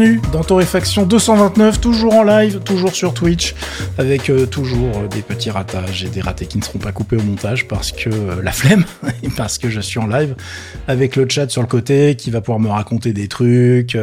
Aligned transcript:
Bienvenue 0.00 0.20
dans 0.32 0.42
Torréfaction 0.42 1.04
229, 1.04 1.80
toujours 1.80 2.14
en 2.14 2.22
live, 2.22 2.60
toujours 2.60 2.94
sur 2.94 3.12
Twitch, 3.12 3.54
avec 3.98 4.30
euh, 4.30 4.46
toujours 4.46 4.96
euh, 4.96 5.08
des 5.08 5.20
petits 5.20 5.50
ratages 5.50 6.04
et 6.04 6.08
des 6.08 6.22
ratés 6.22 6.46
qui 6.46 6.56
ne 6.56 6.62
seront 6.62 6.78
pas 6.78 6.92
coupés 6.92 7.16
au 7.16 7.22
montage 7.22 7.68
parce 7.68 7.92
que 7.92 8.08
euh, 8.08 8.42
la 8.42 8.52
flemme, 8.52 8.84
et 9.22 9.28
parce 9.28 9.58
que 9.58 9.68
je 9.68 9.80
suis 9.80 9.98
en 9.98 10.06
live, 10.06 10.36
avec 10.88 11.16
le 11.16 11.28
chat 11.28 11.50
sur 11.50 11.60
le 11.60 11.68
côté 11.68 12.14
qui 12.16 12.30
va 12.30 12.40
pouvoir 12.40 12.60
me 12.60 12.68
raconter 12.68 13.12
des 13.12 13.28
trucs, 13.28 13.96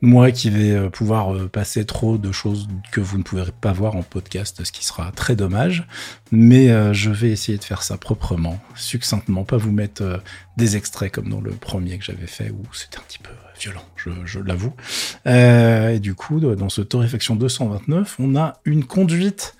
moi 0.00 0.32
qui 0.32 0.50
vais 0.50 0.90
pouvoir 0.90 1.48
passer 1.50 1.84
trop 1.84 2.18
de 2.18 2.32
choses 2.32 2.66
que 2.90 3.00
vous 3.00 3.18
ne 3.18 3.22
pouvez 3.22 3.44
pas 3.60 3.72
voir 3.72 3.96
en 3.96 4.02
podcast, 4.02 4.64
ce 4.64 4.72
qui 4.72 4.84
sera 4.84 5.12
très 5.12 5.36
dommage, 5.36 5.86
mais 6.32 6.68
je 6.92 7.10
vais 7.10 7.30
essayer 7.30 7.58
de 7.58 7.64
faire 7.64 7.82
ça 7.82 7.96
proprement, 7.96 8.58
succinctement, 8.74 9.44
pas 9.44 9.56
vous 9.56 9.72
mettre 9.72 10.20
des 10.56 10.76
extraits 10.76 11.12
comme 11.12 11.28
dans 11.28 11.40
le 11.40 11.52
premier 11.52 11.98
que 11.98 12.04
j'avais 12.04 12.26
fait 12.26 12.50
où 12.50 12.62
c'était 12.72 12.98
un 12.98 13.02
petit 13.06 13.20
peu 13.20 13.30
violent, 13.58 13.84
je, 13.96 14.38
l'avoue. 14.38 14.72
Euh, 15.26 15.90
et 15.90 15.98
du 15.98 16.14
coup, 16.14 16.40
dans 16.40 16.68
ce 16.68 16.80
Torréfaction 16.80 17.36
229, 17.36 18.16
on 18.18 18.36
a 18.36 18.54
une 18.64 18.84
conduite 18.84 19.54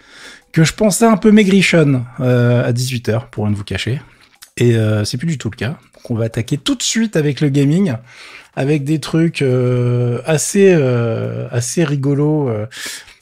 que 0.52 0.64
je 0.64 0.72
pensais 0.72 1.04
un 1.04 1.16
peu 1.16 1.30
maigrichonne 1.30 2.04
euh, 2.20 2.66
à 2.66 2.72
18h, 2.72 3.28
pour 3.30 3.48
ne 3.48 3.54
vous 3.54 3.64
cacher. 3.64 4.00
Et 4.56 4.76
euh, 4.76 5.04
c'est 5.04 5.18
plus 5.18 5.26
du 5.26 5.38
tout 5.38 5.50
le 5.50 5.56
cas. 5.56 5.78
Donc 5.94 6.10
on 6.10 6.14
va 6.14 6.26
attaquer 6.26 6.58
tout 6.58 6.74
de 6.74 6.82
suite 6.82 7.16
avec 7.16 7.40
le 7.40 7.48
gaming, 7.48 7.94
avec 8.56 8.84
des 8.84 8.98
trucs 8.98 9.44
assez, 10.24 10.72
assez 11.50 11.84
rigolos 11.84 12.50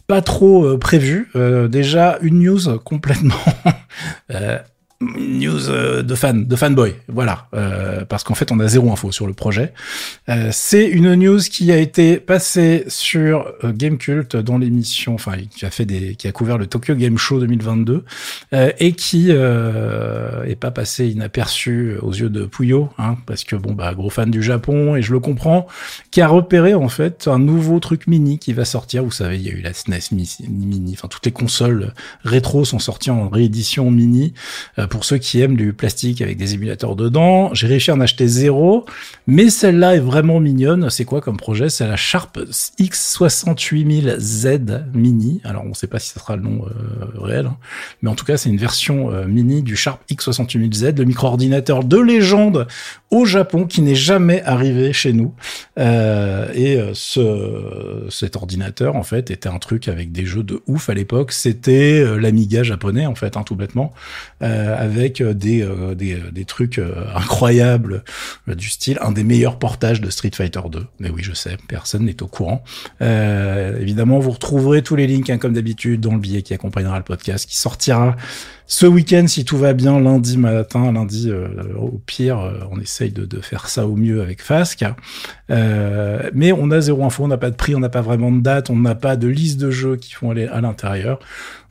pas 0.06 0.22
trop 0.22 0.78
prévus. 0.78 1.30
déjà 1.68 2.18
une 2.22 2.40
news 2.40 2.78
complètement 2.78 3.34
news 5.00 5.68
euh, 5.68 6.02
de 6.02 6.14
fan, 6.14 6.46
de 6.46 6.56
fanboy, 6.56 6.94
voilà, 7.08 7.48
euh, 7.54 8.04
parce 8.06 8.24
qu'en 8.24 8.34
fait 8.34 8.50
on 8.50 8.60
a 8.60 8.66
zéro 8.66 8.90
info 8.90 9.12
sur 9.12 9.26
le 9.26 9.34
projet. 9.34 9.74
Euh, 10.28 10.48
c'est 10.52 10.86
une 10.86 11.14
news 11.14 11.40
qui 11.40 11.70
a 11.70 11.76
été 11.76 12.18
passée 12.18 12.84
sur 12.88 13.52
euh, 13.62 13.72
Gamecult 13.72 14.36
dans 14.36 14.56
l'émission, 14.56 15.14
enfin 15.14 15.32
qui 15.50 15.66
a 15.66 15.70
fait 15.70 15.84
des, 15.84 16.14
qui 16.14 16.28
a 16.28 16.32
couvert 16.32 16.56
le 16.56 16.66
Tokyo 16.66 16.94
Game 16.94 17.18
Show 17.18 17.40
2022 17.40 18.04
euh, 18.54 18.72
et 18.78 18.92
qui 18.92 19.30
est 19.30 20.60
pas 20.60 20.70
passée 20.70 21.08
inaperçue 21.08 21.96
aux 22.00 22.12
yeux 22.12 22.30
de 22.30 22.46
Puyo, 22.46 22.88
hein, 22.98 23.16
parce 23.26 23.44
que 23.44 23.56
bon 23.56 23.72
bah 23.72 23.92
gros 23.94 24.10
fan 24.10 24.30
du 24.30 24.42
Japon 24.42 24.96
et 24.96 25.02
je 25.02 25.12
le 25.12 25.20
comprends, 25.20 25.66
qui 26.10 26.22
a 26.22 26.28
repéré 26.28 26.74
en 26.74 26.88
fait 26.88 27.28
un 27.28 27.38
nouveau 27.38 27.80
truc 27.80 28.06
mini 28.06 28.38
qui 28.38 28.52
va 28.52 28.64
sortir. 28.64 29.04
Vous 29.04 29.10
savez, 29.10 29.36
il 29.36 29.42
y 29.42 29.50
a 29.50 29.52
eu 29.52 29.60
la 29.60 29.74
SNES 29.74 30.16
mini, 30.48 30.94
enfin 30.96 31.08
toutes 31.08 31.26
les 31.26 31.32
consoles 31.32 31.92
rétro 32.24 32.64
sont 32.64 32.78
sorties 32.78 33.10
en 33.10 33.28
réédition 33.28 33.90
mini 33.90 34.32
pour 34.88 35.04
ceux 35.04 35.18
qui 35.18 35.40
aiment 35.40 35.56
du 35.56 35.72
plastique 35.72 36.20
avec 36.20 36.36
des 36.36 36.54
émulateurs 36.54 36.96
dedans. 36.96 37.54
J'ai 37.54 37.66
réussi 37.66 37.90
à 37.90 37.94
en 37.94 38.00
acheter 38.00 38.26
zéro, 38.26 38.84
mais 39.26 39.50
celle-là 39.50 39.96
est 39.96 40.00
vraiment 40.00 40.40
mignonne. 40.40 40.90
C'est 40.90 41.04
quoi 41.04 41.20
comme 41.20 41.36
projet? 41.36 41.68
C'est 41.68 41.86
la 41.86 41.96
Sharp 41.96 42.38
X68000Z 42.78 44.84
Mini. 44.94 45.40
Alors 45.44 45.64
on 45.64 45.70
ne 45.70 45.74
sait 45.74 45.86
pas 45.86 45.98
si 45.98 46.10
ça 46.10 46.20
sera 46.20 46.36
le 46.36 46.42
nom 46.42 46.66
euh, 46.66 47.06
réel, 47.18 47.46
hein. 47.46 47.56
mais 48.02 48.10
en 48.10 48.14
tout 48.14 48.24
cas 48.24 48.36
c'est 48.36 48.48
une 48.48 48.56
version 48.56 49.10
euh, 49.10 49.26
mini 49.26 49.62
du 49.62 49.76
Sharp 49.76 50.00
X68000Z, 50.10 50.98
le 50.98 51.04
micro-ordinateur 51.04 51.84
de 51.84 51.98
légende 51.98 52.66
au 53.10 53.24
Japon 53.24 53.66
qui 53.66 53.82
n'est 53.82 53.94
jamais 53.94 54.42
arrivé 54.42 54.92
chez 54.92 55.12
nous. 55.12 55.34
Euh, 55.78 56.48
et 56.54 56.78
ce, 56.94 58.06
cet 58.10 58.36
ordinateur 58.36 58.96
en 58.96 59.02
fait 59.02 59.30
était 59.30 59.48
un 59.48 59.58
truc 59.58 59.88
avec 59.88 60.12
des 60.12 60.26
jeux 60.26 60.42
de 60.42 60.60
ouf 60.66 60.88
à 60.88 60.94
l'époque. 60.94 61.32
C'était 61.32 62.04
l'Amiga 62.18 62.62
japonais 62.62 63.06
en 63.06 63.14
fait, 63.14 63.36
hein, 63.36 63.42
tout 63.44 63.56
bêtement 63.56 63.92
avec 64.76 65.20
euh, 65.20 65.34
des, 65.34 65.62
euh, 65.62 65.94
des, 65.94 66.14
euh, 66.14 66.30
des, 66.30 66.44
trucs 66.44 66.80
incroyables 67.14 68.04
du 68.46 68.68
style 68.68 68.98
un 69.00 69.10
des 69.10 69.24
meilleurs 69.24 69.58
portages 69.58 70.00
de 70.00 70.10
Street 70.10 70.30
Fighter 70.32 70.60
2. 70.70 70.86
Mais 71.00 71.10
oui, 71.10 71.22
je 71.22 71.32
sais, 71.32 71.56
personne 71.68 72.04
n'est 72.04 72.22
au 72.22 72.28
courant. 72.28 72.62
évidemment, 73.00 74.18
vous 74.18 74.30
retrouverez 74.30 74.82
tous 74.82 74.96
les 74.96 75.06
links, 75.06 75.28
hein, 75.30 75.38
comme 75.38 75.54
d'habitude, 75.54 76.00
dans 76.00 76.12
le 76.12 76.20
billet 76.20 76.42
qui 76.42 76.54
accompagnera 76.54 76.98
le 76.98 77.04
podcast, 77.04 77.48
qui 77.48 77.56
sortira 77.56 78.16
ce 78.68 78.84
week-end, 78.84 79.28
si 79.28 79.44
tout 79.44 79.56
va 79.56 79.74
bien, 79.74 80.00
lundi 80.00 80.36
matin, 80.36 80.90
lundi 80.92 81.30
euh, 81.30 81.46
au 81.78 82.00
pire, 82.04 82.40
euh, 82.40 82.58
on 82.72 82.80
essaye 82.80 83.12
de, 83.12 83.40
faire 83.40 83.68
ça 83.68 83.86
au 83.86 83.94
mieux 83.94 84.20
avec 84.22 84.42
Fasc. 84.42 84.84
Euh, 85.50 86.30
mais 86.34 86.50
on 86.50 86.72
a 86.72 86.80
zéro 86.80 87.04
info, 87.04 87.22
on 87.22 87.28
n'a 87.28 87.36
pas 87.36 87.50
de 87.50 87.54
prix, 87.54 87.76
on 87.76 87.80
n'a 87.80 87.88
pas 87.88 88.00
vraiment 88.00 88.32
de 88.32 88.40
date, 88.40 88.68
on 88.68 88.76
n'a 88.76 88.96
pas 88.96 89.14
de 89.14 89.28
liste 89.28 89.60
de 89.60 89.70
jeux 89.70 89.94
qui 89.94 90.12
font 90.12 90.32
aller 90.32 90.46
à 90.46 90.60
l'intérieur. 90.60 91.20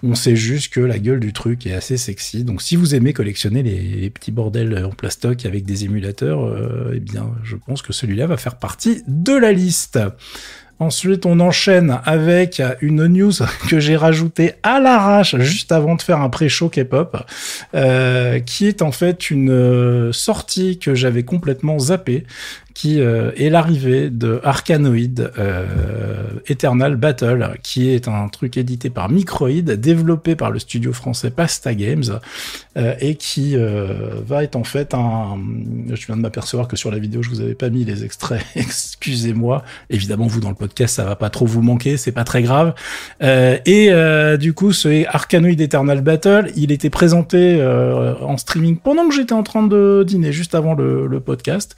On 0.03 0.15
sait 0.15 0.37
juste 0.37 0.71
que 0.71 0.79
la 0.79 0.97
gueule 0.97 1.19
du 1.19 1.33
truc 1.33 1.67
est 1.67 1.73
assez 1.73 1.97
sexy. 1.97 2.45
Donc 2.45 2.61
si 2.61 2.77
vous 2.77 2.95
aimez 2.95 3.11
collectionner 3.11 3.61
les, 3.61 4.09
petits 4.09 4.31
bordels 4.31 4.85
en 4.85 4.91
plastoc 4.91 5.45
avec 5.45 5.65
des 5.65 5.83
émulateurs, 5.83 6.55
eh 6.93 6.99
bien 6.99 7.31
je 7.43 7.55
pense 7.55 7.81
que 7.81 7.91
celui-là 7.91 8.27
va 8.27 8.37
faire 8.37 8.55
partie 8.55 9.03
de 9.07 9.33
la 9.33 9.51
liste. 9.51 9.99
Ensuite, 10.79 11.25
on 11.25 11.39
enchaîne 11.39 11.99
avec 12.03 12.61
une 12.81 13.07
news 13.07 13.31
que 13.69 13.79
j'ai 13.79 13.95
rajoutée 13.95 14.55
à 14.61 14.81
l'arrache 14.81 15.37
juste 15.37 15.71
avant 15.71 15.95
de 15.95 16.01
faire 16.01 16.19
un 16.19 16.29
pré-show 16.29 16.67
K-pop, 16.67 17.25
euh, 17.73 18.39
qui 18.39 18.67
est 18.67 18.81
en 18.81 18.91
fait 18.91 19.29
une 19.29 19.51
euh, 19.51 20.11
sortie 20.11 20.77
que 20.77 20.93
j'avais 20.93 21.23
complètement 21.23 21.79
zappée, 21.79 22.25
qui 22.75 22.99
euh, 22.99 23.31
est 23.37 23.49
l'arrivée 23.49 24.09
de 24.09 24.41
Arkanoid 24.43 25.31
euh, 25.39 25.65
Eternal 26.45 26.97
Battle, 26.97 27.57
qui 27.63 27.89
est 27.89 28.09
un 28.09 28.27
truc 28.27 28.57
édité 28.57 28.89
par 28.89 29.09
Microid, 29.09 29.61
développé 29.61 30.35
par 30.35 30.51
le 30.51 30.59
studio 30.59 30.91
français 30.91 31.31
Pasta 31.31 31.73
Games, 31.73 32.19
euh, 32.77 32.93
et 32.99 33.15
qui 33.15 33.55
va 33.55 34.43
être 34.43 34.57
en 34.57 34.65
fait 34.65 34.93
un... 34.93 35.37
Je 35.89 36.05
viens 36.05 36.17
de 36.17 36.21
m'apercevoir 36.21 36.67
que 36.67 36.75
sur 36.75 36.91
la 36.91 36.99
vidéo, 36.99 37.23
je 37.23 37.29
vous 37.29 37.39
avais 37.39 37.55
pas 37.55 37.69
mis 37.69 37.85
les 37.85 38.03
extraits, 38.03 38.45
excusez-moi. 38.55 39.63
Évidemment, 39.89 40.27
vous, 40.27 40.41
dans 40.41 40.49
le 40.49 40.55
podcast, 40.55 40.95
ça 40.95 41.05
va 41.05 41.15
pas 41.15 41.29
trop 41.29 41.45
vous 41.45 41.61
manquer, 41.61 41.95
c'est 41.95 42.11
pas 42.11 42.25
très 42.25 42.43
grave. 42.43 42.75
et 43.21 43.89
du 44.37 44.53
coup, 44.53 44.73
ce 44.73 45.05
Arkanoid 45.07 45.61
Eternal 45.61 46.01
Battle, 46.01 46.51
il 46.57 46.73
était 46.73 46.89
présenté 46.89 47.63
en 48.21 48.35
streaming 48.35 48.77
pendant 48.77 49.07
que 49.07 49.15
j'étais 49.15 49.33
en 49.33 49.43
train 49.43 49.65
de 49.65 50.03
dîner, 50.05 50.33
juste 50.33 50.55
avant 50.55 50.73
le, 50.73 51.07
le 51.07 51.19
podcast, 51.21 51.77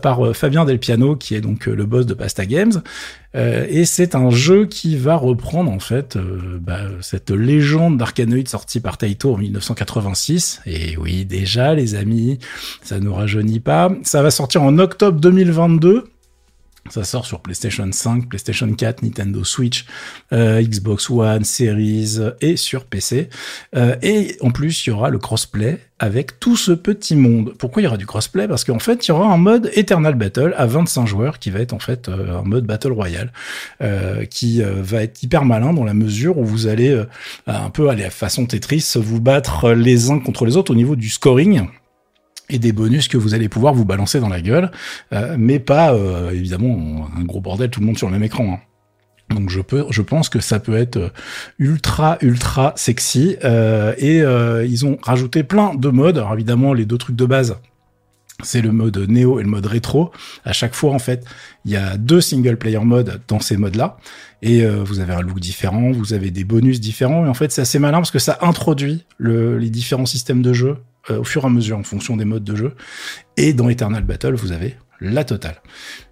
par 0.00 0.27
euh, 0.28 0.32
Fabien 0.32 0.64
Del 0.64 0.78
Piano, 0.78 1.16
qui 1.16 1.34
est 1.34 1.40
donc 1.40 1.68
euh, 1.68 1.74
le 1.74 1.86
boss 1.86 2.06
de 2.06 2.14
Pasta 2.14 2.46
Games. 2.46 2.82
Euh, 3.34 3.66
et 3.68 3.84
c'est 3.84 4.14
un 4.14 4.30
jeu 4.30 4.66
qui 4.66 4.96
va 4.96 5.16
reprendre 5.16 5.70
en 5.70 5.78
fait 5.78 6.16
bah, 6.60 6.80
cette 7.00 7.30
légende 7.30 7.98
d'Arcanoid 7.98 8.46
sortie 8.46 8.80
par 8.80 8.96
Taito 8.96 9.34
en 9.34 9.38
1986. 9.38 10.62
Et 10.66 10.96
oui, 10.96 11.24
déjà 11.24 11.74
les 11.74 11.94
amis, 11.94 12.38
ça 12.82 12.98
nous 13.00 13.12
rajeunit 13.12 13.60
pas. 13.60 13.90
Ça 14.02 14.22
va 14.22 14.30
sortir 14.30 14.62
en 14.62 14.78
octobre 14.78 15.20
2022. 15.20 16.04
Ça 16.90 17.04
sort 17.04 17.26
sur 17.26 17.40
PlayStation 17.40 17.88
5, 17.90 18.28
PlayStation 18.28 18.72
4, 18.72 19.02
Nintendo 19.02 19.44
Switch, 19.44 19.86
euh, 20.32 20.62
Xbox 20.62 21.10
One, 21.10 21.44
Series 21.44 22.18
et 22.40 22.56
sur 22.56 22.84
PC. 22.84 23.28
Euh, 23.76 23.96
et 24.02 24.36
en 24.40 24.50
plus, 24.50 24.86
il 24.86 24.90
y 24.90 24.92
aura 24.92 25.10
le 25.10 25.18
crossplay 25.18 25.78
avec 25.98 26.38
tout 26.38 26.56
ce 26.56 26.72
petit 26.72 27.16
monde. 27.16 27.54
Pourquoi 27.58 27.82
il 27.82 27.84
y 27.84 27.88
aura 27.88 27.96
du 27.96 28.06
crossplay? 28.06 28.46
Parce 28.46 28.64
qu'en 28.64 28.78
fait, 28.78 29.06
il 29.06 29.10
y 29.10 29.12
aura 29.12 29.32
un 29.32 29.36
mode 29.36 29.70
Eternal 29.74 30.14
Battle 30.14 30.54
à 30.56 30.66
25 30.66 31.06
joueurs 31.06 31.38
qui 31.38 31.50
va 31.50 31.60
être 31.60 31.72
en 31.72 31.78
fait 31.78 32.08
euh, 32.08 32.38
un 32.38 32.42
mode 32.42 32.64
Battle 32.64 32.92
Royale 32.92 33.32
qui 34.30 34.62
va 34.62 35.02
être 35.02 35.22
hyper 35.22 35.44
malin 35.44 35.72
dans 35.72 35.84
la 35.84 35.94
mesure 35.94 36.38
où 36.38 36.44
vous 36.44 36.66
allez 36.66 37.04
un 37.46 37.70
peu 37.70 37.88
aller 37.88 38.04
à 38.04 38.10
façon 38.10 38.46
Tetris 38.46 38.94
vous 38.96 39.20
battre 39.20 39.72
les 39.72 40.10
uns 40.10 40.18
contre 40.18 40.44
les 40.44 40.56
autres 40.56 40.72
au 40.72 40.74
niveau 40.74 40.96
du 40.96 41.08
scoring 41.08 41.66
et 42.50 42.58
des 42.58 42.72
bonus 42.72 43.08
que 43.08 43.16
vous 43.16 43.34
allez 43.34 43.48
pouvoir 43.48 43.74
vous 43.74 43.84
balancer 43.84 44.20
dans 44.20 44.28
la 44.28 44.40
gueule, 44.40 44.70
euh, 45.12 45.36
mais 45.38 45.58
pas 45.58 45.92
euh, 45.92 46.30
évidemment 46.30 47.08
un 47.16 47.24
gros 47.24 47.40
bordel 47.40 47.70
tout 47.70 47.80
le 47.80 47.86
monde 47.86 47.98
sur 47.98 48.06
le 48.06 48.12
même 48.12 48.22
écran. 48.22 48.54
Hein. 48.54 49.34
Donc 49.34 49.50
je 49.50 49.60
peux, 49.60 49.84
je 49.90 50.00
pense 50.00 50.30
que 50.30 50.40
ça 50.40 50.58
peut 50.58 50.76
être 50.76 50.96
euh, 50.96 51.10
ultra 51.58 52.16
ultra 52.22 52.72
sexy 52.76 53.36
et 53.42 54.18
ils 54.18 54.86
ont 54.86 54.98
rajouté 55.02 55.42
plein 55.42 55.74
de 55.74 55.88
modes. 55.88 56.18
Alors 56.18 56.32
évidemment 56.32 56.72
les 56.72 56.86
deux 56.86 56.98
trucs 56.98 57.16
de 57.16 57.26
base, 57.26 57.56
c'est 58.42 58.62
le 58.62 58.72
mode 58.72 58.96
néo 58.96 59.38
et 59.38 59.42
le 59.42 59.48
mode 59.48 59.66
rétro. 59.66 60.12
À 60.44 60.52
chaque 60.52 60.74
fois, 60.74 60.92
en 60.92 61.00
fait, 61.00 61.24
il 61.64 61.72
y 61.72 61.76
a 61.76 61.96
deux 61.96 62.20
single 62.20 62.56
player 62.56 62.78
modes 62.78 63.20
dans 63.26 63.40
ces 63.40 63.56
modes-là. 63.56 63.96
Et 64.42 64.64
vous 64.64 65.00
avez 65.00 65.12
un 65.12 65.20
look 65.20 65.40
différent, 65.40 65.90
vous 65.90 66.12
avez 66.12 66.30
des 66.30 66.44
bonus 66.44 66.80
différents. 66.80 67.26
Et 67.26 67.28
en 67.28 67.34
fait, 67.34 67.50
c'est 67.50 67.62
assez 67.62 67.80
malin 67.80 67.98
parce 67.98 68.12
que 68.12 68.20
ça 68.20 68.38
introduit 68.40 69.04
le, 69.18 69.58
les 69.58 69.70
différents 69.70 70.06
systèmes 70.06 70.40
de 70.40 70.52
jeu 70.52 70.76
au 71.10 71.24
fur 71.24 71.44
et 71.44 71.46
à 71.46 71.50
mesure 71.50 71.78
en 71.78 71.82
fonction 71.82 72.16
des 72.16 72.24
modes 72.24 72.44
de 72.44 72.56
jeu. 72.56 72.74
Et 73.36 73.52
dans 73.52 73.68
Eternal 73.68 74.04
Battle, 74.04 74.34
vous 74.34 74.52
avez 74.52 74.76
la 75.00 75.24
totale. 75.24 75.62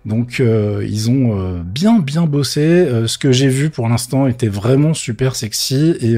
Donc 0.06 0.38
euh, 0.38 0.86
ils 0.88 1.10
ont 1.10 1.38
euh, 1.38 1.62
bien 1.64 1.98
bien 1.98 2.26
bossé. 2.26 2.60
Euh, 2.60 3.08
ce 3.08 3.18
que 3.18 3.32
j'ai 3.32 3.48
vu 3.48 3.70
pour 3.70 3.88
l'instant 3.88 4.28
était 4.28 4.46
vraiment 4.46 4.94
super 4.94 5.34
sexy 5.34 5.96
et 6.00 6.16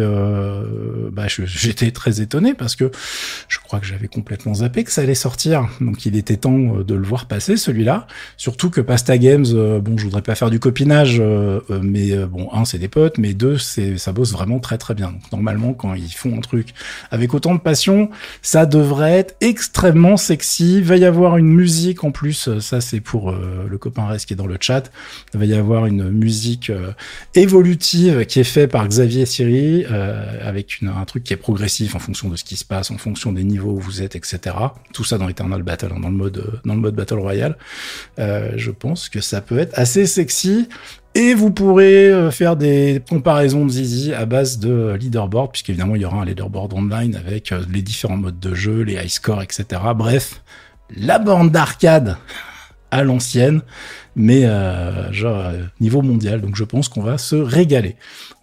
bah, 1.11 1.25
j'étais 1.47 1.91
très 1.91 2.21
étonné 2.21 2.55
parce 2.55 2.77
que 2.77 2.91
je 3.49 3.59
crois 3.59 3.81
que 3.81 3.87
j'avais 3.87 4.09
complètement 4.09 4.55
zappé 4.55 4.85
que 4.85 4.93
ça 4.93 5.01
allait 5.01 5.15
sortir. 5.15 5.69
Donc 5.81 6.05
il 6.05 6.17
était 6.17 6.37
temps 6.37 6.81
de 6.81 6.95
le 6.95 7.03
voir 7.03 7.27
passer 7.27 7.57
celui-là. 7.57 8.07
Surtout 8.37 8.69
que 8.69 8.83
Pasta 8.83 9.17
Games, 9.17 9.47
bon 9.81 9.97
je 9.97 10.05
voudrais 10.05 10.23
pas 10.23 10.35
faire 10.35 10.51
du 10.51 10.61
copinage, 10.61 11.23
mais 11.83 12.15
bon 12.27 12.49
un 12.53 12.67
c'est 12.67 12.79
des 12.79 12.89
potes, 12.89 13.17
mais 13.17 13.33
deux 13.33 13.57
c'est 13.57 13.97
ça 13.97 14.13
bosse 14.13 14.33
vraiment 14.33 14.59
très 14.59 14.77
très 14.77 14.95
bien. 14.95 15.13
Donc 15.13 15.33
normalement 15.33 15.73
quand 15.73 15.95
ils 15.95 16.13
font 16.13 16.37
un 16.37 16.41
truc 16.41 16.75
avec 17.11 17.33
autant 17.33 17.55
de 17.55 17.61
passion, 17.61 18.11
ça 18.43 18.67
devrait 18.67 19.13
être 19.13 19.37
extrêmement 19.41 20.19
sexy. 20.19 20.79
Il 20.79 20.85
va 20.85 20.97
y 20.97 21.07
avoir 21.07 21.39
une 21.39 21.49
musique 21.49 22.05
en 22.05 22.11
plus. 22.11 22.59
Ça 22.61 22.83
c'est 22.83 23.01
pour 23.01 23.33
le 23.33 23.78
copain 23.79 24.07
reste 24.07 24.27
qui 24.27 24.35
est 24.35 24.37
dans 24.37 24.47
le 24.47 24.57
chat. 24.61 24.91
Il 25.33 25.41
va 25.41 25.47
y 25.47 25.55
avoir 25.55 25.87
une 25.87 26.11
musique 26.11 26.71
euh, 26.71 26.93
évolutive 27.35 28.27
qui 28.27 28.41
est 28.41 28.45
faite 28.45 28.71
par 28.71 28.87
Xavier 28.87 29.27
Siri, 29.27 29.85
euh, 29.91 30.47
avec 30.47 30.81
un 30.83 31.05
truc 31.05 31.25
qui 31.25 31.33
est 31.33 31.37
progressif 31.37 31.95
en 31.95 31.99
fonction 31.99 32.29
de 32.29 32.37
ce 32.37 32.45
qui 32.45 32.57
se 32.57 32.65
passe, 32.65 32.91
en 32.91 32.99
fonction 32.99 33.33
des 33.33 33.45
niveaux 33.45 33.73
où 33.73 33.79
vous 33.79 34.03
êtes, 34.03 34.17
etc. 34.17 34.57
Tout 34.93 35.05
ça 35.05 35.19
dans 35.19 35.29
Eternal 35.29 35.63
Battle, 35.63 35.89
hein, 35.95 36.01
dans 36.01 36.11
le 36.11 36.17
mode 36.17 36.61
dans 36.65 36.75
le 36.75 36.81
mode 36.81 36.95
Battle 36.95 37.19
Royale. 37.19 37.57
Euh, 38.19 38.53
je 38.57 38.71
pense 38.71 39.09
que 39.09 39.21
ça 39.21 39.41
peut 39.41 39.59
être 39.59 39.79
assez 39.79 40.07
sexy. 40.07 40.69
Et 41.15 41.35
vous 41.35 41.51
pourrez 41.51 42.31
faire 42.31 42.55
des 42.55 43.03
comparaisons 43.09 43.65
de 43.65 43.71
Zizi 43.71 44.13
à 44.13 44.25
base 44.25 44.59
de 44.61 44.95
leaderboard, 45.01 45.51
puisqu'évidemment 45.51 45.97
il 45.97 46.03
y 46.03 46.05
aura 46.05 46.21
un 46.21 46.25
leaderboard 46.25 46.73
online 46.75 47.17
avec 47.17 47.53
les 47.73 47.83
différents 47.83 48.19
modes 48.19 48.39
de 48.39 48.55
jeu, 48.55 48.83
les 48.83 48.95
high 48.95 49.09
scores, 49.09 49.43
etc. 49.43 49.81
Bref, 49.97 50.43
la 50.97 51.19
bande 51.19 51.51
d'arcade 51.51 52.17
à 52.91 53.03
l'ancienne, 53.03 53.63
mais 54.19 54.45
euh, 54.45 55.11
genre 55.13 55.39
euh, 55.39 55.63
niveau 55.81 56.03
mondial. 56.03 56.43
Donc 56.43 56.57
je 56.57 56.65
pense 56.65 56.89
qu'on 56.89 57.03
va 57.03 57.17
se 57.17 57.37
régaler. 57.37 57.97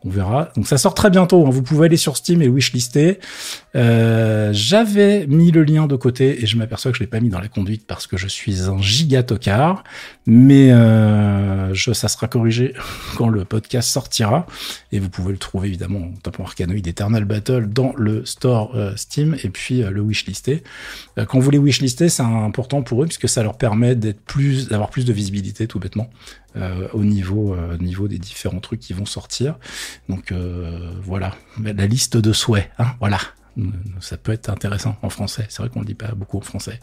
On 0.05 0.09
verra. 0.09 0.49
Donc 0.55 0.67
ça 0.67 0.77
sort 0.77 0.93
très 0.93 1.09
bientôt. 1.09 1.45
Hein. 1.45 1.49
Vous 1.49 1.63
pouvez 1.63 1.87
aller 1.87 1.97
sur 1.97 2.15
Steam 2.15 2.41
et 2.43 2.47
wishlister. 2.47 3.19
Euh, 3.75 4.51
J'avais 4.53 5.25
mis 5.25 5.51
le 5.51 5.63
lien 5.63 5.87
de 5.87 5.95
côté 5.95 6.43
et 6.43 6.45
je 6.45 6.57
m'aperçois 6.57 6.91
que 6.91 6.97
je 6.97 7.03
l'ai 7.03 7.09
pas 7.09 7.19
mis 7.19 7.29
dans 7.29 7.39
la 7.39 7.47
conduite 7.47 7.87
parce 7.87 8.05
que 8.05 8.15
je 8.15 8.27
suis 8.27 8.61
un 8.61 8.79
gigatocard. 8.79 9.83
Mais 10.27 10.71
euh, 10.71 11.73
ça 11.73 12.07
sera 12.07 12.27
corrigé 12.27 12.73
quand 13.17 13.29
le 13.29 13.45
podcast 13.45 13.89
sortira. 13.89 14.45
Et 14.91 14.99
vous 14.99 15.09
pouvez 15.09 15.31
le 15.31 15.39
trouver 15.39 15.69
évidemment 15.69 15.99
en 15.99 16.11
tapant 16.21 16.43
Arcanoid 16.43 16.87
Eternal 16.87 17.25
Battle 17.25 17.67
dans 17.67 17.93
le 17.97 18.25
store 18.25 18.75
euh, 18.75 18.93
Steam 18.95 19.35
et 19.43 19.49
puis 19.49 19.81
le 19.81 20.01
wishlister. 20.01 20.63
quand 21.27 21.39
vous 21.39 21.49
les 21.49 21.57
wishlister, 21.57 22.09
c'est 22.09 22.23
important 22.23 22.83
pour 22.83 23.01
eux 23.01 23.07
puisque 23.07 23.27
ça 23.27 23.41
leur 23.41 23.57
permet 23.57 23.95
d'être 23.95 24.21
plus, 24.21 24.67
d'avoir 24.67 24.91
plus 24.91 25.05
de 25.05 25.13
visibilité 25.13 25.64
tout 25.67 25.79
bêtement. 25.79 26.09
Euh, 26.55 26.87
au 26.93 27.03
niveau, 27.03 27.53
euh, 27.53 27.77
niveau 27.77 28.07
des 28.07 28.17
différents 28.17 28.59
trucs 28.59 28.79
qui 28.79 28.93
vont 28.93 29.05
sortir. 29.05 29.57
Donc 30.09 30.31
euh, 30.31 30.91
voilà, 31.03 31.35
la 31.61 31.85
liste 31.85 32.17
de 32.17 32.33
souhaits, 32.33 32.69
hein, 32.79 32.87
voilà. 32.99 33.19
Ça 34.01 34.17
peut 34.17 34.33
être 34.33 34.49
intéressant 34.49 34.97
en 35.01 35.09
français. 35.09 35.45
C'est 35.47 35.61
vrai 35.61 35.69
qu'on 35.69 35.79
le 35.79 35.85
dit 35.85 35.93
pas 35.93 36.11
beaucoup 36.13 36.37
en 36.37 36.41
français. 36.41 36.81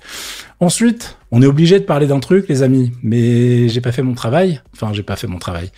Ensuite, 0.58 1.18
on 1.30 1.42
est 1.42 1.46
obligé 1.46 1.78
de 1.78 1.84
parler 1.84 2.06
d'un 2.06 2.20
truc, 2.20 2.48
les 2.48 2.62
amis. 2.62 2.92
Mais 3.02 3.68
j'ai 3.68 3.82
pas 3.82 3.92
fait 3.92 4.00
mon 4.00 4.14
travail. 4.14 4.62
Enfin, 4.72 4.94
j'ai 4.94 5.02
pas 5.02 5.16
fait 5.16 5.26
mon 5.26 5.38
travail. 5.38 5.70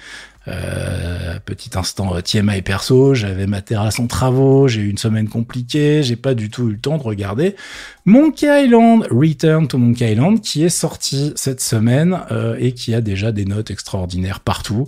Euh, 0.46 1.38
petit 1.44 1.70
instant 1.75 2.20
TMI 2.20 2.61
perso, 2.61 3.14
j'avais 3.14 3.46
ma 3.46 3.62
terrasse 3.62 3.99
en 3.99 4.06
travaux, 4.06 4.69
j'ai 4.69 4.82
eu 4.82 4.91
une 4.91 4.99
semaine 4.99 5.29
compliquée, 5.29 6.02
j'ai 6.02 6.17
pas 6.17 6.35
du 6.35 6.50
tout 6.50 6.69
eu 6.69 6.73
le 6.73 6.79
temps 6.79 6.99
de 6.99 7.02
regarder 7.02 7.56
Monkey 8.05 8.64
Island, 8.64 9.06
Return 9.11 9.67
to 9.69 9.79
Monkey 9.79 10.12
Island, 10.12 10.41
qui 10.41 10.64
est 10.64 10.69
sorti 10.69 11.32
cette 11.37 11.62
semaine 11.62 12.20
euh, 12.31 12.56
et 12.58 12.73
qui 12.73 12.94
a 12.94 13.00
déjà 13.00 13.32
des 13.32 13.46
notes 13.46 13.70
extraordinaires 13.70 14.41
partout. 14.41 14.87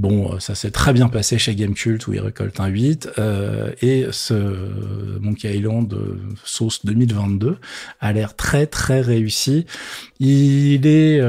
Bon, 0.00 0.32
euh, 0.32 0.38
ça 0.38 0.54
s'est 0.54 0.70
très 0.70 0.94
bien 0.94 1.08
passé 1.08 1.36
chez 1.36 1.54
Gamecult 1.54 2.06
où 2.06 2.14
il 2.14 2.20
récolte 2.20 2.58
un 2.58 2.68
8. 2.68 3.10
Euh, 3.18 3.70
et 3.82 4.06
ce 4.12 4.34
Monkey 5.20 5.54
Island 5.54 5.92
euh, 5.92 6.18
sauce 6.42 6.86
2022 6.86 7.58
a 8.00 8.12
l'air 8.14 8.34
très 8.34 8.66
très 8.66 9.02
réussi. 9.02 9.66
Il 10.18 10.86
est 10.86 11.20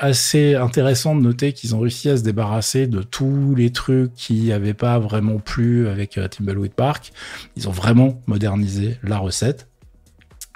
assez 0.00 0.56
intéressant 0.56 1.14
de 1.14 1.20
noter 1.20 1.52
qu'ils 1.52 1.76
ont 1.76 1.80
réussi 1.80 2.08
à 2.08 2.16
se 2.16 2.24
débarrasser 2.24 2.88
de 2.88 3.02
tous 3.02 3.54
les 3.54 3.70
trucs 3.70 4.12
qui 4.14 4.48
n'avaient 4.48 4.74
pas 4.74 4.98
vraiment 4.98 5.38
plu 5.38 5.86
avec 5.86 6.18
Timbleweed 6.30 6.74
Park. 6.74 7.12
Ils 7.56 7.68
ont 7.68 7.72
vraiment 7.72 8.20
modernisé 8.26 8.98
la 9.04 9.18
recette. 9.18 9.68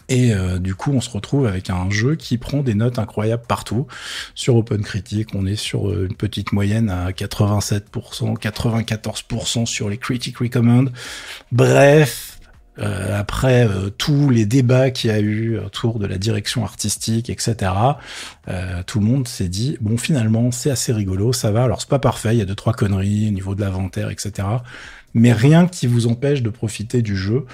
Et 0.09 0.33
euh, 0.33 0.59
du 0.59 0.75
coup, 0.75 0.93
on 0.93 1.01
se 1.01 1.11
retrouve 1.11 1.47
avec 1.47 1.71
un 1.71 1.91
jeu 1.91 2.15
qui 2.15 2.39
prend 2.39 2.63
des 2.63 2.75
notes 2.75 2.99
incroyables 2.99 3.45
partout. 3.47 3.87
Sur 4.35 4.57
OpenCritic, 4.57 5.35
on 5.35 5.47
est 5.47 5.57
sur 5.57 5.89
euh, 5.89 6.07
une 6.09 6.17
petite 6.17 6.53
moyenne 6.53 6.91
à 6.91 7.11
87%, 7.11 8.39
94% 8.39 9.67
sur 9.67 9.89
les 9.89 9.99
Critic 9.99 10.39
Recommend. 10.39 10.87
Bref, 11.51 12.39
euh, 12.79 13.19
après 13.19 13.67
tous 13.97 14.29
les 14.29 14.45
débats 14.45 14.91
qu'il 14.91 15.11
y 15.11 15.13
a 15.13 15.19
eu 15.19 15.59
autour 15.59 15.99
de 15.99 16.07
la 16.07 16.19
direction 16.19 16.63
artistique, 16.63 17.31
etc., 17.31 17.73
tout 18.87 19.01
le 19.01 19.07
monde 19.07 19.27
s'est 19.27 19.49
dit 19.49 19.77
bon 19.81 19.97
finalement 19.97 20.53
c'est 20.53 20.71
assez 20.71 20.93
rigolo, 20.93 21.33
ça 21.33 21.51
va. 21.51 21.65
Alors 21.65 21.81
c'est 21.81 21.89
pas 21.89 21.99
parfait, 21.99 22.35
il 22.35 22.39
y 22.39 22.43
a 22.43 22.45
deux 22.45 22.55
trois 22.55 22.75
conneries 22.75 23.29
au 23.29 23.33
niveau 23.33 23.55
de 23.55 23.63
l'inventaire, 23.63 24.11
etc 24.11 24.45
mais 25.17 25.33
rien 25.33 25.67
qui 25.67 25.87
vous 25.87 26.07
empêche 26.09 26.43
de 26.43 26.51
profiter 26.51 27.01
du 27.01 27.17
jeu. 27.17 27.47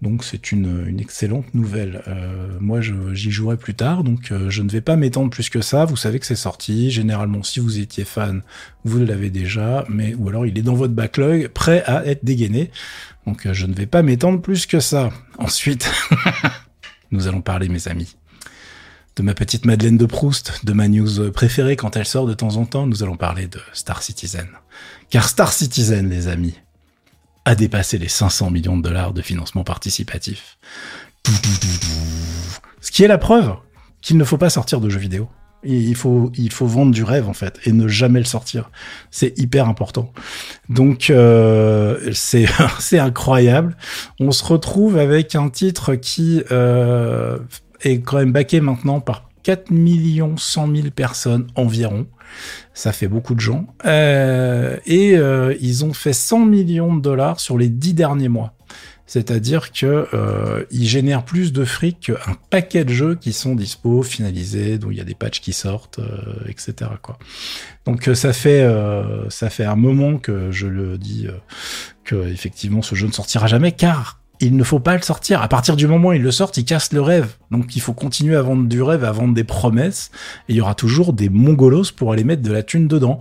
Donc 0.00 0.24
c'est 0.24 0.52
une, 0.52 0.98
excellente 0.98 1.52
nouvelle. 1.54 2.02
Euh, 2.08 2.56
moi 2.60 2.80
j'y 2.80 3.30
jouerai 3.30 3.58
plus 3.58 3.74
tard, 3.74 4.04
donc 4.04 4.32
euh, 4.32 4.48
je 4.48 4.62
ne 4.62 4.70
vais 4.70 4.80
pas 4.80 4.96
m'étendre 4.96 5.28
plus 5.28 5.50
que 5.50 5.60
ça. 5.60 5.84
Vous 5.84 5.96
savez 5.96 6.18
que 6.18 6.24
c'est 6.24 6.34
sorti. 6.34 6.90
Généralement, 6.90 7.42
si 7.42 7.60
vous 7.60 7.78
étiez 7.78 8.04
fan, 8.04 8.40
vous 8.84 9.04
l'avez 9.04 9.28
déjà, 9.28 9.84
mais 9.90 10.14
ou 10.14 10.30
alors 10.30 10.46
il 10.46 10.56
est 10.56 10.62
dans 10.62 10.74
votre 10.74 10.94
backlog, 10.94 11.48
prêt 11.48 11.84
à 11.84 12.06
être 12.06 12.24
dégainé. 12.24 12.70
Donc 13.26 13.44
euh, 13.44 13.52
je 13.52 13.66
ne 13.66 13.74
vais 13.74 13.86
pas 13.86 14.02
m'étendre 14.02 14.40
plus 14.40 14.64
que 14.64 14.80
ça. 14.80 15.10
Ensuite, 15.36 15.90
nous 17.10 17.28
allons 17.28 17.42
parler, 17.42 17.68
mes 17.68 17.86
amis 17.86 18.16
de 19.16 19.22
ma 19.22 19.34
petite 19.34 19.66
Madeleine 19.66 19.98
de 19.98 20.06
Proust, 20.06 20.64
de 20.64 20.72
ma 20.72 20.88
news 20.88 21.30
préférée 21.32 21.76
quand 21.76 21.96
elle 21.96 22.06
sort 22.06 22.26
de 22.26 22.32
temps 22.32 22.56
en 22.56 22.64
temps, 22.64 22.86
nous 22.86 23.02
allons 23.02 23.16
parler 23.18 23.48
de 23.48 23.60
Star 23.74 24.02
Citizen. 24.02 24.48
Car 25.10 25.28
Star 25.28 25.52
Citizen, 25.52 26.08
les 26.08 26.28
amis, 26.28 26.54
a 27.44 27.54
dépassé 27.54 27.98
les 27.98 28.08
500 28.08 28.50
millions 28.50 28.76
de 28.76 28.82
dollars 28.82 29.12
de 29.12 29.22
financement 29.22 29.64
participatif. 29.64 30.58
Ce 32.80 32.90
qui 32.90 33.02
est 33.04 33.08
la 33.08 33.18
preuve 33.18 33.54
qu'il 34.00 34.16
ne 34.16 34.24
faut 34.24 34.38
pas 34.38 34.50
sortir 34.50 34.80
de 34.80 34.88
jeux 34.88 35.00
vidéo. 35.00 35.28
Il 35.62 35.94
faut, 35.94 36.32
il 36.36 36.50
faut 36.50 36.66
vendre 36.66 36.90
du 36.90 37.04
rêve 37.04 37.28
en 37.28 37.34
fait 37.34 37.60
et 37.66 37.72
ne 37.72 37.86
jamais 37.86 38.18
le 38.18 38.24
sortir. 38.24 38.70
C'est 39.10 39.38
hyper 39.38 39.68
important. 39.68 40.10
Donc 40.70 41.10
euh, 41.10 42.12
c'est 42.14 42.48
incroyable. 42.98 43.76
On 44.20 44.32
se 44.32 44.42
retrouve 44.42 44.96
avec 44.96 45.34
un 45.34 45.50
titre 45.50 45.96
qui 45.96 46.42
euh, 46.50 47.38
est 47.82 48.00
quand 48.00 48.16
même 48.16 48.32
baqué 48.32 48.62
maintenant 48.62 49.00
par 49.00 49.29
4 49.50 49.72
millions 49.72 50.36
100 50.36 50.76
000 50.76 50.90
personnes 50.94 51.48
environ. 51.56 52.06
Ça 52.72 52.92
fait 52.92 53.08
beaucoup 53.08 53.34
de 53.34 53.40
gens. 53.40 53.66
Euh, 53.84 54.76
et 54.86 55.16
euh, 55.16 55.56
ils 55.60 55.84
ont 55.84 55.92
fait 55.92 56.12
100 56.12 56.46
millions 56.46 56.94
de 56.94 57.00
dollars 57.00 57.40
sur 57.40 57.58
les 57.58 57.68
10 57.68 57.94
derniers 57.94 58.28
mois. 58.28 58.54
C'est-à-dire 59.06 59.72
que 59.72 60.06
euh, 60.14 60.64
ils 60.70 60.86
génèrent 60.86 61.24
plus 61.24 61.52
de 61.52 61.64
fric 61.64 61.98
qu'un 61.98 62.36
paquet 62.50 62.84
de 62.84 62.92
jeux 62.92 63.16
qui 63.16 63.32
sont 63.32 63.56
dispo, 63.56 64.04
finalisés, 64.04 64.78
dont 64.78 64.92
il 64.92 64.98
y 64.98 65.00
a 65.00 65.04
des 65.04 65.16
patchs 65.16 65.40
qui 65.40 65.52
sortent, 65.52 65.98
etc. 66.46 66.92
Quoi. 67.02 67.18
Donc 67.86 68.08
ça 68.14 68.32
fait 68.32 68.64
ça 69.30 69.50
fait 69.50 69.64
un 69.64 69.74
moment 69.74 70.18
que 70.18 70.52
je 70.52 70.68
le 70.68 70.96
dis 70.96 71.26
que 72.04 72.28
effectivement 72.28 72.82
ce 72.82 72.94
jeu 72.94 73.08
ne 73.08 73.12
sortira 73.12 73.48
jamais, 73.48 73.72
car 73.72 74.19
il 74.40 74.56
ne 74.56 74.64
faut 74.64 74.80
pas 74.80 74.96
le 74.96 75.02
sortir. 75.02 75.42
À 75.42 75.48
partir 75.48 75.76
du 75.76 75.86
moment 75.86 76.08
où 76.08 76.12
il 76.12 76.22
le 76.22 76.30
sort, 76.30 76.50
il 76.56 76.64
casse 76.64 76.92
le 76.92 77.00
rêve. 77.00 77.34
Donc 77.50 77.76
il 77.76 77.80
faut 77.80 77.92
continuer 77.92 78.36
à 78.36 78.42
vendre 78.42 78.68
du 78.68 78.82
rêve, 78.82 79.04
à 79.04 79.12
vendre 79.12 79.34
des 79.34 79.44
promesses. 79.44 80.10
Et 80.48 80.54
il 80.54 80.56
y 80.56 80.60
aura 80.60 80.74
toujours 80.74 81.12
des 81.12 81.28
mongolos 81.28 81.92
pour 81.94 82.12
aller 82.12 82.24
mettre 82.24 82.42
de 82.42 82.52
la 82.52 82.62
thune 82.62 82.88
dedans. 82.88 83.20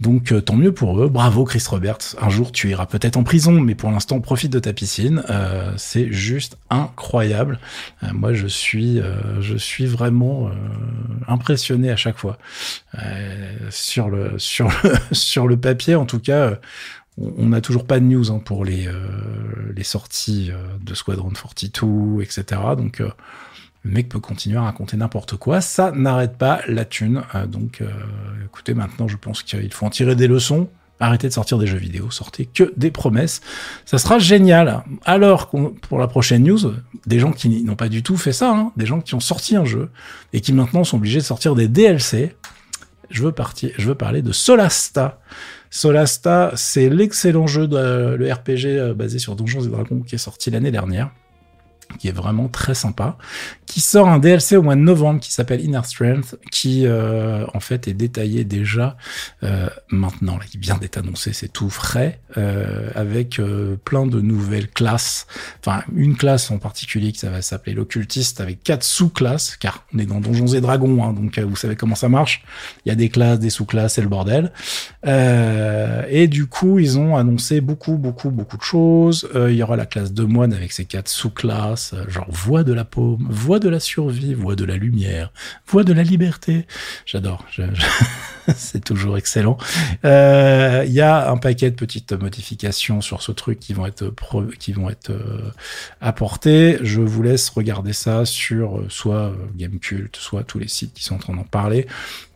Donc 0.00 0.32
euh, 0.32 0.40
tant 0.40 0.56
mieux 0.56 0.72
pour 0.72 1.00
eux. 1.00 1.08
Bravo 1.08 1.44
Chris 1.44 1.62
Roberts. 1.68 2.16
Un 2.20 2.28
jour 2.28 2.50
tu 2.50 2.70
iras 2.70 2.86
peut-être 2.86 3.16
en 3.16 3.22
prison, 3.22 3.52
mais 3.60 3.76
pour 3.76 3.90
l'instant 3.90 4.20
profite 4.20 4.52
de 4.52 4.58
ta 4.58 4.72
piscine. 4.72 5.22
Euh, 5.30 5.72
c'est 5.76 6.12
juste 6.12 6.58
incroyable. 6.70 7.60
Euh, 8.02 8.08
moi 8.12 8.32
je 8.32 8.48
suis, 8.48 9.00
je 9.40 9.56
suis 9.56 9.86
vraiment 9.86 10.50
impressionné 11.28 11.90
à 11.90 11.96
chaque 11.96 12.18
fois 12.18 12.38
sur 13.70 14.10
le 14.10 14.38
sur 14.38 14.68
le 14.68 14.92
sur 15.12 15.46
le 15.46 15.56
papier. 15.56 15.94
En 15.94 16.06
tout 16.06 16.18
cas, 16.18 16.58
on 17.18 17.46
n'a 17.46 17.60
toujours 17.60 17.86
pas 17.86 18.00
de 18.00 18.04
news 18.04 18.30
hein, 18.30 18.40
pour 18.44 18.64
les, 18.64 18.86
euh, 18.86 19.82
sorties 19.82 20.50
euh, 20.50 20.56
de 20.80 20.94
Squadron 20.94 21.30
42, 21.30 22.22
etc. 22.22 22.60
Donc 22.76 23.00
euh, 23.00 23.10
le 23.82 23.90
mec 23.90 24.08
peut 24.08 24.20
continuer 24.20 24.56
à 24.56 24.62
raconter 24.62 24.96
n'importe 24.96 25.36
quoi. 25.36 25.60
Ça 25.60 25.92
n'arrête 25.92 26.38
pas 26.38 26.60
la 26.68 26.84
thune. 26.84 27.22
donc 27.48 27.82
écoutez, 28.44 28.74
maintenant 28.74 29.08
je 29.08 29.16
pense 29.16 29.42
qu'il 29.42 29.72
faut 29.72 29.86
en 29.86 29.90
tirer 29.90 30.14
des 30.14 30.28
leçons. 30.28 30.68
Arrêtez 31.00 31.26
de 31.26 31.32
sortir 31.32 31.58
des 31.58 31.66
jeux 31.66 31.78
vidéo, 31.78 32.12
sortez 32.12 32.46
que 32.46 32.72
des 32.76 32.92
promesses. 32.92 33.40
Ça 33.84 33.98
sera 33.98 34.20
génial. 34.20 34.84
Alors, 35.04 35.50
pour 35.80 35.98
la 35.98 36.06
prochaine 36.06 36.44
news, 36.44 36.76
des 37.06 37.18
gens 37.18 37.32
qui 37.32 37.64
n'ont 37.64 37.74
pas 37.74 37.88
du 37.88 38.04
tout 38.04 38.16
fait 38.16 38.32
ça, 38.32 38.52
hein, 38.52 38.70
des 38.76 38.86
gens 38.86 39.00
qui 39.00 39.16
ont 39.16 39.20
sorti 39.20 39.56
un 39.56 39.64
jeu 39.64 39.90
et 40.32 40.40
qui 40.40 40.52
maintenant 40.52 40.84
sont 40.84 40.98
obligés 40.98 41.18
de 41.18 41.24
sortir 41.24 41.56
des 41.56 41.66
DLC. 41.66 42.36
Je 43.10 43.24
veux 43.24 43.32
partir, 43.32 43.72
je 43.78 43.88
veux 43.88 43.96
parler 43.96 44.22
de 44.22 44.30
Solasta. 44.30 45.18
Solasta, 45.72 46.52
c'est 46.54 46.90
l'excellent 46.90 47.46
jeu 47.46 47.66
de 47.66 48.14
le 48.14 48.30
RPG 48.30 48.66
euh, 48.66 48.94
basé 48.94 49.18
sur 49.18 49.34
Donjons 49.36 49.62
et 49.62 49.68
Dragons 49.68 50.02
qui 50.02 50.16
est 50.16 50.18
sorti 50.18 50.50
l'année 50.50 50.70
dernière 50.70 51.10
qui 51.98 52.08
est 52.08 52.12
vraiment 52.12 52.48
très 52.48 52.74
sympa, 52.74 53.16
qui 53.72 53.80
sort 53.80 54.08
un 54.08 54.18
DLC 54.18 54.56
au 54.56 54.62
mois 54.62 54.74
de 54.74 54.80
novembre 54.82 55.18
qui 55.18 55.32
s'appelle 55.32 55.64
Inner 55.64 55.80
Strength, 55.84 56.36
qui 56.50 56.84
euh, 56.84 57.46
en 57.54 57.60
fait 57.60 57.88
est 57.88 57.94
détaillé 57.94 58.44
déjà 58.44 58.98
euh, 59.44 59.70
maintenant, 59.88 60.36
là, 60.36 60.44
qui 60.44 60.58
vient 60.58 60.76
d'être 60.76 60.98
annoncé, 60.98 61.32
c'est 61.32 61.48
tout 61.48 61.70
frais, 61.70 62.20
euh, 62.36 62.90
avec 62.94 63.40
plein 63.84 64.04
de 64.04 64.20
nouvelles 64.20 64.68
classes, 64.68 65.26
enfin 65.60 65.84
une 65.96 66.18
classe 66.18 66.50
en 66.50 66.58
particulier 66.58 67.12
qui 67.12 67.24
va 67.24 67.40
s'appeler 67.40 67.74
l'occultiste, 67.74 68.42
avec 68.42 68.62
quatre 68.62 68.84
sous-classes, 68.84 69.56
car 69.56 69.86
on 69.94 69.98
est 69.98 70.06
dans 70.06 70.20
Donjons 70.20 70.48
et 70.48 70.60
Dragons, 70.60 71.02
hein, 71.02 71.14
donc 71.14 71.38
vous 71.38 71.56
savez 71.56 71.74
comment 71.74 71.94
ça 71.94 72.10
marche, 72.10 72.44
il 72.84 72.90
y 72.90 72.92
a 72.92 72.94
des 72.94 73.08
classes, 73.08 73.38
des 73.38 73.48
sous-classes, 73.48 73.94
c'est 73.94 74.02
le 74.02 74.08
bordel. 74.08 74.52
et 75.06 76.28
du 76.28 76.44
coup, 76.46 76.78
ils 76.78 76.98
ont 76.98 77.16
annoncé 77.16 77.62
beaucoup, 77.62 77.96
beaucoup, 77.96 78.30
beaucoup 78.30 78.58
de 78.58 78.62
choses. 78.62 79.26
il 79.34 79.54
y 79.54 79.62
aura 79.62 79.76
la 79.76 79.86
classe 79.86 80.12
de 80.12 80.24
moine 80.24 80.52
avec 80.52 80.72
ses 80.72 80.84
quatre 80.84 81.08
sous-classes, 81.08 81.81
genre 82.08 82.26
voix 82.28 82.64
de 82.64 82.72
la 82.72 82.84
paume, 82.84 83.26
voix 83.30 83.58
de 83.58 83.68
la 83.68 83.80
survie, 83.80 84.34
voix 84.34 84.56
de 84.56 84.64
la 84.64 84.76
lumière, 84.76 85.32
voix 85.66 85.84
de 85.84 85.92
la 85.92 86.02
liberté. 86.02 86.66
J'adore, 87.06 87.44
c'est 88.56 88.84
toujours 88.84 89.16
excellent. 89.16 89.56
Euh, 90.04 90.84
il 90.86 90.92
y 90.92 91.00
a 91.00 91.30
un 91.30 91.36
paquet 91.36 91.70
de 91.70 91.76
petites 91.76 92.12
modifications 92.12 93.00
sur 93.00 93.22
ce 93.22 93.32
truc 93.32 93.58
qui 93.58 93.72
vont 93.72 93.86
être 93.86 94.12
qui 94.58 94.72
vont 94.72 94.90
être 94.90 95.10
euh, 95.10 95.50
apportées. 96.00 96.78
Je 96.82 97.00
vous 97.00 97.22
laisse 97.22 97.48
regarder 97.50 97.92
ça 97.92 98.24
sur 98.24 98.78
euh, 98.78 98.86
soit 98.88 99.32
Gamecult, 99.56 100.16
soit 100.16 100.44
tous 100.44 100.58
les 100.58 100.68
sites 100.68 100.92
qui 100.94 101.04
sont 101.04 101.16
en 101.16 101.18
train 101.18 101.34
d'en 101.34 101.44
parler. 101.44 101.86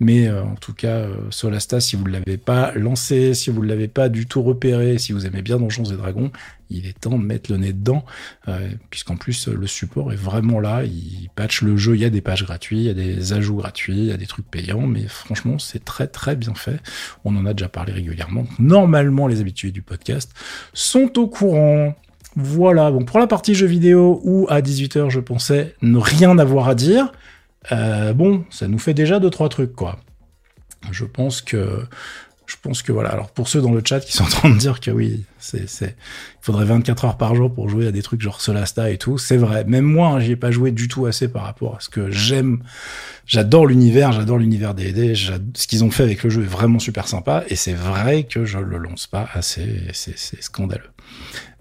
Mais 0.00 0.30
en 0.30 0.54
tout 0.56 0.74
cas, 0.74 1.06
Solasta, 1.30 1.80
si 1.80 1.96
vous 1.96 2.04
ne 2.04 2.12
l'avez 2.12 2.36
pas 2.36 2.72
lancé, 2.74 3.34
si 3.34 3.50
vous 3.50 3.62
ne 3.62 3.68
l'avez 3.68 3.88
pas 3.88 4.08
du 4.08 4.26
tout 4.26 4.42
repéré, 4.42 4.98
si 4.98 5.12
vous 5.12 5.26
aimez 5.26 5.42
bien 5.42 5.58
Donjons 5.58 5.84
et 5.84 5.96
Dragons, 5.96 6.30
il 6.70 6.86
est 6.86 6.98
temps 6.98 7.18
de 7.18 7.24
mettre 7.24 7.50
le 7.50 7.58
nez 7.58 7.72
dedans, 7.72 8.04
euh, 8.48 8.68
puisqu'en 8.90 9.16
plus 9.16 9.48
le 9.48 9.66
support 9.66 10.12
est 10.12 10.16
vraiment 10.16 10.60
là, 10.60 10.84
il 10.84 11.28
patch 11.34 11.62
le 11.62 11.76
jeu, 11.76 11.94
il 11.94 12.00
y 12.00 12.04
a 12.04 12.10
des 12.10 12.20
pages 12.20 12.44
gratuites, 12.44 12.78
il 12.78 12.86
y 12.86 12.90
a 12.90 12.94
des 12.94 13.32
ajouts 13.32 13.56
gratuits, 13.56 13.98
il 13.98 14.06
y 14.06 14.12
a 14.12 14.16
des 14.16 14.26
trucs 14.26 14.50
payants, 14.50 14.86
mais 14.86 15.06
franchement 15.06 15.58
c'est 15.58 15.84
très 15.84 16.06
très 16.06 16.36
bien 16.36 16.54
fait. 16.54 16.80
On 17.24 17.36
en 17.36 17.46
a 17.46 17.54
déjà 17.54 17.68
parlé 17.68 17.92
régulièrement. 17.92 18.44
Normalement 18.58 19.26
les 19.26 19.40
habitués 19.40 19.70
du 19.70 19.82
podcast 19.82 20.32
sont 20.72 21.18
au 21.18 21.28
courant. 21.28 21.94
Voilà, 22.36 22.90
bon 22.90 23.04
pour 23.04 23.18
la 23.18 23.26
partie 23.26 23.54
jeux 23.54 23.66
vidéo 23.66 24.20
où 24.24 24.46
à 24.50 24.60
18h 24.60 25.08
je 25.10 25.20
pensais 25.20 25.74
ne 25.82 25.98
rien 25.98 26.38
avoir 26.38 26.68
à 26.68 26.74
dire, 26.74 27.12
euh, 27.72 28.12
bon 28.12 28.44
ça 28.50 28.68
nous 28.68 28.78
fait 28.78 28.94
déjà 28.94 29.20
deux 29.20 29.30
trois 29.30 29.48
trucs 29.48 29.74
quoi. 29.74 29.98
Je 30.90 31.04
pense 31.04 31.40
que 31.40 31.84
je 32.46 32.56
pense 32.62 32.82
que 32.82 32.92
voilà. 32.92 33.10
Alors 33.10 33.30
pour 33.30 33.48
ceux 33.48 33.60
dans 33.60 33.72
le 33.72 33.82
chat 33.84 34.00
qui 34.00 34.12
sont 34.12 34.24
en 34.24 34.28
train 34.28 34.50
de 34.50 34.56
dire 34.56 34.80
que 34.80 34.90
oui, 34.90 35.24
c'est, 35.38 35.68
c'est, 35.68 35.96
il 35.96 36.44
faudrait 36.44 36.64
24 36.64 37.04
heures 37.04 37.16
par 37.16 37.34
jour 37.34 37.52
pour 37.52 37.68
jouer 37.68 37.86
à 37.86 37.92
des 37.92 38.02
trucs 38.02 38.20
genre 38.20 38.40
Solasta 38.40 38.90
et 38.90 38.98
tout, 38.98 39.18
c'est 39.18 39.36
vrai. 39.36 39.64
Même 39.64 39.84
moi, 39.84 40.08
hein, 40.08 40.20
j'y 40.20 40.32
ai 40.32 40.36
pas 40.36 40.50
joué 40.50 40.70
du 40.70 40.88
tout 40.88 41.06
assez 41.06 41.28
par 41.28 41.42
rapport 41.42 41.76
à 41.76 41.80
ce 41.80 41.88
que 41.88 42.10
j'aime. 42.10 42.62
J'adore 43.26 43.66
l'univers, 43.66 44.12
j'adore 44.12 44.38
l'univers 44.38 44.74
des. 44.74 45.14
Ce 45.14 45.66
qu'ils 45.66 45.84
ont 45.84 45.90
fait 45.90 46.04
avec 46.04 46.22
le 46.22 46.30
jeu 46.30 46.42
est 46.42 46.46
vraiment 46.46 46.78
super 46.78 47.08
sympa 47.08 47.44
et 47.48 47.56
c'est 47.56 47.74
vrai 47.74 48.24
que 48.24 48.44
je 48.44 48.58
le 48.58 48.78
lance 48.78 49.06
pas 49.06 49.28
assez. 49.34 49.82
C'est, 49.92 50.16
c'est 50.16 50.42
scandaleux. 50.42 50.90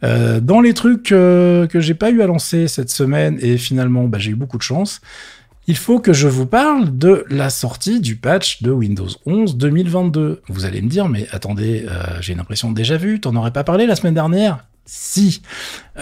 Euh, 0.03 0.39
dans 0.39 0.61
les 0.61 0.73
trucs 0.73 1.11
euh, 1.11 1.67
que 1.67 1.79
j'ai 1.79 1.93
pas 1.93 2.11
eu 2.11 2.21
à 2.21 2.27
lancer 2.27 2.67
cette 2.67 2.89
semaine 2.89 3.39
et 3.41 3.57
finalement, 3.57 4.03
bah, 4.05 4.19
j'ai 4.19 4.31
eu 4.31 4.35
beaucoup 4.35 4.57
de 4.57 4.63
chance 4.63 5.01
il 5.67 5.77
faut 5.77 5.99
que 5.99 6.13
je 6.13 6.27
vous 6.27 6.45
parle 6.45 6.97
de 6.97 7.25
la 7.29 7.49
sortie 7.49 7.99
du 7.99 8.15
patch 8.15 8.61
de 8.61 8.71
Windows 8.71 9.07
11 9.25 9.57
2022. 9.57 10.41
Vous 10.47 10.65
allez 10.65 10.81
me 10.81 10.89
dire, 10.89 11.09
mais 11.09 11.27
attendez, 11.31 11.85
euh, 11.89 12.21
j'ai 12.21 12.33
une 12.33 12.39
impression 12.39 12.71
déjà 12.71 12.97
vu, 12.97 13.19
t'en 13.19 13.35
aurais 13.35 13.51
pas 13.51 13.63
parlé 13.63 13.87
la 13.87 13.95
semaine 13.95 14.13
dernière? 14.13 14.65
Si. 14.85 15.41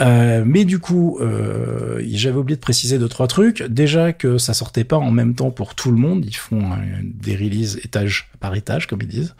Euh, 0.01 0.43
mais 0.45 0.65
du 0.65 0.79
coup, 0.79 1.19
euh, 1.21 2.01
j'avais 2.11 2.37
oublié 2.37 2.55
de 2.55 2.61
préciser 2.61 2.97
deux 2.97 3.07
trois 3.07 3.27
trucs. 3.27 3.63
Déjà 3.63 4.11
que 4.11 4.37
ça 4.37 4.53
sortait 4.53 4.83
pas 4.83 4.97
en 4.97 5.11
même 5.11 5.35
temps 5.35 5.51
pour 5.51 5.75
tout 5.75 5.91
le 5.91 5.97
monde. 5.97 6.25
Ils 6.25 6.35
font 6.35 6.71
des 7.03 7.35
releases 7.35 7.79
étage 7.83 8.29
par 8.39 8.55
étage, 8.55 8.87
comme 8.87 9.01
ils 9.01 9.07
disent. 9.07 9.35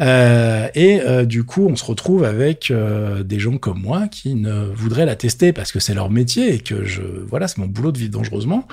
Euh, 0.00 0.68
et 0.74 1.00
du 1.26 1.44
coup, 1.44 1.66
on 1.66 1.76
se 1.76 1.84
retrouve 1.84 2.24
avec 2.24 2.72
des 3.24 3.38
gens 3.38 3.58
comme 3.58 3.80
moi 3.80 4.08
qui 4.08 4.34
ne 4.34 4.66
voudraient 4.66 5.06
la 5.06 5.16
tester 5.16 5.52
parce 5.52 5.72
que 5.72 5.80
c'est 5.80 5.94
leur 5.94 6.10
métier 6.10 6.54
et 6.54 6.60
que 6.60 6.84
je, 6.84 7.02
voilà, 7.02 7.48
c'est 7.48 7.58
mon 7.58 7.66
boulot 7.66 7.92
de 7.92 7.98
vivre 7.98 8.12
dangereusement. 8.12 8.68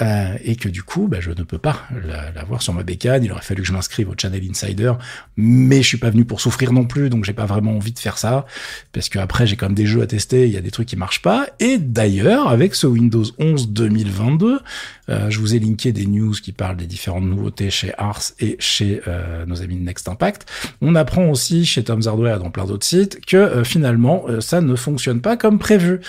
et 0.00 0.56
que 0.56 0.68
du 0.68 0.82
coup, 0.82 1.08
bah, 1.08 1.18
je 1.20 1.30
ne 1.30 1.42
peux 1.42 1.58
pas 1.58 1.88
l'avoir 2.34 2.62
sur 2.62 2.74
ma 2.74 2.82
bécane. 2.82 3.24
Il 3.24 3.32
aurait 3.32 3.42
fallu 3.42 3.62
que 3.62 3.68
je 3.68 3.72
m'inscrive 3.72 4.10
au 4.10 4.14
Channel 4.16 4.42
Insider, 4.48 4.92
mais 5.36 5.82
je 5.82 5.88
suis 5.88 5.98
pas 5.98 6.10
venu 6.10 6.24
pour 6.24 6.40
souffrir 6.40 6.72
non 6.72 6.84
plus, 6.84 7.10
donc 7.10 7.24
j'ai 7.24 7.32
pas 7.32 7.46
vraiment 7.46 7.72
envie 7.72 7.92
de 7.92 7.98
faire 7.98 8.18
ça 8.18 8.46
parce 8.92 9.08
que 9.08 9.18
après 9.18 9.46
j'ai 9.46 9.55
j'ai 9.56 9.58
quand 9.58 9.66
même 9.68 9.74
des 9.74 9.86
jeux 9.86 10.02
à 10.02 10.06
tester, 10.06 10.46
il 10.46 10.52
y 10.52 10.58
a 10.58 10.60
des 10.60 10.70
trucs 10.70 10.88
qui 10.88 10.96
marchent 10.96 11.22
pas. 11.22 11.46
Et 11.60 11.78
d'ailleurs, 11.78 12.48
avec 12.48 12.74
ce 12.74 12.86
Windows 12.86 13.24
11 13.38 13.70
2022, 13.70 14.58
euh, 15.08 15.30
je 15.30 15.38
vous 15.38 15.54
ai 15.54 15.58
linké 15.58 15.92
des 15.92 16.06
news 16.06 16.32
qui 16.32 16.52
parlent 16.52 16.76
des 16.76 16.86
différentes 16.86 17.24
nouveautés 17.24 17.70
chez 17.70 17.92
Ars 17.96 18.22
et 18.40 18.56
chez 18.58 19.00
euh, 19.08 19.46
nos 19.46 19.62
amis 19.62 19.76
de 19.76 19.82
Next 19.82 20.08
Impact. 20.08 20.46
On 20.82 20.94
apprend 20.94 21.30
aussi 21.30 21.64
chez 21.64 21.84
Tom's 21.84 22.06
Hardware 22.06 22.36
et 22.36 22.38
dans 22.38 22.50
plein 22.50 22.66
d'autres 22.66 22.84
sites 22.84 23.24
que 23.24 23.36
euh, 23.36 23.64
finalement 23.64 24.26
ça 24.40 24.60
ne 24.60 24.74
fonctionne 24.74 25.20
pas 25.20 25.36
comme 25.36 25.58
prévu, 25.58 26.00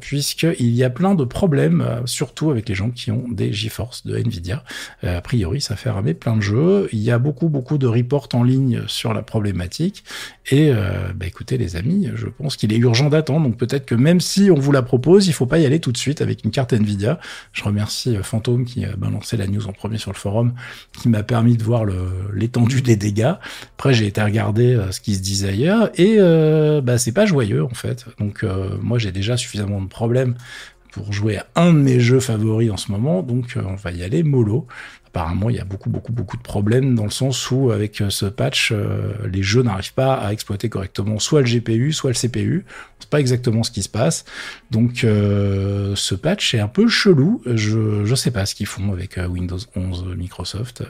puisqu'il 0.00 0.70
y 0.70 0.82
a 0.82 0.90
plein 0.90 1.14
de 1.14 1.24
problèmes, 1.24 1.84
surtout 2.04 2.50
avec 2.50 2.68
les 2.68 2.74
gens 2.74 2.90
qui 2.90 3.10
ont 3.10 3.28
des 3.28 3.52
GeForce 3.52 4.06
de 4.06 4.16
Nvidia. 4.16 4.64
a 5.02 5.20
priori, 5.20 5.60
ça 5.60 5.76
fait 5.76 5.90
ramer 5.90 6.14
plein 6.14 6.36
de 6.36 6.42
jeux. 6.42 6.88
Il 6.92 6.98
y 6.98 7.10
a 7.10 7.18
beaucoup 7.18 7.48
beaucoup 7.48 7.78
de 7.78 7.86
reports 7.86 8.28
en 8.32 8.42
ligne 8.42 8.82
sur 8.86 9.14
la 9.14 9.22
problématique. 9.22 10.04
Et 10.50 10.72
bah, 11.14 11.26
écoutez 11.26 11.58
les 11.58 11.76
amis, 11.76 12.08
je 12.14 12.26
pense 12.26 12.55
qu'il 12.56 12.72
est 12.72 12.78
urgent 12.78 13.08
d'attendre. 13.08 13.46
Donc 13.46 13.56
peut-être 13.56 13.86
que 13.86 13.94
même 13.94 14.20
si 14.20 14.50
on 14.50 14.58
vous 14.58 14.72
la 14.72 14.82
propose, 14.82 15.26
il 15.28 15.32
faut 15.32 15.46
pas 15.46 15.58
y 15.58 15.66
aller 15.66 15.80
tout 15.80 15.92
de 15.92 15.96
suite 15.96 16.20
avec 16.20 16.44
une 16.44 16.50
carte 16.50 16.72
Nvidia. 16.72 17.18
Je 17.52 17.64
remercie 17.64 18.16
euh, 18.16 18.22
Fantôme 18.22 18.64
qui 18.64 18.84
a 18.84 18.96
balancé 18.96 19.36
la 19.36 19.46
news 19.46 19.66
en 19.66 19.72
premier 19.72 19.98
sur 19.98 20.12
le 20.12 20.16
forum, 20.16 20.54
qui 20.92 21.08
m'a 21.08 21.22
permis 21.22 21.56
de 21.56 21.62
voir 21.62 21.84
l'étendue 22.34 22.82
des 22.82 22.96
dégâts. 22.96 23.34
Après, 23.78 23.94
j'ai 23.94 24.06
été 24.06 24.22
regarder 24.22 24.74
euh, 24.74 24.92
ce 24.92 25.00
qui 25.00 25.14
se 25.14 25.20
disait 25.20 25.48
ailleurs 25.48 25.90
et 25.94 26.16
euh, 26.18 26.80
bah, 26.80 26.98
c'est 26.98 27.12
pas 27.12 27.26
joyeux 27.26 27.64
en 27.64 27.74
fait. 27.74 28.06
Donc 28.18 28.44
moi, 28.80 28.98
j'ai 28.98 29.12
déjà 29.12 29.36
suffisamment 29.36 29.80
de 29.80 29.88
problèmes 29.88 30.34
pour 30.90 31.12
jouer 31.12 31.38
à 31.38 31.46
un 31.56 31.72
de 31.72 31.78
mes 31.78 32.00
jeux 32.00 32.20
favoris 32.20 32.70
en 32.70 32.76
ce 32.76 32.90
moment, 32.90 33.22
donc 33.22 33.56
on 33.56 33.74
va 33.74 33.92
y 33.92 34.02
aller 34.02 34.22
mollo 34.22 34.66
apparemment, 35.16 35.48
il 35.48 35.56
y 35.56 35.60
a 35.60 35.64
beaucoup, 35.64 35.88
beaucoup, 35.88 36.12
beaucoup 36.12 36.36
de 36.36 36.42
problèmes 36.42 36.94
dans 36.94 37.04
le 37.04 37.10
sens 37.10 37.50
où, 37.50 37.70
avec 37.70 38.02
euh, 38.02 38.10
ce 38.10 38.26
patch, 38.26 38.70
euh, 38.70 39.14
les 39.32 39.42
jeux 39.42 39.62
n'arrivent 39.62 39.94
pas 39.94 40.14
à 40.14 40.30
exploiter 40.30 40.68
correctement 40.68 41.18
soit 41.18 41.40
le 41.40 41.46
GPU, 41.46 41.92
soit 41.94 42.10
le 42.10 42.16
CPU. 42.16 42.66
C'est 42.98 43.08
pas 43.08 43.20
exactement 43.20 43.62
ce 43.62 43.70
qui 43.70 43.82
se 43.82 43.88
passe. 43.88 44.26
Donc, 44.70 45.04
euh, 45.04 45.94
ce 45.96 46.14
patch 46.14 46.52
est 46.52 46.60
un 46.60 46.68
peu 46.68 46.86
chelou. 46.86 47.40
Je, 47.46 48.04
je 48.04 48.14
sais 48.14 48.30
pas 48.30 48.44
ce 48.44 48.54
qu'ils 48.54 48.66
font 48.66 48.92
avec 48.92 49.18
Windows 49.28 49.58
11 49.74 50.04
Microsoft. 50.18 50.82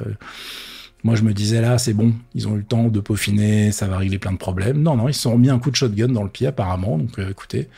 Moi, 1.04 1.14
je 1.14 1.22
me 1.22 1.32
disais 1.32 1.60
là, 1.60 1.78
c'est 1.78 1.92
bon, 1.92 2.12
ils 2.34 2.48
ont 2.48 2.54
eu 2.54 2.58
le 2.58 2.64
temps 2.64 2.88
de 2.88 2.98
peaufiner, 2.98 3.70
ça 3.70 3.86
va 3.86 3.98
régler 3.98 4.18
plein 4.18 4.32
de 4.32 4.38
problèmes. 4.38 4.82
Non, 4.82 4.96
non, 4.96 5.08
ils 5.08 5.14
se 5.14 5.22
sont 5.22 5.32
remis 5.32 5.50
un 5.50 5.60
coup 5.60 5.70
de 5.70 5.76
shotgun 5.76 6.08
dans 6.08 6.24
le 6.24 6.30
pied 6.30 6.48
apparemment. 6.48 6.98
Donc, 6.98 7.16
écoutez, 7.18 7.68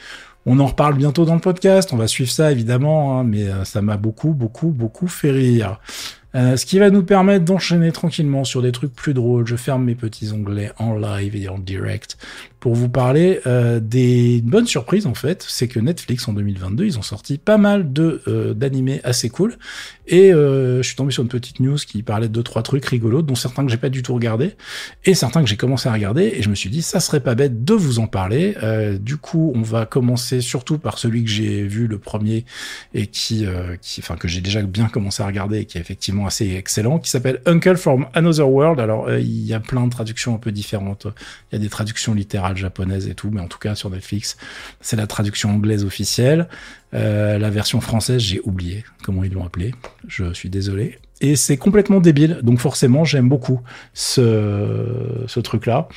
on 0.47 0.61
en 0.61 0.67
reparle 0.67 0.97
bientôt 0.97 1.27
dans 1.27 1.35
le 1.35 1.41
podcast. 1.41 1.93
On 1.93 1.97
va 1.97 2.07
suivre 2.07 2.31
ça 2.31 2.51
évidemment, 2.51 3.19
hein, 3.19 3.25
mais 3.25 3.49
ça 3.65 3.83
m'a 3.83 3.99
beaucoup, 3.99 4.33
beaucoup, 4.33 4.69
beaucoup 4.69 5.09
fait 5.09 5.31
rire. 5.31 5.79
Euh, 6.35 6.57
ce 6.57 6.67
qui 6.67 6.79
va 6.79 6.91
nous 6.91 7.03
permettre 7.03 7.45
d'enchaîner 7.45 7.91
tranquillement 7.91 8.45
sur 8.45 8.61
des 8.61 8.73
trucs 8.73 8.93
plus 8.93 9.15
drôles. 9.15 9.47
Je 9.47 9.57
ferme 9.57 9.85
mes 9.85 9.95
petits 9.95 10.33
onglets 10.33 10.73
en 10.79 10.95
live 10.95 11.35
et 11.37 11.49
en 11.49 11.59
direct 11.59 12.19
pour 12.61 12.75
vous 12.75 12.89
parler 12.89 13.41
euh, 13.47 13.79
des 13.81 14.43
bonnes 14.45 14.67
surprises 14.67 15.07
en 15.07 15.15
fait. 15.15 15.45
C'est 15.49 15.69
que 15.69 15.81
Netflix 15.81 16.29
en 16.29 16.35
2022, 16.35 16.85
ils 16.85 16.99
ont 16.99 17.03
sorti 17.03 17.39
pas 17.39 17.57
mal 17.57 17.93
de 17.93 18.21
euh, 18.29 18.53
d'animés 18.53 19.01
assez 19.05 19.31
cool. 19.31 19.57
Et 20.11 20.31
je 20.31 20.81
suis 20.83 20.97
tombé 20.97 21.13
sur 21.13 21.23
une 21.23 21.29
petite 21.29 21.61
news 21.61 21.77
qui 21.77 22.03
parlait 22.03 22.31
de 22.31 22.41
trois 22.41 22.63
trucs 22.63 22.87
rigolos, 22.87 23.21
dont 23.21 23.35
certains 23.35 23.67
que 23.67 23.71
j'ai 23.71 23.77
pas 23.77 23.91
du 23.91 24.03
tout 24.03 24.15
regardé 24.15 24.57
et 25.05 25.13
certains 25.13 25.43
que 25.43 25.49
j'ai 25.51 25.59
commencé 25.59 25.87
à 25.87 25.93
regarder. 25.93 26.33
Et 26.35 26.43
je 26.43 26.49
me 26.49 26.55
suis 26.55 26.71
dit 26.71 26.81
ça 26.81 26.99
serait 26.99 27.21
pas 27.21 27.35
bête 27.35 27.63
de 27.63 27.75
vous 27.75 27.99
en 27.99 28.07
parler. 28.07 28.55
du 29.03 29.19
coup, 29.19 29.53
on 29.55 29.61
va 29.61 29.85
commencer 29.85 30.41
surtout 30.41 30.79
par 30.79 30.97
celui 30.97 31.25
que 31.25 31.31
j'ai 31.31 31.63
vu 31.63 31.87
le 31.87 31.99
premier 31.99 32.47
et 32.95 33.07
qui, 33.07 33.47
qui 33.83 34.01
que 34.01 34.29
j'ai 34.29 34.41
déjà 34.41 34.63
bien 34.63 34.89
commencé 34.89 35.23
à 35.23 35.27
regarder 35.27 35.59
et 35.59 35.65
qui 35.67 35.77
est 35.77 35.83
effectivement 35.83 36.18
assez 36.27 36.55
excellent, 36.55 36.99
qui 36.99 37.11
s'appelle 37.11 37.41
Uncle 37.47 37.77
from 37.77 38.07
Another 38.15 38.49
World. 38.49 38.81
Alors, 38.81 39.09
euh, 39.09 39.21
il 39.21 39.45
y 39.45 39.55
a 39.55 39.61
plein 39.61 39.85
de 39.85 39.91
traductions 39.91 40.35
un 40.35 40.39
peu 40.39 40.53
différentes. 40.53 41.07
Il 41.51 41.55
y 41.55 41.57
a 41.57 41.59
des 41.59 41.69
traductions 41.69 42.15
littérales 42.15 42.57
japonaises 42.57 43.09
et 43.09 43.15
tout, 43.15 43.31
mais 43.31 43.41
en 43.41 43.49
tout 43.49 43.59
cas, 43.59 43.75
sur 43.75 43.91
Netflix, 43.91 44.37
c'est 44.81 44.97
la 44.97 45.07
traduction 45.07 45.51
anglaise 45.51 45.85
officielle. 45.85 46.49
Euh, 46.95 47.39
la 47.39 47.51
version 47.51 47.81
française, 47.81 48.21
j'ai 48.21 48.41
oublié 48.45 48.85
comment 49.03 49.25
ils 49.25 49.33
l'ont 49.33 49.45
appelé. 49.45 49.75
Je 50.07 50.33
suis 50.33 50.51
désolé. 50.51 50.99
et 51.21 51.37
c'est 51.37 51.57
complètement 51.57 52.01
débile. 52.01 52.41
Donc 52.43 52.59
forcément, 52.61 53.05
j'aime 53.05 53.29
beaucoup 53.29 53.61
ce, 53.93 55.25
ce 55.27 55.41
truc-là. 55.41 55.89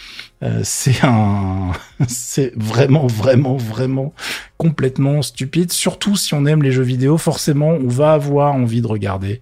Euh, 0.43 0.62
c'est 0.63 1.03
un, 1.03 1.71
c'est 2.07 2.51
vraiment, 2.55 3.07
vraiment, 3.07 3.57
vraiment 3.57 4.13
complètement 4.57 5.21
stupide. 5.21 5.71
Surtout 5.71 6.15
si 6.15 6.33
on 6.33 6.45
aime 6.45 6.63
les 6.63 6.71
jeux 6.71 6.83
vidéo, 6.83 7.17
forcément, 7.17 7.69
on 7.69 7.88
va 7.88 8.13
avoir 8.13 8.53
envie 8.53 8.81
de 8.81 8.88
regarder 8.88 9.39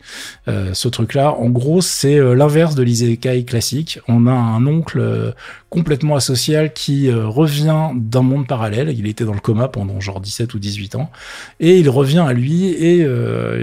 euh, 0.47 0.73
ce 0.73 0.87
truc-là. 0.87 1.33
En 1.33 1.49
gros, 1.49 1.81
c'est 1.81 2.17
euh, 2.17 2.33
l'inverse 2.33 2.75
de 2.75 2.83
l'isekai 2.83 3.43
classique. 3.43 3.99
On 4.07 4.27
a 4.27 4.31
un 4.31 4.65
oncle 4.65 5.33
complètement 5.69 6.15
asocial 6.15 6.73
qui 6.73 7.11
revient 7.11 7.89
d'un 7.95 8.23
monde 8.23 8.47
parallèle. 8.47 8.93
Il 8.97 9.05
était 9.07 9.23
dans 9.23 9.33
le 9.33 9.39
coma 9.39 9.67
pendant 9.67 9.99
genre 9.99 10.19
17 10.19 10.53
ou 10.55 10.59
18 10.59 10.95
ans, 10.95 11.11
et 11.59 11.77
il 11.77 11.89
revient 11.89 12.25
à 12.27 12.33
lui 12.33 12.65
et 12.65 13.05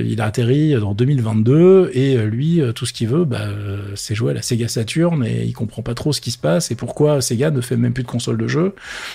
il 0.05 0.21
a 0.21 0.25
atterri 0.25 0.77
en 0.77 0.95
2022. 0.95 1.91
Et 1.95 2.17
lui, 2.19 2.61
tout 2.77 2.87
ce 2.87 2.93
qu'il 2.93 3.09
veut, 3.09 3.25
bah, 3.25 3.49
c'est 3.97 4.15
jouer 4.15 4.31
à 4.31 4.35
la 4.35 4.43
Sega 4.43 4.69
Saturn 4.69 5.25
et 5.25 5.45
il 5.45 5.53
comprend 5.53 5.83
pas 5.83 5.95
trop 5.95 6.13
ce 6.13 6.21
qui 6.21 6.31
se 6.31 6.39
passe 6.39 6.71
et 6.71 6.77
pourquoi 6.77 7.21
Sega 7.27 7.51
ne 7.51 7.61
fait 7.61 7.77
même 7.77 7.93
plus 7.93 8.03
de 8.03 8.09
console 8.09 8.39
de 8.39 8.49
jeu. 8.49 8.75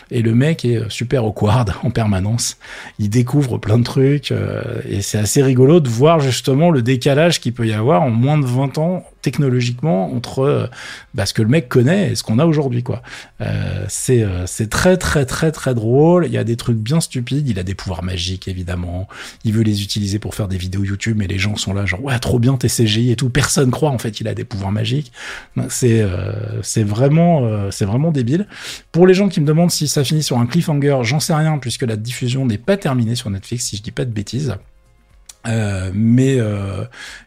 Et 0.09 0.21
le 0.21 0.33
mec 0.33 0.65
est 0.65 0.89
super 0.89 1.25
awkward 1.25 1.73
en 1.83 1.89
permanence. 1.89 2.57
Il 2.99 3.09
découvre 3.09 3.57
plein 3.57 3.77
de 3.77 3.83
trucs 3.83 4.31
euh, 4.31 4.61
et 4.87 5.01
c'est 5.01 5.17
assez 5.17 5.41
rigolo 5.41 5.79
de 5.79 5.89
voir 5.89 6.19
justement 6.19 6.71
le 6.71 6.81
décalage 6.81 7.39
qu'il 7.39 7.53
peut 7.53 7.67
y 7.67 7.73
avoir 7.73 8.01
en 8.01 8.09
moins 8.09 8.37
de 8.37 8.45
20 8.45 8.77
ans 8.77 9.05
technologiquement 9.21 10.13
entre 10.13 10.39
euh, 10.39 10.67
bah, 11.13 11.25
ce 11.25 11.33
que 11.33 11.41
le 11.41 11.47
mec 11.47 11.69
connaît 11.69 12.11
et 12.11 12.15
ce 12.15 12.23
qu'on 12.23 12.39
a 12.39 12.45
aujourd'hui 12.45 12.83
quoi. 12.83 13.01
Euh, 13.41 13.85
c'est 13.87 14.23
euh, 14.23 14.45
c'est 14.47 14.69
très 14.69 14.97
très 14.97 15.25
très 15.25 15.51
très 15.51 15.73
drôle. 15.73 16.25
Il 16.25 16.31
y 16.33 16.37
a 16.37 16.43
des 16.43 16.57
trucs 16.57 16.77
bien 16.77 16.99
stupides. 16.99 17.47
Il 17.47 17.59
a 17.59 17.63
des 17.63 17.75
pouvoirs 17.75 18.03
magiques 18.03 18.47
évidemment. 18.47 19.07
Il 19.43 19.53
veut 19.53 19.63
les 19.63 19.83
utiliser 19.83 20.19
pour 20.19 20.35
faire 20.35 20.47
des 20.47 20.57
vidéos 20.57 20.83
YouTube, 20.83 21.17
mais 21.17 21.27
les 21.27 21.39
gens 21.39 21.55
sont 21.55 21.73
là 21.73 21.85
genre 21.85 22.03
ouais 22.03 22.17
trop 22.19 22.39
bien 22.39 22.57
tes 22.57 22.67
CGI 22.67 23.11
et 23.11 23.15
tout. 23.15 23.29
Personne 23.29 23.71
croit 23.71 23.91
en 23.91 23.97
fait 23.97 24.21
il 24.21 24.27
a 24.27 24.33
des 24.33 24.43
pouvoirs 24.43 24.71
magiques. 24.71 25.11
C'est 25.69 26.05
c'est 26.61 26.83
vraiment 26.83 27.69
c'est 27.71 27.85
vraiment 27.85 28.11
débile. 28.11 28.47
Pour 28.91 29.07
les 29.07 29.13
gens 29.13 29.29
qui 29.29 29.41
me 29.41 29.45
demandent 29.45 29.71
si 29.71 29.87
ça 29.87 30.03
finit 30.03 30.23
sur 30.23 30.39
un 30.39 30.45
cliffhanger, 30.45 30.99
j'en 31.03 31.19
sais 31.19 31.33
rien 31.33 31.57
puisque 31.57 31.83
la 31.83 31.95
diffusion 31.95 32.45
n'est 32.45 32.57
pas 32.57 32.77
terminée 32.77 33.15
sur 33.15 33.29
Netflix 33.29 33.65
si 33.65 33.77
je 33.77 33.83
dis 33.83 33.91
pas 33.91 34.05
de 34.05 34.11
bêtises. 34.11 34.55
Euh, 35.47 35.89
mais 35.93 36.39
euh, 36.39 36.83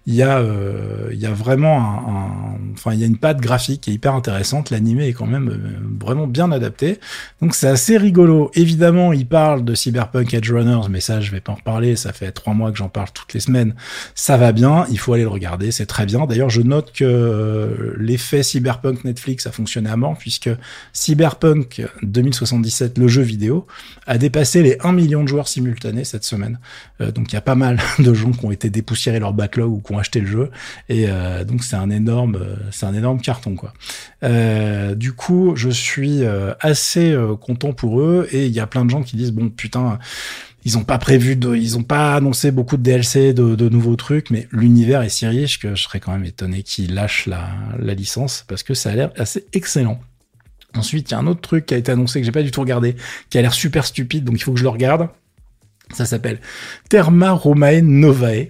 il 0.06 0.14
y 0.14 0.22
a 0.22 0.38
euh, 0.38 1.08
il 1.12 1.18
y 1.18 1.26
a 1.26 1.32
vraiment 1.32 1.80
un, 1.80 2.58
enfin 2.72 2.92
il 2.92 3.00
y 3.00 3.02
a 3.02 3.06
une 3.06 3.18
patte 3.18 3.40
graphique 3.40 3.82
qui 3.82 3.90
est 3.90 3.94
hyper 3.94 4.14
intéressante. 4.14 4.70
L'animé 4.70 5.08
est 5.08 5.12
quand 5.12 5.26
même 5.26 5.98
vraiment 6.00 6.26
bien 6.26 6.52
adapté. 6.52 7.00
Donc 7.42 7.54
c'est 7.54 7.66
assez 7.66 7.96
rigolo. 7.96 8.50
Évidemment 8.54 9.12
il 9.12 9.26
parle 9.26 9.64
de 9.64 9.74
Cyberpunk 9.74 10.32
Edge 10.32 10.50
Runners 10.50 10.88
mais 10.90 11.00
ça 11.00 11.20
je 11.20 11.32
vais 11.32 11.40
pas 11.40 11.52
en 11.52 11.56
reparler. 11.56 11.96
Ça 11.96 12.12
fait 12.12 12.30
trois 12.30 12.54
mois 12.54 12.70
que 12.70 12.78
j'en 12.78 12.88
parle 12.88 13.08
toutes 13.12 13.34
les 13.34 13.40
semaines. 13.40 13.74
Ça 14.14 14.36
va 14.36 14.52
bien. 14.52 14.86
Il 14.90 14.98
faut 14.98 15.12
aller 15.12 15.24
le 15.24 15.28
regarder. 15.28 15.72
C'est 15.72 15.86
très 15.86 16.06
bien. 16.06 16.26
D'ailleurs 16.26 16.50
je 16.50 16.62
note 16.62 16.92
que 16.92 17.96
l'effet 17.98 18.42
Cyberpunk 18.44 19.04
Netflix 19.04 19.46
a 19.46 19.52
fonctionné 19.52 19.90
à 19.90 19.96
mort 19.96 20.16
puisque 20.18 20.50
Cyberpunk 20.92 21.82
2077 22.02 22.98
le 22.98 23.08
jeu 23.08 23.22
vidéo 23.22 23.66
a 24.06 24.18
dépassé 24.18 24.62
les 24.62 24.76
1 24.84 24.92
million 24.92 25.24
de 25.24 25.28
joueurs 25.28 25.48
simultanés 25.48 26.04
cette 26.04 26.24
semaine. 26.24 26.60
Donc 27.00 27.32
il 27.32 27.34
y 27.34 27.38
a 27.38 27.40
pas 27.40 27.56
mal 27.56 27.80
de 28.04 28.14
gens 28.14 28.30
qui 28.30 28.44
ont 28.44 28.50
été 28.50 28.70
dépoussiérés 28.70 29.18
leur 29.18 29.32
backlog 29.32 29.72
ou 29.72 29.80
qui 29.80 29.92
ont 29.92 29.98
acheté 29.98 30.20
le 30.20 30.26
jeu. 30.26 30.50
Et 30.88 31.06
euh, 31.08 31.44
donc 31.44 31.64
c'est 31.64 31.76
un 31.76 31.90
énorme, 31.90 32.36
euh, 32.36 32.56
c'est 32.70 32.86
un 32.86 32.94
énorme 32.94 33.20
carton 33.20 33.56
quoi. 33.56 33.72
Euh, 34.22 34.94
du 34.94 35.12
coup, 35.12 35.54
je 35.56 35.70
suis 35.70 36.22
assez 36.60 37.16
content 37.40 37.72
pour 37.72 38.00
eux. 38.00 38.28
Et 38.32 38.46
il 38.46 38.52
y 38.52 38.60
a 38.60 38.66
plein 38.66 38.84
de 38.84 38.90
gens 38.90 39.02
qui 39.02 39.16
disent 39.16 39.32
bon 39.32 39.50
putain 39.50 39.98
ils 40.66 40.78
ont 40.78 40.84
pas 40.84 40.96
prévu 40.96 41.36
de, 41.36 41.54
ils 41.54 41.76
ont 41.76 41.82
pas 41.82 42.14
annoncé 42.14 42.50
beaucoup 42.50 42.78
de 42.78 42.82
DLC, 42.82 43.34
de, 43.34 43.54
de 43.54 43.68
nouveaux 43.68 43.96
trucs, 43.96 44.30
mais 44.30 44.48
l'univers 44.50 45.02
est 45.02 45.10
si 45.10 45.26
riche 45.26 45.58
que 45.58 45.74
je 45.74 45.82
serais 45.82 46.00
quand 46.00 46.12
même 46.12 46.24
étonné 46.24 46.62
qu'ils 46.62 46.94
lâchent 46.94 47.26
la, 47.26 47.50
la 47.78 47.92
licence 47.92 48.46
parce 48.48 48.62
que 48.62 48.72
ça 48.72 48.90
a 48.90 48.94
l'air 48.94 49.12
assez 49.16 49.44
excellent. 49.52 50.00
Ensuite, 50.74 51.10
il 51.10 51.12
y 51.12 51.14
a 51.14 51.18
un 51.18 51.26
autre 51.26 51.40
truc 51.40 51.66
qui 51.66 51.74
a 51.74 51.76
été 51.76 51.92
annoncé 51.92 52.18
que 52.20 52.26
j'ai 52.26 52.32
pas 52.32 52.42
du 52.42 52.50
tout 52.50 52.60
regardé, 52.60 52.96
qui 53.30 53.38
a 53.38 53.42
l'air 53.42 53.52
super 53.52 53.84
stupide, 53.84 54.24
donc 54.24 54.36
il 54.36 54.42
faut 54.42 54.52
que 54.52 54.58
je 54.58 54.64
le 54.64 54.70
regarde. 54.70 55.08
Ça 55.92 56.06
s'appelle 56.06 56.40
Therma 56.88 57.32
Romae 57.32 57.82
Novae. 57.82 58.48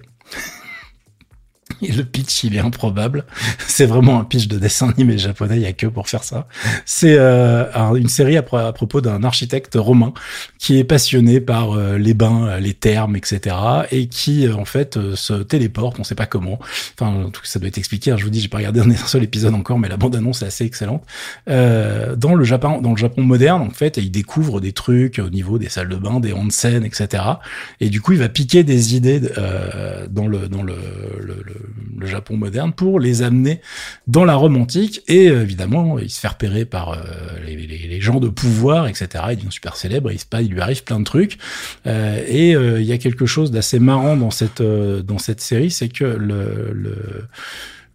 Le 1.81 2.03
pitch, 2.03 2.43
il 2.43 2.55
est 2.55 2.59
improbable. 2.59 3.25
C'est 3.67 3.85
vraiment 3.85 4.19
un 4.19 4.23
pitch 4.23 4.47
de 4.47 4.57
dessin 4.57 4.89
animé 4.89 5.17
japonais, 5.17 5.57
il 5.57 5.61
y 5.61 5.65
a 5.65 5.73
que 5.73 5.87
pour 5.87 6.09
faire 6.09 6.23
ça. 6.23 6.47
C'est 6.85 7.15
euh, 7.17 7.93
une 7.95 8.09
série 8.09 8.37
à, 8.37 8.43
propos 8.43 9.01
d'un 9.01 9.23
architecte 9.23 9.75
romain 9.75 10.13
qui 10.57 10.79
est 10.79 10.83
passionné 10.83 11.41
par 11.41 11.73
euh, 11.73 11.97
les 11.97 12.13
bains, 12.13 12.47
euh, 12.47 12.59
les 12.59 12.73
thermes, 12.73 13.15
etc. 13.15 13.55
et 13.91 14.07
qui, 14.07 14.47
en 14.49 14.65
fait, 14.65 14.97
se 15.15 15.33
téléporte, 15.33 15.99
on 15.99 16.03
sait 16.03 16.15
pas 16.15 16.25
comment. 16.25 16.59
Enfin, 16.99 17.29
tout 17.31 17.41
ça 17.43 17.59
doit 17.59 17.67
être 17.67 17.77
expliqué. 17.77 18.11
Hein. 18.11 18.17
je 18.17 18.23
vous 18.23 18.29
dis, 18.29 18.41
j'ai 18.41 18.47
pas 18.47 18.57
regardé 18.57 18.79
un 18.81 18.95
seul 18.95 19.23
épisode 19.23 19.53
encore, 19.53 19.79
mais 19.79 19.89
la 19.89 19.97
bande-annonce 19.97 20.41
est 20.41 20.47
assez 20.47 20.65
excellente. 20.65 21.03
dans 21.47 22.35
le 22.35 22.43
Japon, 22.43 22.81
dans 22.81 22.91
le 22.91 22.97
Japon 22.97 23.21
moderne, 23.21 23.61
en 23.61 23.69
fait, 23.69 23.97
il 23.97 24.11
découvre 24.11 24.61
des 24.61 24.71
trucs 24.71 25.19
au 25.19 25.29
niveau 25.29 25.57
des 25.57 25.69
salles 25.69 25.89
de 25.89 25.95
bain, 25.95 26.19
des 26.19 26.33
onsen, 26.33 26.83
etc. 26.85 27.23
Et 27.79 27.89
du 27.89 28.01
coup, 28.01 28.13
il 28.13 28.19
va 28.19 28.29
piquer 28.29 28.63
des 28.63 28.95
idées 28.95 29.19
dans 30.09 30.27
le 30.27 30.47
dans 30.47 30.63
le, 30.63 30.75
le 31.19 31.35
le 31.45 31.55
Japon 32.01 32.37
moderne 32.37 32.73
pour 32.73 32.99
les 32.99 33.21
amener 33.21 33.61
dans 34.07 34.25
la 34.25 34.35
Rome 34.35 34.57
antique 34.57 35.01
et 35.07 35.29
euh, 35.29 35.41
évidemment 35.41 35.99
il 35.99 36.09
se 36.09 36.19
fait 36.19 36.27
repérer 36.27 36.65
par 36.65 36.91
euh, 36.91 36.97
les, 37.45 38.01
gens 38.01 38.19
de 38.19 38.27
pouvoir 38.27 38.87
etc 38.87 39.23
il 39.31 39.37
devient 39.37 39.51
super 39.51 39.75
célèbre 39.75 40.11
il, 40.11 40.19
il 40.41 40.49
lui 40.49 40.61
arrive 40.61 40.83
plein 40.83 40.99
de 40.99 41.05
trucs. 41.05 41.37
Euh, 41.87 42.21
et 42.27 42.51
il 42.51 42.85
y 42.85 42.91
a 42.91 42.97
quelque 42.97 43.25
chose 43.25 43.51
d'assez 43.51 43.79
marrant 43.79 44.17
dans 44.17 44.31
cette 44.31 44.61
dans 44.61 45.17
cette 45.17 45.41
série 45.41 45.71
c'est 45.71 45.89
que 45.89 46.03
le, 46.03 46.71
le 46.73 47.27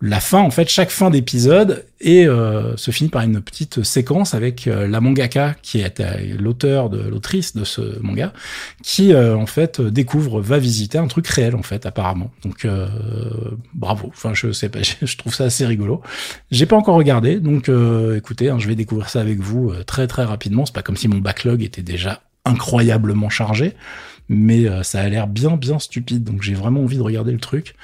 la 0.02 0.20
fin, 0.20 0.40
en 0.40 0.50
fait, 0.50 0.68
chaque 0.68 0.90
fin 0.90 1.10
d'épisode 1.10 1.84
et 2.00 2.26
euh, 2.26 2.74
se 2.78 2.90
finit 2.90 3.10
par 3.10 3.20
une 3.20 3.42
petite 3.42 3.82
séquence 3.82 4.32
avec 4.32 4.66
euh, 4.66 4.88
la 4.88 5.02
mangaka 5.02 5.54
qui 5.60 5.80
est 5.80 6.00
euh, 6.00 6.36
l'auteur 6.38 6.88
de 6.88 7.06
l'autrice 7.06 7.54
de 7.54 7.64
ce 7.64 8.00
manga, 8.00 8.32
qui 8.82 9.14
en 9.14 9.44
fait 9.46 9.80
découvre, 9.80 10.40
va 10.40 10.58
visiter 10.58 10.96
un 10.96 11.06
truc 11.06 11.26
réel 11.26 11.54
en 11.54 11.62
fait 11.62 11.84
apparemment. 11.84 12.30
Donc 12.42 12.66
bravo. 13.74 14.08
Enfin, 14.08 14.32
je 14.32 14.52
sais 14.52 14.70
pas, 14.70 14.78
je 15.02 15.16
trouve 15.16 15.34
ça 15.34 15.44
assez 15.44 15.66
rigolo. 15.66 16.00
J'ai 16.50 16.66
pas 16.66 16.76
encore 16.76 16.96
regardé, 16.96 17.38
donc 17.38 17.70
écoutez, 18.16 18.48
hein, 18.48 18.58
je 18.58 18.68
vais 18.68 18.74
découvrir 18.74 19.10
ça 19.10 19.20
avec 19.20 19.40
vous 19.40 19.72
très 19.86 20.06
très 20.06 20.24
rapidement. 20.24 20.64
C'est 20.64 20.74
pas 20.74 20.82
comme 20.82 20.96
si 20.96 21.08
mon 21.08 21.18
backlog 21.18 21.62
était 21.62 21.82
déjà 21.82 22.22
incroyablement 22.46 23.28
chargé 23.28 23.74
mais 24.30 24.68
euh, 24.68 24.84
ça 24.84 25.00
a 25.00 25.08
l'air 25.08 25.26
bien 25.26 25.56
bien 25.56 25.78
stupide. 25.78 26.24
Donc 26.24 26.40
j'ai 26.40 26.54
vraiment 26.54 26.80
envie 26.80 26.96
de 26.96 27.02
regarder 27.02 27.32
le 27.32 27.40
truc. 27.40 27.74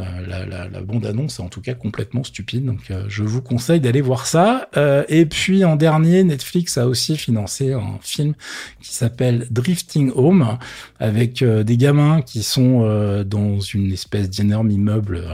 Euh, 0.00 0.04
la, 0.26 0.46
la, 0.46 0.68
la, 0.68 0.80
bande 0.80 1.06
annonce 1.06 1.40
est 1.40 1.42
en 1.42 1.48
tout 1.48 1.60
cas 1.60 1.74
complètement 1.74 2.22
stupide. 2.22 2.64
Donc 2.64 2.90
euh, 2.90 3.04
je 3.08 3.24
vous 3.24 3.42
conseille 3.42 3.80
d'aller 3.80 4.00
voir 4.00 4.26
ça. 4.26 4.68
et 5.08 5.26
puis 5.26 5.64
en 5.64 5.76
dernier, 5.76 6.24
Netflix 6.24 6.78
a 6.78 6.86
aussi 6.86 7.16
financé 7.16 7.72
un 7.72 7.98
film 8.00 8.34
qui 8.80 8.94
s'appelle 8.94 9.46
Drifting 9.50 10.12
Home 10.14 10.58
avec 11.00 11.42
des 11.42 11.76
gamins 11.76 12.22
qui 12.22 12.42
sont 12.42 13.24
dans 13.24 13.60
une 13.60 13.92
espèce 13.92 14.30
d'énorme 14.30 14.70
immeuble 14.70 15.24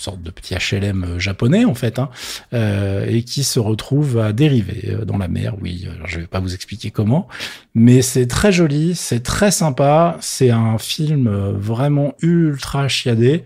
sorte 0.00 0.22
de 0.22 0.30
petit 0.30 0.54
HLM 0.54 1.04
euh, 1.04 1.18
japonais 1.18 1.64
en 1.64 1.74
fait, 1.74 1.98
hein, 1.98 2.08
euh, 2.52 3.06
et 3.08 3.22
qui 3.22 3.44
se 3.44 3.60
retrouve 3.60 4.18
à 4.18 4.32
dériver 4.32 4.94
euh, 4.94 5.04
dans 5.04 5.18
la 5.18 5.28
mer. 5.28 5.54
Oui, 5.60 5.86
je 6.06 6.20
vais 6.20 6.26
pas 6.26 6.40
vous 6.40 6.54
expliquer 6.54 6.90
comment, 6.90 7.28
mais 7.74 8.02
c'est 8.02 8.26
très 8.26 8.52
joli, 8.52 8.94
c'est 8.94 9.20
très 9.20 9.50
sympa, 9.50 10.16
c'est 10.20 10.50
un 10.50 10.78
film 10.78 11.28
vraiment 11.28 12.14
ultra 12.22 12.88
chiadé, 12.88 13.44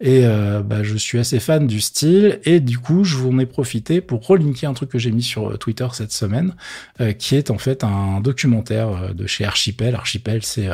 et 0.00 0.24
bah, 0.64 0.82
je 0.82 0.96
suis 0.96 1.18
assez 1.18 1.40
fan 1.40 1.66
du 1.66 1.80
style, 1.80 2.40
et 2.44 2.60
du 2.60 2.78
coup 2.78 3.04
je 3.04 3.16
vous 3.16 3.30
en 3.30 3.38
ai 3.38 3.46
profité 3.46 4.00
pour 4.00 4.26
relinker 4.26 4.68
un 4.68 4.74
truc 4.74 4.90
que 4.90 4.98
j'ai 4.98 5.10
mis 5.10 5.22
sur 5.22 5.58
Twitter 5.58 5.86
cette 5.92 6.12
semaine, 6.12 6.54
qui 7.18 7.36
est 7.36 7.50
en 7.50 7.58
fait 7.58 7.84
un 7.84 8.20
documentaire 8.20 9.14
de 9.14 9.26
chez 9.26 9.44
Archipel. 9.44 9.94
Archipel, 9.94 10.42
c'est 10.42 10.68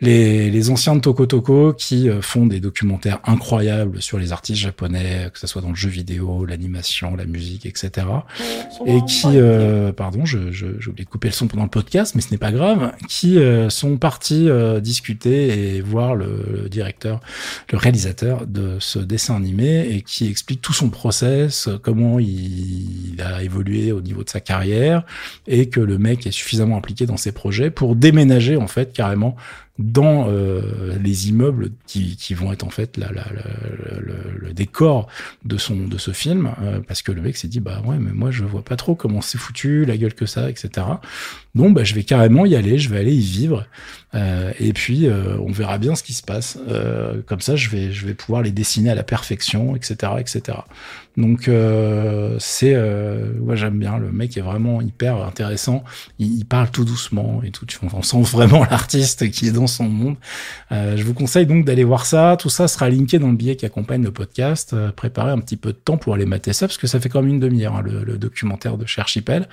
les, 0.00 0.50
les 0.50 0.70
anciens 0.70 0.94
de 0.94 1.00
Toko 1.00 1.26
Toko 1.26 1.72
qui 1.72 2.08
euh, 2.08 2.22
font 2.22 2.46
des 2.46 2.60
documentaires 2.60 3.18
incroyables 3.24 4.00
sur 4.00 4.18
les 4.18 4.32
artistes 4.32 4.60
japonais, 4.60 5.30
que 5.32 5.38
ce 5.38 5.46
soit 5.46 5.60
dans 5.60 5.70
le 5.70 5.74
jeu 5.74 5.88
vidéo, 5.88 6.44
l'animation, 6.44 7.16
la 7.16 7.24
musique, 7.24 7.66
etc. 7.66 8.06
Et 8.86 9.00
qui, 9.06 9.26
euh, 9.26 9.92
pardon, 9.92 10.24
je, 10.24 10.52
je, 10.52 10.66
j'ai 10.78 10.90
oublié 10.90 11.04
de 11.04 11.10
couper 11.10 11.28
le 11.28 11.32
son 11.32 11.48
pendant 11.48 11.64
le 11.64 11.68
podcast, 11.68 12.14
mais 12.14 12.20
ce 12.20 12.30
n'est 12.30 12.38
pas 12.38 12.52
grave, 12.52 12.92
qui 13.08 13.38
euh, 13.38 13.70
sont 13.70 13.96
partis 13.96 14.48
discuter 14.80 15.76
et 15.76 15.80
voir 15.80 16.14
le, 16.14 16.68
directeur, 16.70 17.20
le 17.72 17.78
réalisateur 17.78 18.46
de 18.46 18.76
ce 18.78 18.98
dessin 18.98 19.36
animé 19.36 19.88
et 19.90 20.02
qui 20.02 20.28
explique 20.28 20.60
tout 20.60 20.72
son 20.72 20.90
process, 20.90 21.68
comment 21.82 22.18
il, 22.18 23.14
il 23.14 23.22
a 23.22 23.42
évolué 23.42 23.92
au 23.92 24.00
niveau 24.00 24.22
de 24.22 24.28
sa 24.28 24.40
carrière 24.40 25.04
et 25.46 25.68
que 25.68 25.80
le 25.80 25.98
mec 25.98 26.26
est 26.26 26.30
suffisamment 26.30 26.76
impliqué 26.76 27.06
dans 27.06 27.16
ses 27.16 27.32
projets 27.32 27.70
pour 27.70 27.96
déménager 27.96 28.56
en 28.56 28.66
fait 28.66 28.92
carrément 28.92 29.36
dans 29.78 30.26
euh, 30.28 30.96
les 31.00 31.28
immeubles 31.28 31.70
qui, 31.86 32.34
vont 32.34 32.52
être 32.52 32.64
en 32.64 32.70
fait 32.70 32.96
le, 32.98 34.52
décor 34.52 35.08
de 35.44 35.56
son 35.56 35.86
de 35.86 35.98
ce 35.98 36.10
film 36.10 36.50
euh, 36.60 36.80
parce 36.86 37.02
que 37.02 37.12
le 37.12 37.22
mec 37.22 37.36
s'est 37.36 37.48
dit 37.48 37.60
bah 37.60 37.80
ouais 37.84 37.96
mais 37.98 38.10
moi 38.12 38.30
je 38.32 38.44
vois 38.44 38.64
pas 38.64 38.76
trop 38.76 38.96
comment 38.96 39.20
c'est 39.20 39.38
foutu 39.38 39.84
la 39.84 39.96
gueule 39.96 40.14
que 40.14 40.26
ça 40.26 40.50
etc 40.50 40.86
donc 41.58 41.74
bah 41.74 41.84
je 41.84 41.94
vais 41.94 42.04
carrément 42.04 42.46
y 42.46 42.56
aller 42.56 42.78
je 42.78 42.88
vais 42.88 42.98
aller 42.98 43.14
y 43.14 43.20
vivre 43.20 43.66
euh, 44.14 44.52
et 44.58 44.72
puis 44.72 45.06
on 45.46 45.52
verra 45.52 45.76
bien 45.76 45.94
ce 45.94 46.02
qui 46.02 46.14
se 46.14 46.22
passe 46.22 46.58
comme 47.26 47.40
ça 47.40 47.56
je 47.56 47.68
vais 47.68 47.92
je 47.92 48.06
vais 48.06 48.14
pouvoir 48.14 48.42
les 48.42 48.52
dessiner 48.52 48.90
à 48.90 48.94
la 48.94 49.02
perfection 49.02 49.76
etc 49.76 50.12
etc 50.18 50.58
donc 51.18 51.50
c'est 52.38 52.74
moi 53.38 53.54
j'aime 53.54 53.78
bien 53.78 53.98
le 53.98 54.10
mec 54.10 54.36
est 54.38 54.42
vraiment 54.42 54.80
hyper 54.80 55.16
intéressant 55.16 55.84
il, 56.18 56.38
il 56.38 56.46
parle 56.46 56.70
tout 56.70 56.86
doucement 56.86 57.42
et 57.44 57.50
tout 57.50 57.66
on 57.92 58.02
sent 58.02 58.22
vraiment 58.22 58.64
l'artiste 58.70 59.30
qui 59.30 59.48
est 59.48 59.52
dans 59.52 59.66
son 59.66 59.84
monde. 59.84 60.16
Euh, 60.72 60.96
je 60.96 61.04
vous 61.04 61.14
conseille 61.14 61.46
donc 61.46 61.64
d'aller 61.64 61.84
voir 61.84 62.06
ça. 62.06 62.36
Tout 62.38 62.48
ça 62.48 62.68
sera 62.68 62.88
linké 62.88 63.18
dans 63.18 63.28
le 63.28 63.36
billet 63.36 63.56
qui 63.56 63.66
accompagne 63.66 64.02
le 64.02 64.12
podcast. 64.12 64.72
Euh, 64.72 64.90
préparez 64.90 65.30
un 65.30 65.38
petit 65.38 65.56
peu 65.56 65.72
de 65.72 65.78
temps 65.78 65.96
pour 65.96 66.14
aller 66.14 66.26
mater 66.26 66.52
ça, 66.52 66.66
parce 66.66 66.78
que 66.78 66.86
ça 66.86 67.00
fait 67.00 67.08
comme 67.08 67.26
une 67.26 67.40
demi-heure, 67.40 67.76
hein, 67.76 67.82
le, 67.82 68.18
documentaire 68.18 68.78
de 68.78 68.86
chez 68.86 69.00
Archipel. 69.00 69.48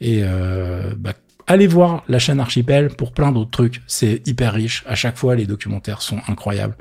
Et 0.00 0.20
euh, 0.22 0.92
bah, 0.96 1.12
allez 1.46 1.66
voir 1.66 2.04
la 2.08 2.18
chaîne 2.18 2.40
Archipel 2.40 2.88
pour 2.90 3.12
plein 3.12 3.32
d'autres 3.32 3.50
trucs. 3.50 3.82
C'est 3.86 4.26
hyper 4.26 4.52
riche. 4.52 4.84
À 4.86 4.94
chaque 4.94 5.16
fois, 5.16 5.34
les 5.34 5.46
documentaires 5.46 6.02
sont 6.02 6.20
incroyables. 6.28 6.76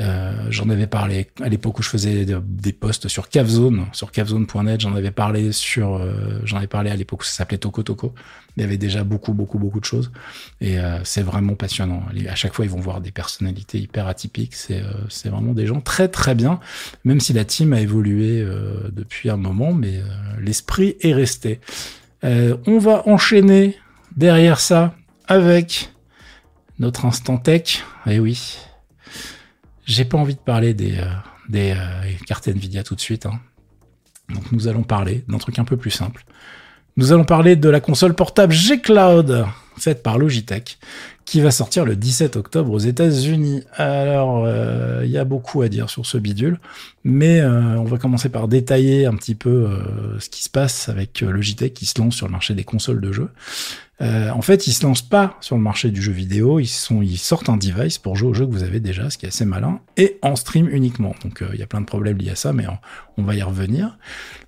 Euh, 0.00 0.46
j'en 0.48 0.70
avais 0.70 0.86
parlé 0.86 1.28
à 1.42 1.48
l'époque 1.48 1.78
où 1.78 1.82
je 1.82 1.88
faisais 1.90 2.24
des 2.24 2.72
posts 2.72 3.08
sur 3.08 3.28
Cavzone, 3.28 3.86
sur 3.92 4.10
cavzone.net. 4.12 4.80
J'en 4.80 4.94
avais 4.94 5.10
parlé 5.10 5.52
sur, 5.52 5.96
euh, 5.96 6.40
j'en 6.44 6.56
avais 6.56 6.66
parlé 6.66 6.90
à 6.90 6.96
l'époque 6.96 7.20
où 7.20 7.24
ça 7.24 7.32
s'appelait 7.32 7.58
Toco 7.58 7.82
Toco. 7.82 8.14
Il 8.56 8.62
y 8.62 8.64
avait 8.64 8.78
déjà 8.78 9.04
beaucoup, 9.04 9.34
beaucoup, 9.34 9.58
beaucoup 9.58 9.78
de 9.80 9.84
choses. 9.84 10.10
Et 10.60 10.78
euh, 10.78 10.98
c'est 11.04 11.22
vraiment 11.22 11.54
passionnant. 11.54 12.02
À 12.28 12.34
chaque 12.34 12.54
fois, 12.54 12.64
ils 12.64 12.70
vont 12.70 12.80
voir 12.80 13.02
des 13.02 13.10
personnalités 13.10 13.78
hyper 13.78 14.06
atypiques. 14.06 14.54
C'est, 14.54 14.82
c'est 15.10 15.28
vraiment 15.28 15.52
des 15.52 15.66
gens 15.66 15.80
très, 15.82 16.08
très 16.08 16.34
bien. 16.34 16.60
Même 17.04 17.20
si 17.20 17.34
la 17.34 17.44
team 17.44 17.74
a 17.74 17.80
évolué 17.80 18.44
depuis 18.92 19.28
un 19.28 19.36
moment, 19.36 19.74
mais 19.74 20.02
l'esprit 20.40 20.96
est 21.00 21.12
resté. 21.12 21.60
On 22.22 22.78
va 22.78 23.06
enchaîner 23.06 23.76
derrière 24.16 24.60
ça 24.60 24.94
avec 25.26 25.90
notre 26.78 27.04
instant 27.04 27.36
tech. 27.36 27.84
Eh 28.06 28.18
oui, 28.18 28.58
j'ai 29.86 30.04
pas 30.04 30.18
envie 30.18 30.34
de 30.34 30.40
parler 30.40 30.74
des, 30.74 30.98
euh, 30.98 31.04
euh, 31.54 32.12
cartes 32.26 32.48
Nvidia 32.48 32.82
tout 32.82 32.94
de 32.94 33.00
suite. 33.00 33.26
Hein. 33.26 33.40
Donc 34.28 34.50
nous 34.52 34.68
allons 34.68 34.82
parler 34.82 35.24
d'un 35.28 35.38
truc 35.38 35.58
un 35.58 35.64
peu 35.64 35.76
plus 35.76 35.90
simple. 35.90 36.24
Nous 36.96 37.12
allons 37.12 37.24
parler 37.24 37.56
de 37.56 37.68
la 37.68 37.80
console 37.80 38.14
portable 38.14 38.52
G-Cloud, 38.52 39.46
faite 39.78 40.02
par 40.02 40.18
Logitech, 40.18 40.78
qui 41.30 41.40
va 41.40 41.52
sortir 41.52 41.84
le 41.84 41.94
17 41.94 42.34
octobre 42.34 42.72
aux 42.72 42.80
États-Unis. 42.80 43.62
Alors, 43.74 44.42
euh, 44.44 45.02
il 45.04 45.12
y 45.12 45.16
a 45.16 45.24
beaucoup 45.24 45.62
à 45.62 45.68
dire 45.68 45.88
sur 45.88 46.04
ce 46.04 46.18
bidule, 46.18 46.58
mais 47.04 47.40
on 47.44 47.84
va 47.84 47.98
commencer 47.98 48.28
par 48.28 48.48
détailler 48.48 49.06
un 49.06 49.14
petit 49.14 49.36
peu 49.36 49.68
ce 50.18 50.28
qui 50.28 50.42
se 50.42 50.50
passe 50.50 50.88
avec 50.88 51.20
Logitech 51.20 51.72
qui 51.72 51.86
se 51.86 51.96
lance 52.00 52.16
sur 52.16 52.26
le 52.26 52.32
marché 52.32 52.54
des 52.54 52.64
consoles 52.64 53.00
de 53.00 53.12
jeux. 53.12 53.28
Euh, 54.02 54.30
en 54.30 54.40
fait, 54.40 54.66
ils 54.66 54.72
se 54.72 54.84
lancent 54.84 55.02
pas 55.02 55.36
sur 55.40 55.56
le 55.56 55.62
marché 55.62 55.90
du 55.90 56.00
jeu 56.00 56.12
vidéo, 56.12 56.58
ils, 56.58 56.66
sortent 56.66 57.48
un 57.48 57.56
device 57.56 57.98
pour 57.98 58.16
jouer 58.16 58.30
au 58.30 58.34
jeu 58.34 58.46
que 58.46 58.52
vous 58.52 58.62
avez 58.62 58.80
déjà, 58.80 59.10
ce 59.10 59.18
qui 59.18 59.26
est 59.26 59.28
assez 59.28 59.44
malin, 59.44 59.80
et 59.96 60.18
en 60.22 60.36
stream 60.36 60.68
uniquement. 60.70 61.14
Donc 61.22 61.42
euh, 61.42 61.50
il 61.52 61.60
y 61.60 61.62
a 61.62 61.66
plein 61.66 61.80
de 61.80 61.86
problèmes 61.86 62.16
liés 62.16 62.30
à 62.30 62.36
ça, 62.36 62.52
mais 62.52 62.64
on, 63.18 63.22
va 63.22 63.34
y 63.34 63.42
revenir. 63.42 63.98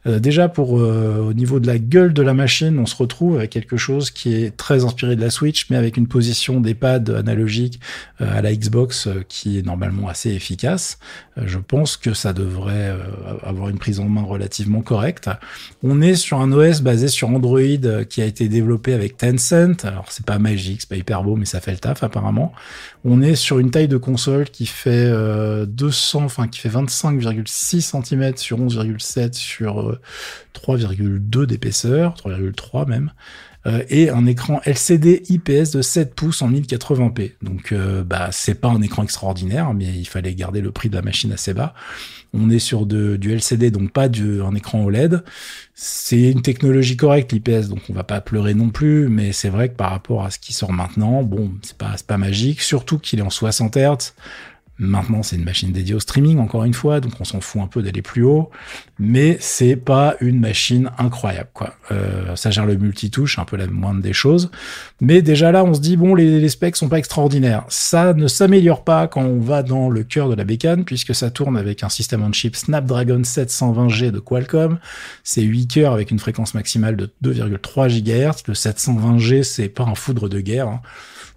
Euh, 0.06 0.18
déjà, 0.18 0.48
pour 0.48 0.72
au 0.72 1.34
niveau 1.34 1.60
de 1.60 1.66
la 1.66 1.78
gueule 1.78 2.14
de 2.14 2.22
la 2.22 2.32
machine, 2.32 2.78
on 2.78 2.86
se 2.86 2.96
retrouve 2.96 3.36
avec 3.36 3.50
quelque 3.50 3.76
chose 3.76 4.10
qui 4.10 4.34
est 4.34 4.56
très 4.56 4.84
inspiré 4.84 5.14
de 5.14 5.20
la 5.20 5.28
Switch, 5.28 5.68
mais 5.68 5.76
avec 5.76 5.98
une 5.98 6.06
position 6.06 6.58
des 6.58 6.72
pads 6.72 7.14
analogiques 7.14 7.80
à 8.18 8.40
la 8.40 8.54
Xbox 8.54 9.08
qui 9.28 9.58
est 9.58 9.66
normalement 9.66 10.08
assez 10.08 10.30
efficace. 10.30 10.98
je 11.36 11.58
pense 11.58 11.98
que 11.98 12.14
ça 12.14 12.32
devrait 12.32 12.96
avoir 13.42 13.68
une 13.68 13.78
prise 13.78 14.00
en 14.00 14.08
main 14.08 14.22
relativement 14.22 14.80
correcte. 14.80 15.28
On 15.82 16.00
est 16.00 16.14
sur 16.14 16.40
un 16.40 16.50
OS 16.52 16.80
basé 16.80 17.08
sur 17.08 17.28
Android 17.28 18.04
qui 18.08 18.22
a 18.22 18.24
été 18.24 18.48
développé 18.48 18.94
avec 18.94 19.18
Tencent 19.18 19.41
alors 19.84 20.06
c'est 20.10 20.24
pas 20.24 20.38
magique, 20.38 20.82
c'est 20.82 20.88
pas 20.88 20.96
hyper 20.96 21.22
beau, 21.22 21.36
mais 21.36 21.44
ça 21.44 21.60
fait 21.60 21.72
le 21.72 21.78
taf 21.78 22.02
apparemment. 22.02 22.52
On 23.04 23.22
est 23.22 23.34
sur 23.34 23.58
une 23.58 23.70
taille 23.70 23.88
de 23.88 23.96
console 23.96 24.50
qui 24.50 24.66
fait 24.66 25.10
200, 25.66 26.20
euh, 26.20 26.24
enfin 26.24 26.48
qui 26.48 26.60
fait 26.60 26.68
25,6 26.68 28.04
cm 28.04 28.36
sur 28.36 28.58
11,7 28.58 29.34
sur 29.34 29.98
3,2 30.54 31.38
euh, 31.38 31.46
d'épaisseur, 31.46 32.14
3,3 32.14 32.88
même. 32.88 33.12
Euh, 33.64 33.84
et 33.88 34.10
un 34.10 34.26
écran 34.26 34.60
LCD 34.64 35.22
IPS 35.28 35.70
de 35.72 35.82
7 35.82 36.14
pouces 36.14 36.42
en 36.42 36.50
1080p. 36.50 37.32
Donc 37.42 37.74
bah 38.06 38.28
c'est 38.32 38.60
pas 38.60 38.68
un 38.68 38.82
écran 38.82 39.02
extraordinaire, 39.02 39.72
mais 39.74 39.86
il 39.86 40.06
fallait 40.06 40.34
garder 40.34 40.60
le 40.60 40.72
prix 40.72 40.88
de 40.88 40.96
la 40.96 41.02
machine 41.02 41.32
assez 41.32 41.54
bas. 41.54 41.74
On 42.34 42.48
est 42.48 42.58
sur 42.58 42.86
du 42.86 43.30
LCD, 43.30 43.70
donc 43.70 43.92
pas 43.92 44.08
du, 44.08 44.40
un 44.40 44.54
écran 44.54 44.82
OLED. 44.84 45.22
C'est 45.74 46.30
une 46.30 46.40
technologie 46.40 46.96
correcte, 46.96 47.32
l'IPS, 47.32 47.68
donc 47.68 47.80
on 47.90 47.92
va 47.92 48.04
pas 48.04 48.20
pleurer 48.20 48.54
non 48.54 48.70
plus, 48.70 49.08
mais 49.08 49.32
c'est 49.32 49.50
vrai 49.50 49.68
que 49.68 49.74
par 49.74 49.90
rapport 49.90 50.24
à 50.24 50.30
ce 50.30 50.38
qui 50.38 50.52
sort 50.52 50.72
maintenant, 50.72 51.22
bon, 51.22 51.50
c'est 51.62 51.76
pas, 51.76 51.94
pas 52.06 52.16
magique, 52.16 52.62
surtout 52.62 52.98
qu'il 52.98 53.18
est 53.18 53.22
en 53.22 53.30
60 53.30 53.76
Hz. 53.76 54.14
Maintenant, 54.78 55.22
c'est 55.22 55.36
une 55.36 55.44
machine 55.44 55.70
dédiée 55.70 55.94
au 55.94 56.00
streaming, 56.00 56.38
encore 56.38 56.64
une 56.64 56.74
fois, 56.74 57.00
donc 57.00 57.12
on 57.20 57.24
s'en 57.24 57.40
fout 57.40 57.62
un 57.62 57.66
peu 57.66 57.82
d'aller 57.82 58.02
plus 58.02 58.24
haut, 58.24 58.50
mais 58.98 59.36
c'est 59.38 59.76
pas 59.76 60.16
une 60.20 60.40
machine 60.40 60.90
incroyable, 60.98 61.50
quoi. 61.52 61.74
Euh, 61.90 62.34
ça 62.36 62.50
gère 62.50 62.66
le 62.66 62.76
multitouche, 62.76 63.38
un 63.38 63.44
peu 63.44 63.56
la 63.56 63.66
moindre 63.66 64.00
des 64.00 64.12
choses, 64.12 64.50
mais 65.00 65.22
déjà 65.22 65.52
là, 65.52 65.62
on 65.64 65.74
se 65.74 65.80
dit 65.80 65.96
bon, 65.96 66.14
les, 66.14 66.40
les 66.40 66.48
specs 66.48 66.76
sont 66.76 66.88
pas 66.88 66.98
extraordinaires. 66.98 67.64
Ça 67.68 68.14
ne 68.14 68.26
s'améliore 68.26 68.82
pas 68.82 69.06
quand 69.06 69.22
on 69.22 69.40
va 69.40 69.62
dans 69.62 69.90
le 69.90 70.02
cœur 70.04 70.28
de 70.28 70.34
la 70.34 70.44
bécane, 70.44 70.84
puisque 70.84 71.14
ça 71.14 71.30
tourne 71.30 71.56
avec 71.56 71.82
un 71.82 71.88
système 71.88 72.22
on 72.22 72.32
chip 72.32 72.56
Snapdragon 72.56 73.22
720G 73.22 74.10
de 74.10 74.18
Qualcomm. 74.18 74.78
C'est 75.24 75.42
8 75.42 75.66
cœurs 75.68 75.92
avec 75.92 76.10
une 76.10 76.18
fréquence 76.18 76.54
maximale 76.54 76.96
de 76.96 77.10
2,3 77.24 77.88
GHz. 77.88 78.42
Le 78.46 78.54
720G, 78.54 79.42
c'est 79.42 79.68
pas 79.68 79.84
un 79.84 79.94
foudre 79.94 80.28
de 80.28 80.40
guerre. 80.40 80.68
Hein. 80.68 80.80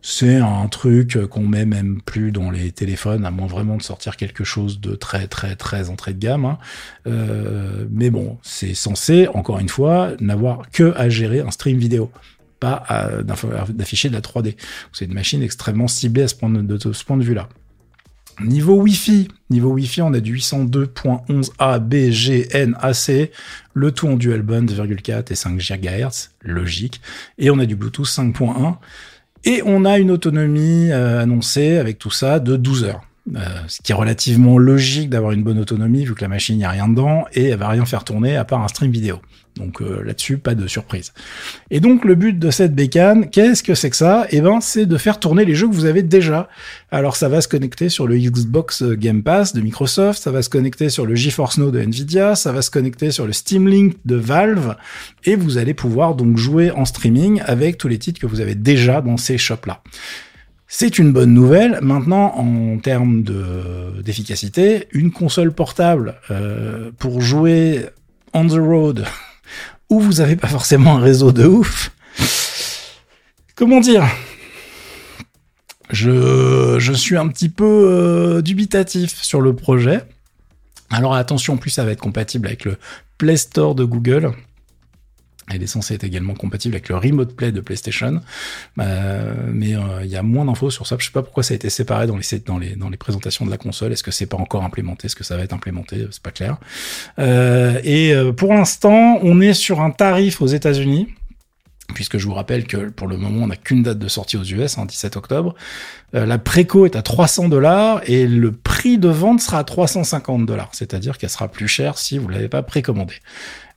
C'est 0.07 0.35
un 0.35 0.67
truc 0.67 1.17
qu'on 1.31 1.47
met 1.47 1.65
même 1.65 1.99
plus 1.99 2.31
dans 2.31 2.51
les 2.51 2.71
téléphones, 2.71 3.25
à 3.25 3.31
moins 3.31 3.47
vraiment 3.47 3.75
de 3.75 3.81
sortir 3.81 4.17
quelque 4.17 4.43
chose 4.43 4.79
de 4.79 4.93
très 4.93 5.25
très 5.25 5.55
très 5.55 5.89
entrée 5.89 6.13
de 6.13 6.19
gamme. 6.19 6.45
Hein. 6.45 6.59
Euh, 7.07 7.87
mais 7.89 8.11
bon, 8.11 8.37
c'est 8.43 8.75
censé, 8.75 9.27
encore 9.29 9.57
une 9.57 9.67
fois, 9.67 10.11
n'avoir 10.19 10.69
que 10.69 10.93
à 10.95 11.09
gérer 11.09 11.39
un 11.39 11.49
stream 11.49 11.79
vidéo 11.79 12.11
pas 12.59 12.83
d'afficher 13.69 14.09
de 14.09 14.13
la 14.13 14.21
3D. 14.21 14.55
C'est 14.93 15.05
une 15.05 15.13
machine 15.15 15.41
extrêmement 15.41 15.87
ciblée 15.87 16.21
à 16.21 16.27
ce 16.27 16.35
point 16.35 16.51
de, 16.51 16.77
ce 16.77 17.03
point 17.03 17.17
de 17.17 17.23
vue-là. 17.23 17.49
Niveau 18.41 18.75
Wi-Fi, 18.75 19.27
niveau 19.49 19.71
Wi-Fi, 19.71 20.03
on 20.03 20.13
a 20.13 20.19
du 20.19 20.35
802.11a, 20.35 21.79
B, 21.79 22.11
G, 22.11 22.47
N, 22.51 22.77
AC, 22.79 23.31
le 23.73 23.91
tout 23.91 24.07
en 24.07 24.17
dual 24.17 24.43
band 24.43 24.65
2,4 24.65 25.31
et 25.31 25.35
5 25.35 25.57
GHz, 25.57 26.29
logique, 26.41 27.01
et 27.39 27.49
on 27.49 27.57
a 27.57 27.65
du 27.65 27.75
Bluetooth 27.75 28.05
5.1. 28.05 28.77
Et 29.45 29.61
on 29.63 29.85
a 29.85 29.99
une 29.99 30.09
autonomie 30.09 30.91
euh, 30.91 31.21
annoncée 31.21 31.77
avec 31.77 31.99
tout 31.99 32.11
ça 32.11 32.39
de 32.39 32.57
12 32.57 32.83
heures. 32.83 33.01
Euh, 33.35 33.39
ce 33.67 33.81
qui 33.81 33.91
est 33.91 33.95
relativement 33.95 34.57
logique 34.57 35.09
d'avoir 35.09 35.31
une 35.31 35.43
bonne 35.43 35.59
autonomie 35.59 36.05
vu 36.05 36.13
que 36.13 36.21
la 36.21 36.27
machine, 36.27 36.57
n'y 36.57 36.65
a 36.65 36.69
rien 36.69 36.87
dedans 36.87 37.25
et 37.33 37.45
elle 37.45 37.57
va 37.57 37.69
rien 37.69 37.85
faire 37.85 38.03
tourner 38.03 38.35
à 38.35 38.45
part 38.45 38.61
un 38.61 38.67
stream 38.67 38.91
vidéo. 38.91 39.19
Donc 39.57 39.81
euh, 39.81 40.03
là-dessus, 40.03 40.37
pas 40.37 40.53
de 40.53 40.67
surprise. 40.67 41.13
Et 41.71 41.79
donc 41.79 42.03
le 42.03 42.15
but 42.15 42.37
de 42.37 42.51
cette 42.51 42.75
bécane, 42.75 43.29
qu'est-ce 43.29 43.63
que 43.63 43.73
c'est 43.73 43.89
que 43.89 43.95
ça? 43.95 44.27
Eh 44.31 44.41
ben, 44.41 44.59
c'est 44.59 44.85
de 44.85 44.97
faire 44.97 45.19
tourner 45.19 45.45
les 45.45 45.55
jeux 45.55 45.69
que 45.69 45.73
vous 45.73 45.85
avez 45.85 46.03
déjà. 46.03 46.49
Alors 46.91 47.15
ça 47.15 47.29
va 47.29 47.39
se 47.39 47.47
connecter 47.47 47.89
sur 47.89 48.05
le 48.05 48.17
Xbox 48.17 48.83
Game 48.83 49.23
Pass 49.23 49.53
de 49.53 49.61
Microsoft, 49.61 50.21
ça 50.21 50.31
va 50.31 50.41
se 50.41 50.49
connecter 50.49 50.89
sur 50.89 51.05
le 51.05 51.15
GeForce 51.15 51.57
Now 51.57 51.71
de 51.71 51.79
Nvidia, 51.79 52.35
ça 52.35 52.51
va 52.51 52.61
se 52.61 52.69
connecter 52.69 53.11
sur 53.11 53.25
le 53.25 53.33
Steam 53.33 53.67
Link 53.67 53.95
de 54.05 54.15
Valve, 54.15 54.75
et 55.23 55.35
vous 55.35 55.57
allez 55.57 55.73
pouvoir 55.73 56.15
donc 56.15 56.37
jouer 56.37 56.71
en 56.71 56.85
streaming 56.85 57.41
avec 57.45 57.77
tous 57.77 57.87
les 57.87 57.97
titres 57.97 58.19
que 58.19 58.27
vous 58.27 58.41
avez 58.41 58.55
déjà 58.55 59.01
dans 59.01 59.17
ces 59.17 59.37
shops-là. 59.37 59.81
C'est 60.67 60.97
une 60.97 61.13
bonne 61.13 61.33
nouvelle. 61.33 61.79
Maintenant, 61.81 62.33
en 62.35 62.77
termes 62.79 63.23
d'efficacité, 64.03 64.87
une 64.91 65.11
console 65.11 65.53
portable 65.53 66.15
euh, 66.31 66.91
pour 66.97 67.21
jouer 67.21 67.85
on 68.33 68.47
the 68.47 68.59
road 68.59 69.05
où 69.89 69.99
vous 69.99 70.13
n'avez 70.13 70.35
pas 70.35 70.47
forcément 70.47 70.97
un 70.97 70.99
réseau 70.99 71.31
de 71.31 71.45
ouf. 71.45 71.91
Comment 73.55 73.79
dire? 73.79 74.05
Je, 75.91 76.93
suis 76.93 77.17
un 77.17 77.27
petit 77.27 77.49
peu 77.49 77.63
euh, 77.65 78.41
dubitatif 78.41 79.21
sur 79.21 79.41
le 79.41 79.55
projet. 79.55 80.01
Alors 80.89 81.13
attention, 81.13 81.53
en 81.53 81.57
plus 81.57 81.69
ça 81.69 81.85
va 81.85 81.91
être 81.91 82.01
compatible 82.01 82.47
avec 82.47 82.65
le 82.65 82.77
Play 83.17 83.37
Store 83.37 83.75
de 83.75 83.85
Google. 83.85 84.31
Elle 85.51 85.61
est 85.61 85.67
censée 85.67 85.93
être 85.93 86.03
également 86.03 86.33
compatible 86.33 86.75
avec 86.75 86.89
le 86.89 86.95
Remote 86.95 87.35
Play 87.35 87.51
de 87.51 87.61
PlayStation, 87.61 88.19
euh, 88.79 89.33
mais 89.51 89.75
euh, 89.75 90.03
il 90.03 90.09
y 90.09 90.15
a 90.15 90.23
moins 90.23 90.45
d'infos 90.45 90.71
sur 90.71 90.87
ça. 90.87 90.95
Je 90.99 91.05
sais 91.05 91.11
pas 91.11 91.21
pourquoi 91.21 91.43
ça 91.43 91.53
a 91.53 91.55
été 91.55 91.69
séparé 91.69 92.07
dans 92.07 92.17
les 92.57 92.97
présentations 92.97 93.45
de 93.45 93.51
la 93.51 93.57
console. 93.57 93.91
Est-ce 93.91 94.03
que 94.03 94.11
c'est 94.11 94.25
pas 94.25 94.37
encore 94.37 94.63
implémenté? 94.63 95.05
Est-ce 95.05 95.15
que 95.15 95.23
ça 95.23 95.37
va 95.37 95.43
être 95.43 95.53
implémenté? 95.53 96.07
C'est 96.09 96.23
pas 96.23 96.31
clair. 96.31 96.57
Euh, 97.19 97.79
et 97.83 98.13
pour 98.35 98.53
l'instant, 98.53 99.19
on 99.21 99.39
est 99.39 99.53
sur 99.53 99.81
un 99.81 99.91
tarif 99.91 100.41
aux 100.41 100.47
États-Unis 100.47 101.09
puisque 101.93 102.17
je 102.17 102.25
vous 102.25 102.33
rappelle 102.33 102.65
que 102.65 102.89
pour 102.89 103.07
le 103.07 103.17
moment 103.17 103.43
on 103.43 103.47
n'a 103.47 103.55
qu'une 103.55 103.83
date 103.83 103.99
de 103.99 104.07
sortie 104.07 104.37
aux 104.37 104.43
US, 104.43 104.77
hein, 104.77 104.85
17 104.85 105.17
octobre. 105.17 105.53
Euh, 106.15 106.25
la 106.25 106.37
préco 106.37 106.85
est 106.85 106.95
à 106.95 107.01
300 107.01 107.49
dollars 107.49 108.01
et 108.05 108.27
le 108.27 108.51
prix 108.51 108.97
de 108.97 109.07
vente 109.07 109.41
sera 109.41 109.59
à 109.59 109.63
350 109.63 110.45
dollars, 110.45 110.69
c'est-à-dire 110.73 111.17
qu'elle 111.17 111.29
sera 111.29 111.47
plus 111.47 111.67
chère 111.67 111.97
si 111.97 112.17
vous 112.17 112.27
l'avez 112.27 112.49
pas 112.49 112.63
précommandé. 112.63 113.15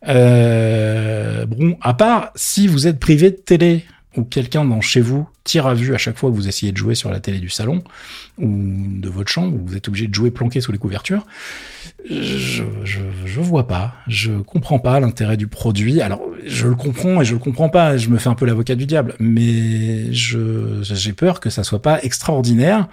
Euh, 0.07 1.47
bon, 1.47 1.77
à 1.81 1.95
part 1.95 2.31
si 2.37 2.69
vous 2.69 2.87
êtes 2.87 3.01
privé 3.01 3.31
de 3.31 3.37
télé 3.37 3.85
ou 4.17 4.23
quelqu'un 4.23 4.65
dans 4.65 4.81
chez 4.81 5.01
vous 5.01 5.29
tire 5.45 5.67
à 5.67 5.75
vue 5.75 5.95
à 5.95 5.99
chaque 5.99 6.19
fois 6.19 6.31
que 6.31 6.35
vous 6.35 6.47
essayez 6.47 6.73
de 6.73 6.77
jouer 6.77 6.95
sur 6.95 7.11
la 7.11 7.21
télé 7.21 7.39
du 7.39 7.49
salon 7.49 7.83
ou 8.39 8.47
de 8.47 9.09
votre 9.09 9.31
chambre, 9.31 9.57
où 9.57 9.67
vous 9.67 9.77
êtes 9.77 9.89
obligé 9.89 10.07
de 10.07 10.15
jouer 10.15 10.31
planqué 10.31 10.61
sous 10.61 10.73
les 10.73 10.79
couvertures, 10.79 11.27
je, 12.09 12.63
je, 12.85 13.01
je 13.25 13.41
vois 13.41 13.67
pas, 13.67 13.95
je 14.07 14.33
comprends 14.33 14.79
pas 14.79 15.01
l'intérêt 15.01 15.37
du 15.37 15.47
produit. 15.47 16.01
Alors, 16.03 16.21
je 16.47 16.69
le 16.69 16.75
comprends 16.75 17.23
et 17.23 17.25
je 17.25 17.33
le 17.33 17.39
comprends 17.39 17.71
pas, 17.71 17.97
je 17.97 18.09
me 18.09 18.19
fais 18.19 18.29
un 18.29 18.35
peu 18.35 18.45
l'avocat 18.45 18.75
du 18.75 18.87
diable, 18.87 19.15
mais 19.19 20.13
je 20.13 20.81
j'ai 20.83 21.13
peur 21.13 21.41
que 21.41 21.51
ça 21.51 21.65
soit 21.65 21.83
pas 21.83 22.03
extraordinaire. 22.03 22.89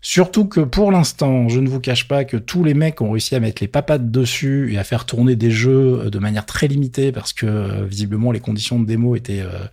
Surtout 0.00 0.44
que 0.44 0.60
pour 0.60 0.92
l'instant, 0.92 1.48
je 1.48 1.58
ne 1.58 1.68
vous 1.68 1.80
cache 1.80 2.06
pas 2.06 2.24
que 2.24 2.36
tous 2.36 2.62
les 2.62 2.74
mecs 2.74 3.00
ont 3.00 3.10
réussi 3.10 3.34
à 3.34 3.40
mettre 3.40 3.62
les 3.62 3.68
papates 3.68 4.10
dessus 4.10 4.72
et 4.72 4.78
à 4.78 4.84
faire 4.84 5.04
tourner 5.06 5.34
des 5.34 5.50
jeux 5.50 6.08
de 6.10 6.18
manière 6.20 6.46
très 6.46 6.68
limitée 6.68 7.10
parce 7.10 7.32
que 7.32 7.46
euh, 7.46 7.84
visiblement 7.84 8.30
les 8.30 8.40
conditions 8.40 8.78
de 8.78 8.86
démo 8.86 9.16
étaient 9.16 9.40
euh, 9.40 9.66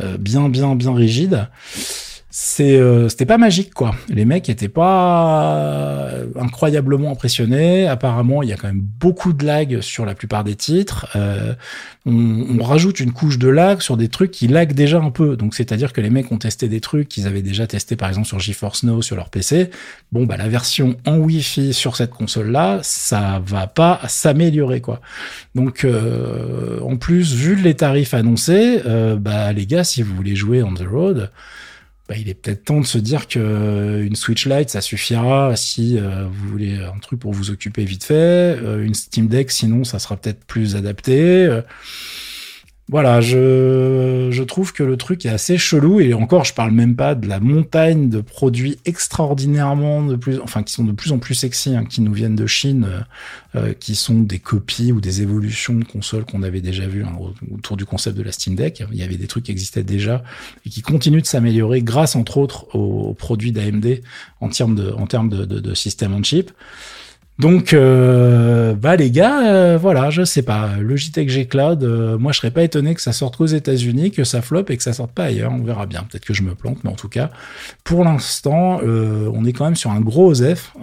euh, 0.00 0.16
bien, 0.18 0.48
bien, 0.48 0.74
bien 0.74 0.92
rigides 0.92 1.46
c'est 2.30 2.78
euh, 2.78 3.08
c'était 3.08 3.26
pas 3.26 3.38
magique 3.38 3.74
quoi. 3.74 3.94
Les 4.08 4.24
mecs 4.24 4.48
étaient 4.48 4.68
pas 4.68 6.12
incroyablement 6.36 7.10
impressionnés. 7.10 7.88
Apparemment, 7.88 8.42
il 8.42 8.48
y 8.48 8.52
a 8.52 8.56
quand 8.56 8.68
même 8.68 8.82
beaucoup 9.00 9.32
de 9.32 9.44
lag 9.44 9.80
sur 9.80 10.06
la 10.06 10.14
plupart 10.14 10.44
des 10.44 10.54
titres. 10.54 11.08
Euh, 11.16 11.54
on, 12.06 12.58
on, 12.58 12.62
rajoute 12.62 13.00
une 13.00 13.12
couche 13.12 13.38
de 13.38 13.48
lag 13.48 13.80
sur 13.80 13.96
des 13.96 14.08
trucs 14.08 14.30
qui 14.30 14.46
lag 14.46 14.72
déjà 14.72 15.00
un 15.00 15.10
peu. 15.10 15.36
Donc 15.36 15.54
c'est-à-dire 15.54 15.92
que 15.92 16.00
les 16.00 16.10
mecs 16.10 16.30
ont 16.30 16.38
testé 16.38 16.68
des 16.68 16.80
trucs 16.80 17.08
qu'ils 17.08 17.26
avaient 17.26 17.42
déjà 17.42 17.66
testé 17.66 17.96
par 17.96 18.08
exemple 18.08 18.28
sur 18.28 18.38
GeForce 18.38 18.84
Now 18.84 19.02
sur 19.02 19.16
leur 19.16 19.28
PC. 19.28 19.70
Bon 20.12 20.24
bah 20.24 20.36
la 20.36 20.48
version 20.48 20.96
en 21.06 21.18
Wi-Fi 21.18 21.72
sur 21.72 21.96
cette 21.96 22.10
console 22.10 22.50
là, 22.50 22.78
ça 22.82 23.42
va 23.44 23.66
pas 23.66 24.00
s'améliorer 24.08 24.80
quoi. 24.80 25.00
Donc 25.54 25.84
euh, 25.84 26.80
en 26.80 26.96
plus 26.96 27.34
vu 27.34 27.56
les 27.56 27.74
tarifs 27.74 28.14
annoncés, 28.14 28.82
euh, 28.86 29.16
bah 29.16 29.52
les 29.52 29.66
gars 29.66 29.84
si 29.84 30.02
vous 30.02 30.14
voulez 30.14 30.36
jouer 30.36 30.62
on 30.62 30.74
the 30.74 30.86
road 30.88 31.30
bah, 32.10 32.16
il 32.18 32.28
est 32.28 32.34
peut-être 32.34 32.64
temps 32.64 32.80
de 32.80 32.86
se 32.86 32.98
dire 32.98 33.28
que 33.28 33.38
euh, 33.38 34.04
une 34.04 34.16
Switch 34.16 34.44
Lite, 34.44 34.68
ça 34.68 34.80
suffira 34.80 35.54
si 35.54 35.96
euh, 35.96 36.24
vous 36.28 36.48
voulez 36.48 36.74
un 36.82 36.98
truc 36.98 37.20
pour 37.20 37.32
vous 37.32 37.52
occuper 37.52 37.84
vite 37.84 38.02
fait. 38.02 38.14
Euh, 38.14 38.84
une 38.84 38.94
Steam 38.94 39.28
Deck, 39.28 39.52
sinon, 39.52 39.84
ça 39.84 40.00
sera 40.00 40.16
peut-être 40.16 40.44
plus 40.44 40.74
adapté 40.74 41.48
voilà, 42.90 43.20
je, 43.20 44.42
trouve 44.42 44.72
que 44.72 44.82
le 44.82 44.96
truc 44.96 45.24
est 45.24 45.28
assez 45.28 45.58
chelou 45.58 46.00
et 46.00 46.12
encore, 46.12 46.44
je 46.44 46.52
parle 46.52 46.72
même 46.72 46.96
pas 46.96 47.14
de 47.14 47.28
la 47.28 47.38
montagne 47.38 48.08
de 48.08 48.20
produits 48.20 48.78
extraordinairement 48.84 50.02
de 50.02 50.16
plus, 50.16 50.40
enfin 50.40 50.64
qui 50.64 50.72
sont 50.72 50.82
de 50.82 50.90
plus 50.90 51.12
en 51.12 51.18
plus 51.18 51.36
sexy, 51.36 51.76
hein, 51.76 51.84
qui 51.84 52.00
nous 52.00 52.12
viennent 52.12 52.34
de 52.34 52.46
Chine, 52.46 52.88
euh, 52.90 53.00
euh, 53.54 53.74
qui 53.74 53.94
sont 53.94 54.18
des 54.18 54.40
copies 54.40 54.90
ou 54.90 55.00
des 55.00 55.22
évolutions 55.22 55.74
de 55.74 55.84
consoles 55.84 56.24
qu'on 56.24 56.42
avait 56.42 56.60
déjà 56.60 56.88
vues 56.88 57.04
hein, 57.04 57.12
autour 57.54 57.76
du 57.76 57.84
concept 57.86 58.16
de 58.18 58.24
la 58.24 58.32
Steam 58.32 58.56
Deck. 58.56 58.82
Il 58.90 58.98
y 58.98 59.04
avait 59.04 59.16
des 59.16 59.28
trucs 59.28 59.44
qui 59.44 59.52
existaient 59.52 59.84
déjà 59.84 60.24
et 60.66 60.70
qui 60.70 60.82
continuent 60.82 61.22
de 61.22 61.26
s'améliorer 61.26 61.82
grâce 61.82 62.16
entre 62.16 62.38
autres 62.38 62.74
aux, 62.74 63.14
produits 63.14 63.52
d'AMD 63.52 64.00
en 64.40 64.48
termes 64.48 64.74
de, 64.74 64.90
en 64.90 65.06
termes 65.06 65.30
système 65.74 66.12
on 66.12 66.24
chip. 66.24 66.50
Donc, 67.40 67.72
euh, 67.72 68.74
bah 68.74 68.96
les 68.96 69.10
gars, 69.10 69.46
euh, 69.46 69.78
voilà, 69.80 70.10
je 70.10 70.24
sais 70.24 70.42
pas. 70.42 70.76
Logitech 70.78 71.30
G 71.30 71.46
Cloud, 71.46 71.82
euh, 71.82 72.18
moi 72.18 72.32
je 72.32 72.38
serais 72.38 72.50
pas 72.50 72.62
étonné 72.62 72.94
que 72.94 73.00
ça 73.00 73.14
sorte 73.14 73.38
qu'aux 73.38 73.46
États-Unis, 73.46 74.10
que 74.10 74.24
ça 74.24 74.42
floppe 74.42 74.68
et 74.68 74.76
que 74.76 74.82
ça 74.82 74.92
sorte 74.92 75.12
pas 75.12 75.24
ailleurs. 75.24 75.50
On 75.50 75.62
verra 75.62 75.86
bien. 75.86 76.02
Peut-être 76.02 76.26
que 76.26 76.34
je 76.34 76.42
me 76.42 76.54
plante, 76.54 76.84
mais 76.84 76.90
en 76.90 76.96
tout 76.96 77.08
cas, 77.08 77.30
pour 77.82 78.04
l'instant, 78.04 78.80
on 78.82 79.44
est 79.46 79.54
quand 79.54 79.64
même 79.64 79.76
sur 79.76 79.90
un 79.90 80.00
gros 80.00 80.30
OSEF, 80.30 80.74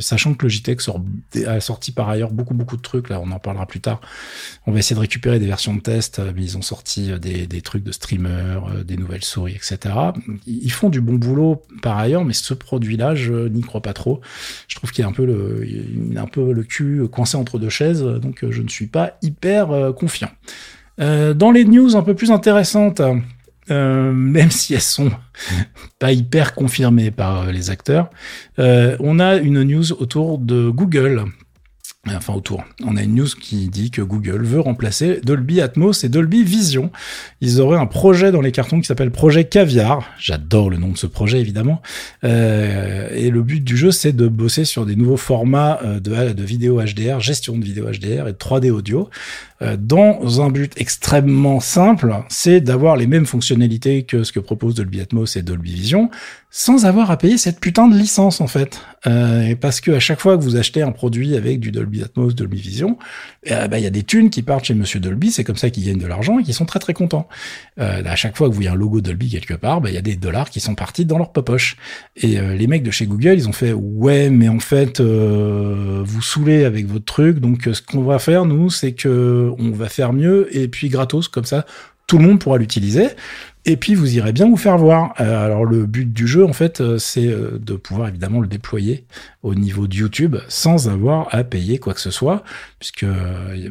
sachant 0.00 0.32
que 0.32 0.44
Logitech 0.44 0.80
a 1.46 1.60
sorti 1.60 1.92
par 1.92 2.08
ailleurs 2.08 2.30
beaucoup 2.30 2.54
beaucoup 2.54 2.78
de 2.78 2.82
trucs. 2.82 3.10
Là, 3.10 3.20
on 3.22 3.30
en 3.30 3.38
parlera 3.38 3.66
plus 3.66 3.80
tard. 3.80 4.00
On 4.66 4.72
va 4.72 4.78
essayer 4.78 4.96
de 4.96 5.00
récupérer 5.00 5.38
des 5.38 5.46
versions 5.46 5.74
de 5.74 5.80
test, 5.80 6.20
mais 6.34 6.42
ils 6.42 6.56
ont 6.56 6.62
sorti 6.62 7.10
des, 7.20 7.46
des 7.46 7.60
trucs 7.60 7.84
de 7.84 7.92
streamer, 7.92 8.60
des 8.86 8.96
nouvelles 8.96 9.24
souris, 9.24 9.54
etc. 9.54 9.94
Ils 10.46 10.72
font 10.72 10.88
du 10.88 11.02
bon 11.02 11.14
boulot 11.14 11.62
par 11.82 11.98
ailleurs, 11.98 12.24
mais 12.24 12.32
ce 12.32 12.54
produit-là, 12.54 13.14
je 13.14 13.48
n'y 13.48 13.62
crois 13.62 13.82
pas 13.82 13.92
trop. 13.92 14.20
Je 14.66 14.76
trouve 14.76 14.92
qu'il 14.92 15.02
y 15.02 15.04
a 15.04 15.08
un 15.08 15.12
peu 15.12 15.26
le 15.26 15.89
il 15.94 16.18
a 16.18 16.22
un 16.22 16.26
peu 16.26 16.52
le 16.52 16.62
cul 16.62 17.06
coincé 17.10 17.36
entre 17.36 17.58
deux 17.58 17.68
chaises, 17.68 18.02
donc 18.02 18.44
euh, 18.44 18.50
je 18.50 18.62
ne 18.62 18.68
suis 18.68 18.86
pas 18.86 19.16
hyper 19.22 19.70
euh, 19.70 19.92
confiant. 19.92 20.30
Euh, 21.00 21.34
dans 21.34 21.50
les 21.50 21.64
news 21.64 21.96
un 21.96 22.02
peu 22.02 22.14
plus 22.14 22.30
intéressantes, 22.30 23.00
même 23.68 24.50
si 24.50 24.74
elles 24.74 24.80
sont 24.80 25.12
pas 25.98 26.12
hyper 26.12 26.54
confirmées 26.54 27.12
par 27.12 27.46
les 27.52 27.70
acteurs, 27.70 28.10
on 28.58 29.20
a 29.20 29.36
une 29.36 29.62
news 29.62 29.92
autour 29.92 30.38
de 30.38 30.68
Google 30.70 31.26
enfin 32.08 32.32
autour. 32.32 32.64
On 32.84 32.96
a 32.96 33.02
une 33.02 33.14
news 33.14 33.28
qui 33.28 33.68
dit 33.68 33.90
que 33.90 34.00
Google 34.00 34.42
veut 34.42 34.60
remplacer 34.60 35.20
Dolby 35.22 35.60
Atmos 35.60 36.02
et 36.02 36.08
Dolby 36.08 36.42
Vision. 36.42 36.90
Ils 37.40 37.60
auraient 37.60 37.78
un 37.78 37.86
projet 37.86 38.32
dans 38.32 38.40
les 38.40 38.52
cartons 38.52 38.80
qui 38.80 38.86
s'appelle 38.86 39.10
Projet 39.10 39.44
Caviar. 39.44 40.08
J'adore 40.18 40.70
le 40.70 40.78
nom 40.78 40.88
de 40.88 40.96
ce 40.96 41.06
projet 41.06 41.40
évidemment. 41.40 41.82
Euh, 42.24 43.10
et 43.12 43.30
le 43.30 43.42
but 43.42 43.62
du 43.62 43.76
jeu, 43.76 43.90
c'est 43.90 44.12
de 44.12 44.28
bosser 44.28 44.64
sur 44.64 44.86
des 44.86 44.96
nouveaux 44.96 45.18
formats 45.18 45.78
euh, 45.84 46.00
de, 46.00 46.32
de 46.32 46.42
vidéo 46.42 46.80
HDR, 46.80 47.20
gestion 47.20 47.58
de 47.58 47.64
vidéo 47.64 47.86
HDR 47.90 48.28
et 48.28 48.32
de 48.32 48.38
3D 48.38 48.70
audio. 48.70 49.10
Euh, 49.62 49.76
dans 49.78 50.40
un 50.40 50.48
but 50.48 50.72
extrêmement 50.78 51.60
simple, 51.60 52.14
c'est 52.30 52.62
d'avoir 52.62 52.96
les 52.96 53.06
mêmes 53.06 53.26
fonctionnalités 53.26 54.04
que 54.04 54.24
ce 54.24 54.32
que 54.32 54.40
propose 54.40 54.74
Dolby 54.74 55.02
Atmos 55.02 55.36
et 55.36 55.42
Dolby 55.42 55.74
Vision, 55.74 56.10
sans 56.50 56.84
avoir 56.84 57.12
à 57.12 57.16
payer 57.16 57.38
cette 57.38 57.60
putain 57.60 57.86
de 57.86 57.96
licence 57.96 58.40
en 58.40 58.48
fait. 58.48 58.80
Euh, 59.06 59.54
parce 59.58 59.80
que 59.80 59.92
à 59.92 60.00
chaque 60.00 60.20
fois 60.20 60.36
que 60.36 60.42
vous 60.42 60.56
achetez 60.56 60.82
un 60.82 60.90
produit 60.90 61.36
avec 61.36 61.60
du 61.60 61.70
Dolby 61.70 62.02
Atmos, 62.02 62.34
Dolby 62.34 62.60
Vision, 62.60 62.98
euh, 63.50 63.68
bah, 63.68 63.78
il 63.78 63.84
y 63.84 63.86
a 63.86 63.90
des 63.90 64.02
thunes 64.02 64.30
qui 64.30 64.42
partent 64.42 64.64
chez 64.64 64.74
Monsieur 64.74 65.00
Dolby, 65.00 65.30
c'est 65.30 65.44
comme 65.44 65.56
ça 65.56 65.70
qu'ils 65.70 65.86
gagnent 65.86 66.00
de 66.00 66.06
l'argent 66.06 66.38
et 66.38 66.42
qui 66.42 66.52
sont 66.52 66.66
très 66.66 66.80
très 66.80 66.92
contents. 66.92 67.28
Euh, 67.78 68.02
à 68.04 68.16
chaque 68.16 68.36
fois 68.36 68.48
que 68.48 68.52
vous 68.52 68.56
voyez 68.56 68.68
un 68.68 68.74
logo 68.74 69.00
Dolby 69.00 69.30
quelque 69.30 69.54
part, 69.54 69.80
bah, 69.80 69.90
il 69.90 69.94
y 69.94 69.98
a 69.98 70.02
des 70.02 70.16
dollars 70.16 70.50
qui 70.50 70.60
sont 70.60 70.74
partis 70.74 71.04
dans 71.04 71.18
leur 71.18 71.32
popoche. 71.32 71.76
Et 72.16 72.38
euh, 72.38 72.56
les 72.56 72.66
mecs 72.66 72.82
de 72.82 72.90
chez 72.90 73.06
Google, 73.06 73.34
ils 73.34 73.48
ont 73.48 73.52
fait 73.52 73.72
ouais, 73.72 74.28
mais 74.28 74.48
en 74.48 74.58
fait, 74.58 75.00
vous 75.00 76.22
saoulez 76.22 76.64
avec 76.64 76.86
votre 76.86 77.04
truc, 77.04 77.38
donc 77.38 77.68
ce 77.72 77.80
qu'on 77.80 78.02
va 78.02 78.18
faire 78.18 78.44
nous, 78.44 78.70
c'est 78.70 78.92
que 78.92 79.52
on 79.58 79.70
va 79.70 79.88
faire 79.88 80.12
mieux 80.12 80.48
et 80.56 80.68
puis 80.68 80.88
gratos 80.88 81.28
comme 81.28 81.44
ça 81.44 81.64
tout 82.10 82.18
le 82.18 82.24
monde 82.26 82.40
pourra 82.40 82.58
l'utiliser. 82.58 83.06
Et 83.66 83.76
puis 83.76 83.94
vous 83.94 84.16
irez 84.16 84.32
bien 84.32 84.48
vous 84.48 84.56
faire 84.56 84.76
voir. 84.78 85.14
Euh, 85.20 85.44
alors 85.44 85.64
le 85.64 85.86
but 85.86 86.12
du 86.12 86.26
jeu 86.26 86.44
en 86.44 86.52
fait 86.52 86.80
euh, 86.80 86.98
c'est 86.98 87.28
euh, 87.28 87.56
de 87.60 87.74
pouvoir 87.74 88.08
évidemment 88.08 88.40
le 88.40 88.48
déployer 88.48 89.04
au 89.44 89.54
niveau 89.54 89.86
de 89.86 89.94
YouTube 89.94 90.36
sans 90.48 90.88
avoir 90.88 91.32
à 91.32 91.44
payer 91.44 91.78
quoi 91.78 91.94
que 91.94 92.00
ce 92.00 92.10
soit 92.10 92.42
puisque 92.80 93.06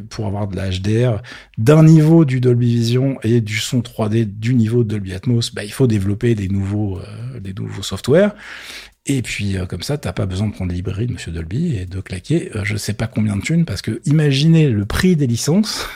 pour 0.08 0.26
avoir 0.26 0.48
de 0.48 0.56
la 0.56 0.70
HDR 0.70 1.20
d'un 1.58 1.82
niveau 1.82 2.24
du 2.24 2.40
Dolby 2.40 2.76
Vision 2.76 3.18
et 3.24 3.42
du 3.42 3.58
son 3.58 3.80
3D 3.80 4.24
du 4.24 4.54
niveau 4.54 4.84
de 4.84 4.88
Dolby 4.88 5.12
Atmos, 5.12 5.52
bah, 5.52 5.64
il 5.64 5.72
faut 5.72 5.86
développer 5.86 6.34
des 6.34 6.48
nouveaux 6.48 6.98
des 7.38 7.52
nouveaux 7.52 7.82
softwares. 7.82 8.34
Et 9.04 9.20
puis 9.20 9.56
comme 9.68 9.82
ça, 9.82 9.98
t'as 9.98 10.12
pas 10.12 10.24
besoin 10.24 10.48
de 10.48 10.54
prendre 10.54 10.70
les 10.70 10.76
librairies 10.76 11.08
de 11.08 11.12
Monsieur 11.12 11.32
Dolby 11.32 11.76
et 11.76 11.84
de 11.84 12.00
claquer 12.00 12.50
je 12.62 12.76
sais 12.78 12.94
pas 12.94 13.06
combien 13.06 13.36
de 13.36 13.42
thunes 13.42 13.66
parce 13.66 13.82
que 13.82 14.00
imaginez 14.06 14.70
le 14.70 14.86
prix 14.86 15.14
des 15.14 15.26
licences 15.26 15.86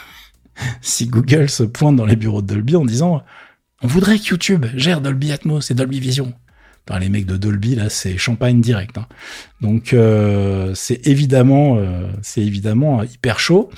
si 0.81 1.07
Google 1.07 1.49
se 1.49 1.63
pointe 1.63 1.97
dans 1.97 2.07
les 2.07 2.17
bureaux 2.17 2.43
de 2.43 2.47
Dolby 2.47 2.77
en 2.77 2.85
disant 2.85 3.23
on 3.83 3.87
voudrait 3.87 4.19
que 4.19 4.31
YouTube 4.31 4.67
gère 4.75 5.01
Dolby 5.01 5.33
Atmos 5.33 5.71
et 5.71 5.75
Dolby 5.75 6.01
Vision. 6.01 6.33
Par 6.87 6.99
les 6.99 7.09
mecs 7.09 7.27
de 7.27 7.37
Dolby 7.37 7.75
là, 7.75 7.89
c'est 7.89 8.19
champagne 8.19 8.61
direct. 8.61 8.99
Hein. 8.99 9.07
Donc 9.61 9.93
euh, 9.93 10.73
c'est 10.75 11.07
évidemment, 11.07 11.77
euh, 11.79 12.09
c'est 12.23 12.43
évidemment 12.43 13.03
hyper 13.03 13.39
chaud. 13.39 13.71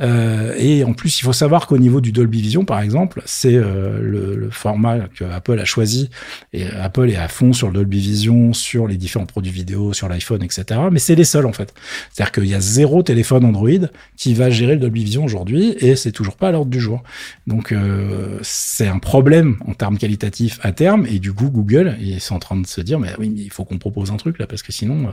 Euh, 0.00 0.54
et 0.58 0.82
en 0.84 0.92
plus, 0.92 1.20
il 1.20 1.22
faut 1.22 1.32
savoir 1.32 1.66
qu'au 1.66 1.78
niveau 1.78 2.00
du 2.00 2.10
Dolby 2.12 2.40
Vision, 2.42 2.64
par 2.64 2.80
exemple, 2.80 3.22
c'est 3.26 3.54
euh, 3.54 4.00
le, 4.00 4.34
le, 4.36 4.50
format 4.50 5.00
que 5.14 5.24
Apple 5.24 5.58
a 5.58 5.64
choisi. 5.64 6.10
Et 6.52 6.66
Apple 6.66 7.10
est 7.10 7.16
à 7.16 7.28
fond 7.28 7.52
sur 7.52 7.68
le 7.68 7.74
Dolby 7.74 8.00
Vision, 8.00 8.52
sur 8.52 8.88
les 8.88 8.96
différents 8.96 9.26
produits 9.26 9.52
vidéo, 9.52 9.92
sur 9.92 10.08
l'iPhone, 10.08 10.42
etc. 10.42 10.80
Mais 10.90 10.98
c'est 10.98 11.14
les 11.14 11.24
seuls 11.24 11.46
en 11.46 11.52
fait. 11.52 11.72
C'est-à-dire 12.10 12.32
qu'il 12.32 12.46
y 12.46 12.54
a 12.54 12.60
zéro 12.60 13.02
téléphone 13.02 13.44
Android 13.44 13.68
qui 14.16 14.34
va 14.34 14.50
gérer 14.50 14.74
le 14.74 14.80
Dolby 14.80 15.04
Vision 15.04 15.24
aujourd'hui, 15.24 15.76
et 15.78 15.96
c'est 15.96 16.12
toujours 16.12 16.36
pas 16.36 16.48
à 16.48 16.52
l'ordre 16.52 16.70
du 16.70 16.80
jour. 16.80 17.02
Donc 17.46 17.72
euh, 17.72 18.38
c'est 18.42 18.88
un 18.88 18.98
problème 18.98 19.56
en 19.66 19.74
termes 19.74 19.98
qualitatifs 19.98 20.58
à 20.62 20.72
terme. 20.72 21.06
Et 21.06 21.18
du 21.18 21.32
coup, 21.32 21.50
Google 21.50 21.96
ils 22.00 22.20
sont 22.20 22.34
en 22.34 22.40
train 22.40 22.56
de 22.56 22.66
se 22.66 22.80
dire, 22.80 22.98
mais 22.98 23.10
oui, 23.18 23.32
il 23.36 23.50
faut 23.50 23.64
qu'on 23.64 23.78
propose 23.78 24.10
un 24.10 24.16
truc 24.16 24.38
là, 24.38 24.46
parce 24.46 24.62
que 24.62 24.72
sinon, 24.72 25.08
euh, 25.08 25.12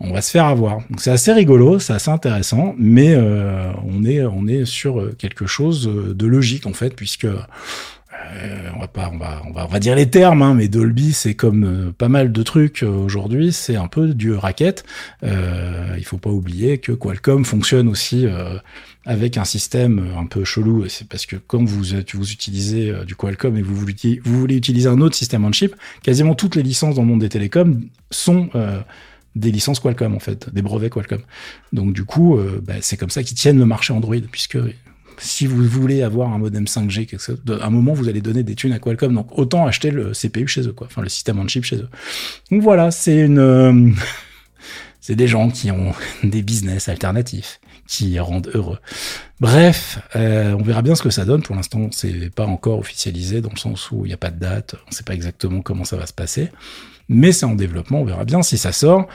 on 0.00 0.12
va 0.12 0.22
se 0.22 0.30
faire 0.30 0.46
avoir. 0.46 0.76
Donc 0.88 1.00
c'est 1.00 1.10
assez 1.10 1.32
rigolo, 1.32 1.78
c'est 1.78 1.92
assez 1.92 2.10
intéressant, 2.10 2.74
mais 2.78 3.16
on 3.16 4.04
on 4.22 4.46
est 4.46 4.64
sur 4.64 5.16
quelque 5.16 5.46
chose 5.46 5.86
de 5.86 6.26
logique 6.26 6.66
en 6.66 6.72
fait, 6.72 6.94
puisque 6.94 7.26
euh, 8.34 8.70
on 8.74 8.80
va 8.80 8.88
pas, 8.88 9.10
on 9.12 9.18
va, 9.18 9.42
on 9.46 9.52
va, 9.52 9.64
on 9.66 9.68
va 9.68 9.78
dire 9.78 9.94
les 9.94 10.08
termes, 10.08 10.42
hein, 10.42 10.54
mais 10.54 10.68
Dolby, 10.68 11.12
c'est 11.12 11.34
comme 11.34 11.64
euh, 11.64 11.92
pas 11.96 12.08
mal 12.08 12.32
de 12.32 12.42
trucs 12.42 12.82
euh, 12.82 12.88
aujourd'hui, 12.88 13.52
c'est 13.52 13.76
un 13.76 13.88
peu 13.88 14.14
du 14.14 14.32
racket. 14.32 14.84
il 15.22 16.04
faut 16.04 16.18
pas 16.18 16.30
oublier 16.30 16.78
que 16.78 16.92
Qualcomm 16.92 17.44
fonctionne 17.44 17.88
aussi 17.88 18.26
avec 19.04 19.38
un 19.38 19.44
système 19.44 20.06
un 20.16 20.26
peu 20.26 20.44
chelou. 20.44 20.88
C'est 20.88 21.08
parce 21.08 21.26
que 21.26 21.36
quand 21.36 21.64
vous, 21.64 21.82
vous 22.14 22.32
utilisez 22.32 22.92
du 23.06 23.16
Qualcomm 23.16 23.56
et 23.56 23.62
vous 23.62 23.74
voulez, 23.74 24.20
vous 24.24 24.40
voulez 24.40 24.56
utiliser 24.56 24.88
un 24.88 25.00
autre 25.00 25.16
système 25.16 25.44
on 25.44 25.52
chip, 25.52 25.74
quasiment 26.02 26.34
toutes 26.34 26.54
les 26.56 26.62
licences 26.62 26.96
dans 26.96 27.02
le 27.02 27.08
monde 27.08 27.20
des 27.20 27.28
télécoms 27.28 27.80
sont 28.10 28.50
des 29.36 29.52
licences 29.52 29.78
Qualcomm 29.78 30.16
en 30.16 30.18
fait, 30.18 30.52
des 30.52 30.62
brevets 30.62 30.90
Qualcomm. 30.90 31.22
Donc 31.72 31.92
du 31.92 32.04
coup, 32.04 32.38
bah, 32.62 32.74
c'est 32.80 32.96
comme 32.96 33.10
ça 33.10 33.22
qu'ils 33.22 33.36
tiennent 33.36 33.58
le 33.58 33.66
marché 33.66 33.92
Android, 33.92 34.16
puisque 34.32 34.58
si 35.18 35.46
vous 35.46 35.64
voulez 35.64 36.02
avoir 36.02 36.32
un 36.32 36.38
modem 36.38 36.64
5G, 36.64 37.06
quelque 37.06 37.22
chose, 37.22 37.40
à 37.60 37.66
un 37.66 37.70
moment, 37.70 37.92
vous 37.92 38.08
allez 38.08 38.20
donner 38.20 38.42
des 38.42 38.54
thunes 38.54 38.72
à 38.72 38.78
Qualcomm. 38.78 39.14
Donc, 39.14 39.38
autant 39.38 39.66
acheter 39.66 39.90
le 39.90 40.12
CPU 40.12 40.46
chez 40.46 40.62
eux, 40.62 40.72
quoi. 40.72 40.86
Enfin, 40.86 41.02
le 41.02 41.08
système 41.08 41.38
on 41.38 41.48
chip 41.48 41.64
chez 41.64 41.76
eux. 41.76 41.88
Donc 42.50 42.62
voilà, 42.62 42.90
c'est 42.90 43.18
une, 43.18 43.38
euh, 43.38 43.90
c'est 45.00 45.16
des 45.16 45.28
gens 45.28 45.50
qui 45.50 45.70
ont 45.70 45.92
des 46.22 46.42
business 46.42 46.88
alternatifs, 46.88 47.60
qui 47.86 48.18
rendent 48.18 48.50
heureux. 48.54 48.78
Bref, 49.40 49.98
euh, 50.16 50.52
on 50.52 50.62
verra 50.62 50.82
bien 50.82 50.94
ce 50.94 51.02
que 51.02 51.10
ça 51.10 51.24
donne. 51.24 51.42
Pour 51.42 51.56
l'instant, 51.56 51.88
c'est 51.92 52.30
pas 52.34 52.46
encore 52.46 52.78
officialisé 52.78 53.40
dans 53.40 53.50
le 53.50 53.58
sens 53.58 53.90
où 53.90 54.04
il 54.04 54.08
n'y 54.08 54.14
a 54.14 54.18
pas 54.18 54.30
de 54.30 54.38
date. 54.38 54.76
On 54.88 54.90
sait 54.90 55.04
pas 55.04 55.14
exactement 55.14 55.62
comment 55.62 55.84
ça 55.84 55.96
va 55.96 56.06
se 56.06 56.12
passer. 56.12 56.50
Mais 57.08 57.32
c'est 57.32 57.46
en 57.46 57.54
développement. 57.54 58.00
On 58.00 58.04
verra 58.04 58.24
bien 58.24 58.42
si 58.42 58.58
ça 58.58 58.72
sort. 58.72 59.06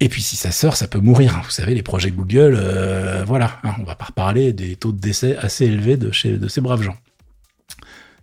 Et 0.00 0.08
puis 0.08 0.22
si 0.22 0.36
ça 0.36 0.50
sort, 0.50 0.76
ça 0.76 0.88
peut 0.88 0.98
mourir. 0.98 1.40
Vous 1.44 1.50
savez, 1.50 1.74
les 1.74 1.82
projets 1.82 2.10
Google, 2.10 2.56
euh, 2.56 3.24
voilà, 3.24 3.60
hein, 3.62 3.74
on 3.78 3.84
va 3.84 3.94
pas 3.94 4.06
reparler 4.06 4.52
des 4.52 4.74
taux 4.76 4.92
de 4.92 4.98
décès 4.98 5.36
assez 5.36 5.66
élevés 5.66 5.96
de, 5.96 6.10
chez, 6.10 6.38
de 6.38 6.48
ces 6.48 6.60
braves 6.60 6.82
gens. 6.82 6.96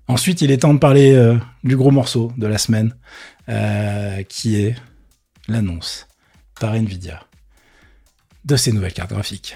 Ensuite, 0.07 0.41
il 0.41 0.51
est 0.51 0.57
temps 0.57 0.73
de 0.73 0.79
parler 0.79 1.13
euh, 1.13 1.37
du 1.63 1.77
gros 1.77 1.91
morceau 1.91 2.33
de 2.37 2.47
la 2.47 2.57
semaine, 2.57 2.95
euh, 3.47 4.23
qui 4.23 4.61
est 4.61 4.75
l'annonce 5.47 6.07
par 6.59 6.73
Nvidia 6.73 7.23
de 8.43 8.55
ces 8.55 8.71
nouvelles 8.71 8.93
cartes 8.93 9.13
graphiques. 9.13 9.55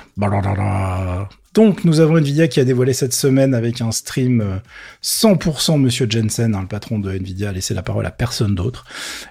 Donc, 1.54 1.86
nous 1.86 2.00
avons 2.00 2.18
Nvidia 2.18 2.48
qui 2.48 2.60
a 2.60 2.66
dévoilé 2.66 2.94
cette 2.94 3.14
semaine 3.14 3.54
avec 3.54 3.82
un 3.82 3.92
stream 3.92 4.62
100% 5.04 5.74
euh, 5.74 5.78
Monsieur 5.78 6.08
Jensen, 6.10 6.56
hein, 6.56 6.62
le 6.62 6.68
patron 6.68 6.98
de 6.98 7.12
Nvidia, 7.12 7.50
a 7.50 7.52
laissé 7.52 7.74
la 7.74 7.84
parole 7.84 8.06
à 8.06 8.12
personne 8.12 8.56
d'autre. 8.56 8.86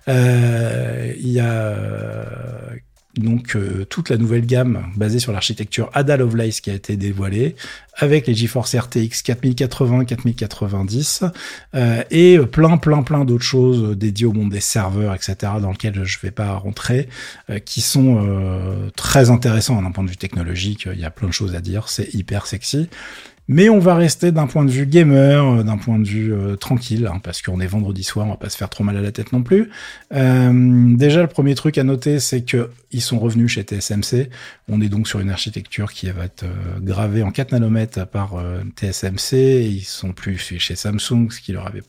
Euh, 0.09 1.13
il 1.19 1.31
y 1.31 1.41
a 1.41 1.77
donc 3.16 3.57
euh, 3.57 3.85
toute 3.85 4.09
la 4.09 4.16
nouvelle 4.16 4.46
gamme 4.46 4.87
basée 4.96 5.18
sur 5.18 5.33
l'architecture 5.33 5.90
Ada 5.92 6.16
Lovelace 6.16 6.61
qui 6.61 6.70
a 6.70 6.75
été 6.75 6.96
dévoilée 6.96 7.57
avec 7.96 8.27
les 8.27 8.35
GeForce 8.35 8.75
RTX 8.75 9.22
4080, 9.22 10.05
4090 10.05 11.25
euh, 11.75 12.03
et 12.11 12.38
plein 12.38 12.79
plein 12.79 13.03
plein 13.03 13.25
d'autres 13.25 13.44
choses 13.44 13.96
dédiées 13.96 14.27
au 14.27 14.33
monde 14.33 14.51
des 14.51 14.61
serveurs, 14.61 15.14
etc. 15.14 15.35
dans 15.61 15.72
lequel 15.72 16.05
je 16.05 16.18
vais 16.20 16.31
pas 16.31 16.55
rentrer, 16.55 17.09
euh, 17.51 17.59
qui 17.59 17.81
sont 17.81 18.25
euh, 18.25 18.88
très 18.96 19.31
intéressants 19.31 19.81
d'un 19.81 19.90
point 19.90 20.05
de 20.05 20.11
vue 20.11 20.16
technologique. 20.16 20.88
Il 20.92 21.01
y 21.01 21.05
a 21.05 21.11
plein 21.11 21.29
de 21.29 21.33
choses 21.33 21.55
à 21.55 21.61
dire, 21.61 21.88
c'est 21.88 22.14
hyper 22.14 22.46
sexy. 22.46 22.88
Mais 23.49 23.69
on 23.69 23.81
va 23.81 23.97
rester 23.97 24.31
d'un 24.31 24.47
point 24.47 24.65
de 24.65 24.71
vue 24.71 24.87
gamer, 24.87 25.45
euh, 25.45 25.63
d'un 25.65 25.77
point 25.77 25.99
de 25.99 26.07
vue 26.07 26.33
euh, 26.33 26.55
tranquille, 26.55 27.09
hein, 27.13 27.21
parce 27.23 27.43
qu'on 27.43 27.61
est 27.61 27.67
vendredi 27.67 28.05
soir, 28.05 28.27
on 28.27 28.31
va 28.31 28.37
pas 28.37 28.49
se 28.49 28.57
faire 28.57 28.69
trop 28.69 28.85
mal 28.85 28.97
à 28.97 29.01
la 29.01 29.11
tête 29.11 29.33
non 29.33 29.43
plus. 29.43 29.69
Euh, 30.15 30.95
déjà, 30.97 31.23
le 31.23 31.27
premier 31.27 31.57
truc 31.57 31.77
à 31.77 31.83
noter, 31.83 32.21
c'est 32.21 32.43
que 32.43 32.71
ils 32.93 33.01
sont 33.01 33.19
revenus 33.19 33.51
chez 33.51 33.63
TSMC. 33.63 34.29
On 34.69 34.81
est 34.81 34.91
donc 34.91 35.09
sur 35.09 35.19
une 35.19 35.31
architecture 35.31 35.93
qui 35.93 36.11
va 36.11 36.27
être 36.27 36.45
gravée 36.83 37.23
en 37.23 37.31
4 37.31 37.53
nanomètres 37.53 38.07
par 38.07 38.35
TSMC. 38.77 39.65
Ils 39.67 39.85
sont 39.85 40.13
plus 40.13 40.37
chez 40.37 40.77
Samsung, 40.77 41.31
ce 41.31 41.41
qui 41.41 41.53
leur 41.53 41.67
avait 41.67 41.81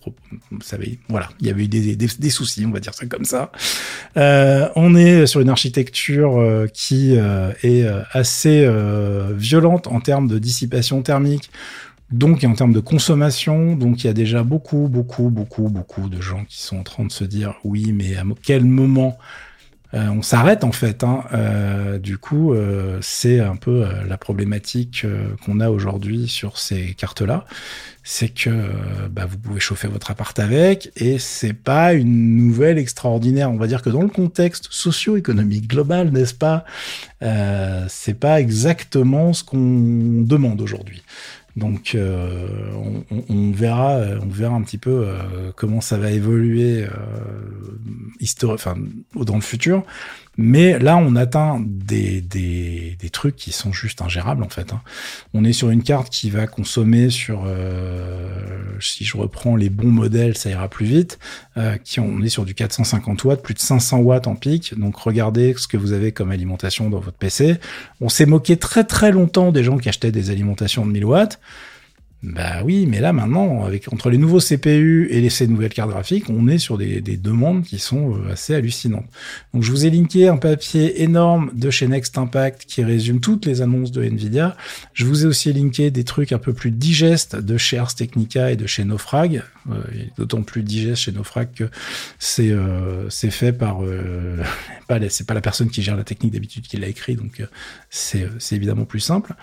savez, 0.62 1.00
voilà, 1.10 1.28
il 1.42 1.48
y 1.48 1.50
avait 1.50 1.66
eu 1.66 1.68
des, 1.68 2.30
soucis, 2.30 2.66
on 2.66 2.72
va 2.72 2.80
dire 2.80 2.94
ça 2.94 3.06
comme 3.06 3.26
ça. 3.26 3.52
on 4.16 4.96
est 4.96 5.26
sur 5.26 5.42
une 5.42 5.50
architecture 5.50 6.68
qui 6.74 7.16
est 7.16 7.86
assez 8.13 8.66
violente 9.36 9.88
en 9.88 10.00
termes 10.00 10.30
de 10.30 10.39
dissipation 10.39 11.02
thermique 11.02 11.42
donc, 12.12 12.43
en 12.43 12.53
termes 12.53 12.73
de 12.73 12.79
consommation, 12.79 13.75
donc 13.75 14.03
il 14.03 14.08
y 14.08 14.10
a 14.10 14.13
déjà 14.13 14.43
beaucoup, 14.43 14.88
beaucoup, 14.88 15.29
beaucoup, 15.29 15.69
beaucoup 15.69 16.10
de 16.10 16.21
gens 16.21 16.45
qui 16.45 16.62
sont 16.62 16.77
en 16.77 16.84
train 16.84 17.06
de 17.06 17.12
se 17.12 17.23
dire 17.23 17.56
oui, 17.63 17.91
mais 17.91 18.15
à 18.17 18.23
quel 18.43 18.65
moment 18.65 19.17
euh, 19.93 20.08
on 20.10 20.21
s'arrête 20.21 20.63
en 20.63 20.71
fait. 20.71 21.03
Hein. 21.03 21.23
Euh, 21.34 21.99
du 21.99 22.17
coup, 22.17 22.53
euh, 22.53 22.97
c'est 23.01 23.39
un 23.39 23.56
peu 23.56 23.86
la 24.08 24.17
problématique 24.17 25.06
qu'on 25.45 25.60
a 25.60 25.69
aujourd'hui 25.69 26.27
sur 26.27 26.58
ces 26.58 26.93
cartes-là, 26.95 27.45
c'est 28.03 28.29
que 28.29 28.49
bah, 29.10 29.25
vous 29.25 29.38
pouvez 29.38 29.60
chauffer 29.60 29.88
votre 29.88 30.12
appart 30.12 30.38
avec, 30.39 30.91
et 30.95 31.19
c'est 31.19 31.53
pas 31.53 31.93
une 31.93 32.36
nouvelle 32.38 32.77
extraordinaire. 32.77 33.51
On 33.51 33.58
va 33.58 33.67
dire 33.67 33.82
que 33.82 33.89
dans 33.89 34.01
le 34.01 34.10
contexte 34.10 34.67
socio-économique 34.71 35.67
global, 35.67 36.12
n'est-ce 36.12 36.34
pas, 36.34 36.65
c'est 37.88 38.19
pas 38.19 38.41
exactement 38.41 39.34
ce 39.34 39.43
qu'on 39.43 40.21
demande 40.23 40.62
aujourd'hui. 40.62 41.03
Donc 41.56 41.94
euh, 41.94 42.48
on, 43.30 43.52
verra, 43.52 44.00
on 44.22 44.28
verra 44.28 44.56
un 44.56 44.62
petit 44.63 44.80
peu 44.80 45.06
euh, 45.06 45.52
comment 45.56 45.82
ça 45.82 45.98
va 45.98 46.10
évoluer 46.10 46.84
euh, 46.86 48.54
enfin, 48.54 48.76
dans 49.16 49.36
le 49.36 49.42
futur. 49.42 49.84
Mais 50.38 50.80
là, 50.80 50.98
on 50.98 51.16
atteint 51.16 51.63
des, 51.63 52.20
des, 52.20 53.10
trucs 53.12 53.36
qui 53.36 53.52
sont 53.52 53.72
juste 53.72 54.02
ingérables 54.02 54.42
en 54.42 54.50
fait. 54.50 54.74
Hein. 54.74 54.82
On 55.36 55.44
est 55.44 55.54
sur 55.54 55.70
une 55.70 55.84
carte 55.84 56.10
qui 56.10 56.32
va 56.32 56.48
consommer 56.48 57.12
sur, 57.12 57.44
euh, 57.46 58.36
si 58.80 59.06
je 59.06 59.16
reprends 59.16 59.56
les 59.56 59.70
bons 59.70 59.92
modèles, 59.92 60.36
ça 60.36 60.50
ira 60.50 60.68
plus 60.68 60.88
vite. 60.88 61.20
Euh, 61.58 61.78
qui 61.78 62.00
on 62.00 62.24
est 62.24 62.30
sur 62.30 62.46
du 62.46 62.56
450 62.56 63.24
watts, 63.26 63.44
plus 63.44 63.54
de 63.54 63.60
500 63.60 64.00
watts 64.00 64.26
en 64.26 64.34
pic. 64.34 64.74
Donc 64.80 64.98
regardez 64.98 65.54
ce 65.56 65.68
que 65.68 65.78
vous 65.78 65.92
avez 65.92 66.12
comme 66.12 66.32
alimentation 66.32 66.89
dans 66.89 67.00
votre 67.00 67.18
PC. 67.18 67.58
On 68.02 68.10
s'est 68.10 68.26
moqué 68.26 68.58
très 68.58 68.84
très 68.84 69.12
longtemps 69.12 69.52
des 69.52 69.63
gens 69.63 69.78
qui 69.78 69.89
achetaient 69.89 70.12
des 70.12 70.32
alimentations 70.32 70.88
de 70.88 70.92
1000 70.92 71.06
watts. 71.06 71.39
Bah 72.23 72.62
oui, 72.63 72.86
mais 72.88 73.01
là 73.01 73.12
maintenant, 73.12 73.65
avec 73.65 73.91
entre 73.91 74.10
les 74.10 74.17
nouveaux 74.17 74.39
CPU 74.39 75.10
et 75.12 75.19
les, 75.19 75.29
ces 75.29 75.45
nouvelles 75.45 75.73
cartes 75.73 75.89
graphiques, 75.89 76.29
on 76.29 76.47
est 76.47 76.58
sur 76.58 76.77
des, 76.77 77.01
des 77.01 77.17
demandes 77.17 77.63
qui 77.63 77.79
sont 77.79 78.15
euh, 78.15 78.32
assez 78.32 78.56
hallucinantes. 78.56 79.10
Donc 79.53 79.63
je 79.63 79.71
vous 79.71 79.86
ai 79.86 79.89
linké 79.89 80.29
un 80.29 80.38
papier 80.38 81.03
énorme 81.03 81.51
de 81.53 81.69
chez 81.69 81.86
Next 81.86 82.17
Impact 82.17 82.63
qui 82.65 82.82
résume 82.82 83.19
toutes 83.19 83.45
les 83.45 83.62
annonces 83.62 83.91
de 83.91 84.01
Nvidia. 84.01 84.56
Je 84.93 85.06
vous 85.06 85.25
ai 85.25 85.27
aussi 85.27 85.51
linké 85.51 85.91
des 85.91 86.06
trucs 86.06 86.32
un 86.32 86.38
peu 86.38 86.53
plus 86.53 86.71
digestes 86.71 87.36
de 87.36 87.58
chez 87.58 87.77
Ars 87.77 87.93
Technica 87.93 88.51
et 88.51 88.56
de 88.56 88.67
chez 88.67 88.86
Nofrag. 88.86 89.43
Euh, 89.71 89.82
D'autant 90.17 90.41
plus 90.43 90.63
digeste 90.63 91.04
chez 91.04 91.12
Nofrag 91.12 91.49
que 91.54 91.63
c'est 92.19 92.52
euh, 92.52 93.10
c'est 93.10 93.32
fait 93.32 93.54
par 93.54 93.84
euh, 93.84 94.38
pas 94.88 94.99
c'est 95.10 95.26
pas 95.26 95.34
la 95.34 95.41
personne 95.41 95.69
qui 95.69 95.82
gère 95.82 95.95
la 95.95 96.04
technique 96.04 96.34
d'habitude 96.34 96.67
qui 96.67 96.78
l'a 96.78 96.88
écrit, 96.88 97.15
donc 97.15 97.39
euh, 97.39 97.45
c'est 97.89 98.28
c'est 98.39 98.56
évidemment 98.56 98.86
plus 98.86 98.99
simple. 98.99 99.34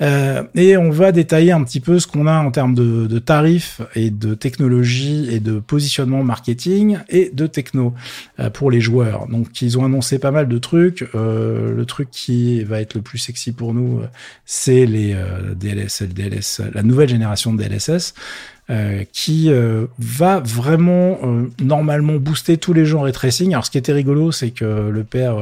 et 0.00 0.76
on 0.76 0.90
va 0.90 1.12
détailler 1.12 1.52
un 1.52 1.62
petit 1.64 1.80
peu 1.80 1.98
ce 1.98 2.06
qu'on 2.06 2.26
a 2.26 2.38
en 2.38 2.50
termes 2.50 2.74
de, 2.74 3.18
tarifs 3.18 3.80
et 3.94 4.10
de 4.10 4.34
technologie 4.34 5.28
et 5.30 5.40
de 5.40 5.58
positionnement 5.58 6.24
marketing 6.24 6.98
et 7.08 7.30
de 7.32 7.46
techno 7.46 7.94
euh, 8.38 8.50
pour 8.50 8.70
les 8.70 8.80
joueurs. 8.80 9.26
Donc 9.28 9.62
ils 9.62 9.78
ont 9.78 9.84
annoncé 9.84 10.18
pas 10.18 10.30
mal 10.30 10.48
de 10.48 10.58
trucs. 10.58 11.08
Euh, 11.14 11.74
le 11.74 11.84
truc 11.86 12.10
qui 12.10 12.62
va 12.64 12.80
être 12.80 12.94
le 12.94 13.02
plus 13.02 13.18
sexy 13.18 13.52
pour 13.52 13.74
nous, 13.74 14.00
euh, 14.00 14.06
c'est 14.44 14.86
les 14.86 15.16
DLS, 15.56 16.62
la 16.74 16.82
nouvelle 16.82 17.08
génération 17.08 17.52
de 17.52 17.62
DLSS. 17.62 18.14
Qui 19.12 19.50
va 19.98 20.40
vraiment 20.40 21.18
normalement 21.62 22.14
booster 22.14 22.56
tous 22.56 22.72
les 22.72 22.86
gens 22.86 23.00
en 23.00 23.02
ray 23.02 23.12
tracing. 23.12 23.52
Alors 23.52 23.66
ce 23.66 23.70
qui 23.70 23.76
était 23.76 23.92
rigolo, 23.92 24.32
c'est 24.32 24.50
que 24.50 24.64
le 24.64 25.04
père, 25.04 25.36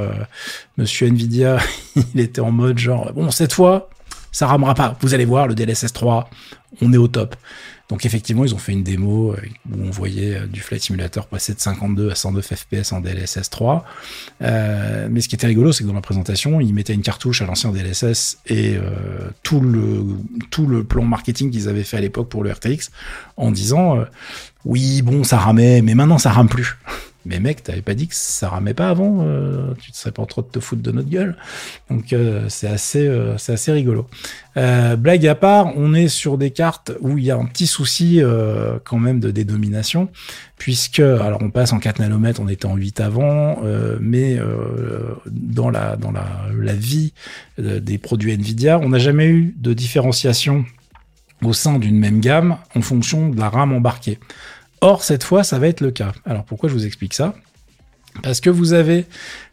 Monsieur 0.79 1.07
Nvidia, 1.07 1.59
il 2.15 2.21
était 2.21 2.41
en 2.41 2.51
mode 2.51 2.79
genre 2.79 3.13
bon 3.13 3.31
cette 3.31 3.53
fois 3.53 3.89
ça 4.33 4.47
ramera 4.47 4.75
pas. 4.75 4.97
Vous 5.01 5.15
allez 5.15 5.25
voir, 5.25 5.47
le 5.47 5.55
DLSS 5.55 5.93
3, 5.93 6.31
on 6.83 6.93
est 6.93 6.97
au 6.97 7.09
top. 7.09 7.37
Donc 7.91 8.07
effectivement, 8.07 8.45
ils 8.45 8.55
ont 8.55 8.59
fait 8.59 8.73
une 8.73 8.85
démo 8.85 9.33
euh, 9.33 9.37
où 9.69 9.83
on 9.83 9.91
voyait 9.91 10.37
euh, 10.37 10.47
du 10.47 10.61
Flight 10.61 10.81
Simulator 10.81 11.27
passer 11.27 11.55
de 11.55 11.61
52 11.61 12.11
à 12.11 12.15
109 12.15 12.55
FPS 12.55 12.93
en 12.93 13.01
DLSS 13.01 13.51
3. 13.51 13.85
Euh, 14.43 15.09
mais 15.11 15.21
ce 15.21 15.29
qui 15.29 15.35
était 15.35 15.49
rigolo, 15.49 15.73
c'est 15.73 15.83
que 15.83 15.89
dans 15.89 15.95
la 15.95 16.01
présentation, 16.01 16.61
ils 16.61 16.73
mettaient 16.73 16.95
une 16.95 17.03
cartouche 17.03 17.43
à 17.43 17.47
l'ancien 17.47 17.73
DLSS 17.73 18.39
et 18.47 18.77
tout 19.43 19.61
le 19.61 20.05
tout 20.51 20.67
le 20.67 20.85
plan 20.85 21.03
marketing 21.03 21.51
qu'ils 21.51 21.69
avaient 21.69 21.83
fait 21.83 21.97
à 21.97 22.01
l'époque 22.01 22.29
pour 22.29 22.45
le 22.45 22.53
RTX 22.53 22.91
en 23.37 23.51
disant 23.51 24.05
oui 24.65 25.03
bon 25.03 25.25
ça 25.25 25.39
ramait, 25.39 25.83
mais 25.83 25.95
maintenant 25.95 26.19
ça 26.19 26.31
rame 26.31 26.49
plus. 26.49 26.79
Mais 27.31 27.39
mec, 27.39 27.63
t'avais 27.63 27.81
pas 27.81 27.95
dit 27.95 28.09
que 28.09 28.15
ça 28.17 28.49
ramait 28.49 28.75
pas 28.75 28.89
avant 28.89 29.19
euh, 29.23 29.73
Tu 29.81 29.93
te 29.93 29.97
serais 29.97 30.11
pas 30.11 30.27
trop 30.27 30.43
de 30.43 30.49
te 30.49 30.59
foutre 30.59 30.83
de 30.83 30.91
notre 30.91 31.09
gueule 31.09 31.37
Donc 31.89 32.13
euh, 32.13 32.47
c'est 32.49 32.67
assez, 32.67 33.07
euh, 33.07 33.37
assez 33.37 33.71
rigolo. 33.71 34.09
blague 34.57 35.27
à 35.29 35.37
part, 35.37 35.77
on 35.77 35.95
est 35.95 36.09
sur 36.09 36.39
des 36.39 36.51
cartes 36.51 36.91
où 36.99 37.19
il 37.19 37.25
y 37.25 37.31
a 37.31 37.37
un 37.37 37.45
petit 37.45 37.69
souci 37.69 38.21
quand 38.85 38.99
même 38.99 39.21
de 39.21 39.31
dénomination, 39.31 40.09
puisque 40.59 40.99
alors 40.99 41.41
on 41.41 41.51
passe 41.51 41.73
en 41.73 41.79
4 41.79 42.01
nanomètres, 42.01 42.41
on 42.41 42.49
était 42.49 42.67
en 42.67 42.75
8 42.75 43.01
avant, 43.01 43.61
mais 44.01 44.39
dans 45.27 45.71
la 45.71 46.75
vie 46.75 47.13
des 47.59 47.99
produits 47.99 48.33
Nvidia, 48.33 48.81
on 48.81 48.89
n'a 48.89 48.99
jamais 48.99 49.29
eu 49.29 49.55
de 49.57 49.73
différenciation 49.73 50.65
au 51.43 51.53
sein 51.53 51.79
d'une 51.79 51.99
même 51.99 52.21
gamme 52.21 52.57
en 52.75 52.83
fonction 52.83 53.29
de 53.29 53.39
la 53.39 53.49
RAM 53.49 53.73
embarquée. 53.73 54.19
Or, 54.81 55.03
cette 55.05 55.25
fois, 55.25 55.45
ça 55.45 55.59
va 55.59 55.69
être 55.69 55.81
le 55.81 55.91
cas. 55.91 56.13
Alors 56.25 56.45
pourquoi 56.45 56.69
je 56.69 56.75
vous 56.75 56.87
explique 56.87 57.15
ça? 57.15 57.35
Parce 58.23 58.41
que 58.41 58.51
vous 58.51 58.73
avez 58.73 59.07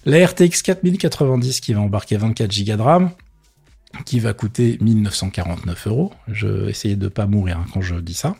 la 0.05 0.25
RTX 0.25 0.61
4090 0.63 1.61
qui 1.61 1.73
va 1.73 1.81
embarquer 1.81 2.17
24 2.17 2.65
Go 2.65 2.75
de 2.75 2.81
RAM, 2.81 3.11
qui 4.05 4.19
va 4.19 4.33
coûter 4.33 4.77
1949 4.81 5.87
euros. 5.87 6.13
Je 6.27 6.47
vais 6.47 6.69
essayer 6.71 6.95
de 6.95 7.05
ne 7.05 7.09
pas 7.09 7.27
mourir 7.27 7.59
hein, 7.59 7.65
quand 7.73 7.81
je 7.81 7.95
dis 7.95 8.13
ça. 8.13 8.35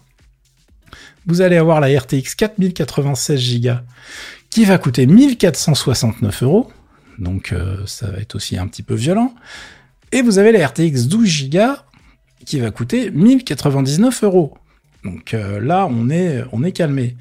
Vous 1.25 1.41
allez 1.41 1.57
avoir 1.57 1.81
la 1.81 1.87
RTX 1.99 2.35
4096 2.37 3.61
Go 3.61 3.69
qui 4.49 4.65
va 4.65 4.77
coûter 4.77 5.05
1469 5.05 6.43
euros. 6.43 6.71
Donc 7.19 7.51
euh, 7.51 7.85
ça 7.85 8.09
va 8.09 8.19
être 8.19 8.35
aussi 8.35 8.57
un 8.57 8.67
petit 8.67 8.83
peu 8.83 8.95
violent. 8.95 9.33
Et 10.11 10.21
vous 10.21 10.39
avez 10.39 10.51
la 10.51 10.65
RTX 10.65 11.07
12 11.07 11.49
Go 11.49 11.59
qui 12.45 12.59
va 12.59 12.71
coûter 12.71 13.11
1099 13.11 14.23
euros. 14.23 14.57
Donc 15.07 15.33
euh, 15.33 15.59
là, 15.59 15.87
on 15.89 16.09
est, 16.09 16.43
on 16.51 16.63
est 16.63 16.71
calmé. 16.71 17.15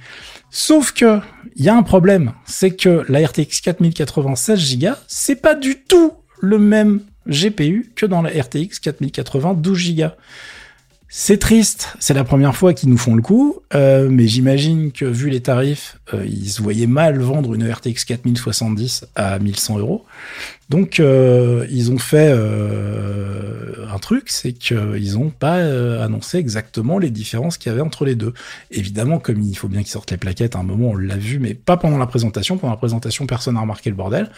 Sauf 0.51 0.93
que 0.93 1.20
il 1.55 1.64
y 1.64 1.68
a 1.68 1.76
un 1.76 1.82
problème, 1.82 2.32
c'est 2.45 2.72
que 2.72 3.05
la 3.09 3.26
RTX 3.26 3.61
4096 3.62 4.78
Go, 4.78 4.89
c'est 5.07 5.37
pas 5.37 5.55
du 5.55 5.76
tout 5.82 6.12
le 6.41 6.59
même 6.59 7.01
GPU 7.26 7.93
que 7.95 8.05
dans 8.05 8.22
la 8.22 8.30
RTX 8.30 8.80
4080 8.80 9.55
12 9.55 9.97
Go. 9.97 10.05
C'est 11.09 11.39
triste, 11.39 11.95
c'est 12.01 12.15
la 12.15 12.25
première 12.25 12.57
fois 12.57 12.75
qu'ils 12.75 12.89
nous 12.89 12.99
font 12.99 13.15
le 13.15 13.23
coup, 13.23 13.61
euh, 13.77 14.09
mais 14.11 14.27
j'imagine 14.27 14.91
que 14.91 15.05
vu 15.05 15.31
les 15.31 15.41
tarifs, 15.41 16.01
euh, 16.13 16.27
ils 16.27 16.51
se 16.51 16.61
voyaient 16.61 16.89
mal 16.89 17.21
vendre 17.21 17.55
une 17.55 17.71
RTX 17.71 18.05
4070 18.05 19.07
à 19.15 19.39
1100 19.39 19.79
euros. 19.79 20.05
Donc 20.69 20.99
euh, 20.99 21.65
ils 21.71 21.93
ont 21.93 21.99
fait 21.99 22.33
un 22.33 23.99
truc, 23.99 24.31
c'est 24.31 24.53
qu'ils 24.53 25.13
n'ont 25.13 25.31
pas 25.31 25.59
annoncé 26.03 26.39
exactement 26.39 26.99
les 26.99 27.11
différences 27.11 27.57
qu'il 27.57 27.71
y 27.71 27.73
avait 27.73 27.83
entre 27.83 28.05
les 28.05 28.17
deux. 28.17 28.35
Évidemment, 28.73 29.21
comme 29.21 29.41
il 29.41 29.57
faut 29.57 29.69
bien 29.69 29.83
qu'ils 29.83 29.93
sortent 29.93 30.11
les 30.11 30.17
plaquettes, 30.17 30.57
à 30.57 30.59
un 30.59 30.65
moment 30.65 30.89
on 30.89 30.97
l'a 30.97 31.17
vu, 31.17 31.39
mais 31.39 31.55
pas 31.55 31.77
pendant 31.77 31.99
la 31.99 32.09
présentation. 32.09 32.59
Pendant 32.59 32.73
la 32.73 32.79
présentation, 32.79 33.27
personne 33.27 33.55
n'a 33.55 33.61
remarqué 33.61 33.91
le 33.91 33.97
bordel. 33.97 34.29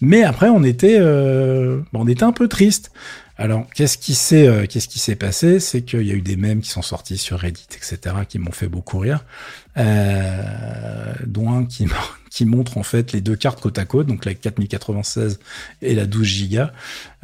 Mais 0.00 0.24
après, 0.24 0.48
on 0.48 0.64
était, 0.64 1.00
on 1.00 2.08
était 2.08 2.24
un 2.24 2.32
peu 2.32 2.48
triste. 2.48 2.90
Alors, 3.38 3.66
qu'est-ce 3.74 3.98
qui 3.98 4.14
s'est 4.14 4.48
euh, 4.48 4.66
qu'est-ce 4.66 4.88
qui 4.88 4.98
s'est 4.98 5.16
passé? 5.16 5.60
C'est 5.60 5.82
qu'il 5.82 6.02
y 6.02 6.10
a 6.10 6.14
eu 6.14 6.22
des 6.22 6.36
mèmes 6.36 6.60
qui 6.62 6.70
sont 6.70 6.82
sortis 6.82 7.18
sur 7.18 7.38
Reddit, 7.38 7.66
etc., 7.76 8.16
qui 8.28 8.38
m'ont 8.38 8.52
fait 8.52 8.68
beaucoup 8.68 8.98
rire, 8.98 9.24
euh, 9.76 11.12
dont 11.26 11.52
un 11.52 11.66
qui 11.66 11.86
qui 12.36 12.44
montre 12.44 12.76
en 12.76 12.82
fait 12.82 13.12
les 13.12 13.22
deux 13.22 13.34
cartes 13.34 13.62
côte 13.62 13.78
à 13.78 13.86
côte, 13.86 14.06
donc 14.08 14.26
la 14.26 14.34
4096 14.34 15.40
et 15.80 15.94
la 15.94 16.04
12 16.04 16.50
Go. 16.50 16.62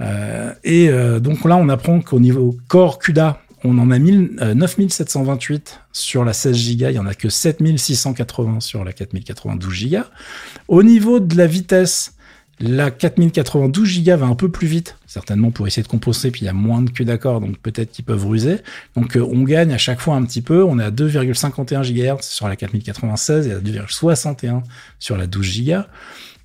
Euh, 0.00 0.54
et 0.64 0.88
euh, 0.88 1.20
donc 1.20 1.44
là, 1.44 1.56
on 1.56 1.68
apprend 1.68 2.00
qu'au 2.00 2.18
niveau 2.18 2.56
Core 2.66 2.98
CUDA, 2.98 3.38
on 3.62 3.78
en 3.78 3.90
a 3.90 3.98
9728 3.98 5.80
sur 5.92 6.24
la 6.24 6.32
16 6.32 6.76
Go, 6.78 6.86
il 6.88 6.94
y 6.94 6.98
en 6.98 7.04
a 7.04 7.14
que 7.14 7.28
7680 7.28 8.60
sur 8.60 8.84
la 8.84 8.94
4092 8.94 9.90
Go. 9.90 9.98
Au 10.68 10.82
niveau 10.82 11.20
de 11.20 11.36
la 11.36 11.46
vitesse, 11.46 12.14
la 12.60 12.90
4092 12.90 14.04
Go 14.04 14.16
va 14.16 14.26
un 14.26 14.34
peu 14.34 14.48
plus 14.48 14.66
vite, 14.66 14.96
certainement 15.06 15.50
pour 15.50 15.66
essayer 15.66 15.82
de 15.82 15.88
composer, 15.88 16.30
puis 16.30 16.42
il 16.42 16.44
y 16.44 16.48
a 16.48 16.52
moins 16.52 16.82
de 16.82 16.90
queues 16.90 17.04
d'accord, 17.04 17.40
donc 17.40 17.58
peut-être 17.58 17.90
qu'ils 17.90 18.04
peuvent 18.04 18.26
ruser. 18.26 18.58
Donc 18.94 19.16
euh, 19.16 19.26
on 19.32 19.42
gagne 19.42 19.72
à 19.72 19.78
chaque 19.78 20.00
fois 20.00 20.14
un 20.14 20.24
petit 20.24 20.42
peu. 20.42 20.62
On 20.62 20.78
est 20.78 20.84
à 20.84 20.90
2,51 20.90 21.82
GHz 21.82 22.22
sur 22.22 22.48
la 22.48 22.56
4096 22.56 23.48
et 23.48 23.52
à 23.52 23.58
2,61 23.58 24.62
sur 24.98 25.16
la 25.16 25.26
12 25.26 25.64
Go. 25.64 25.76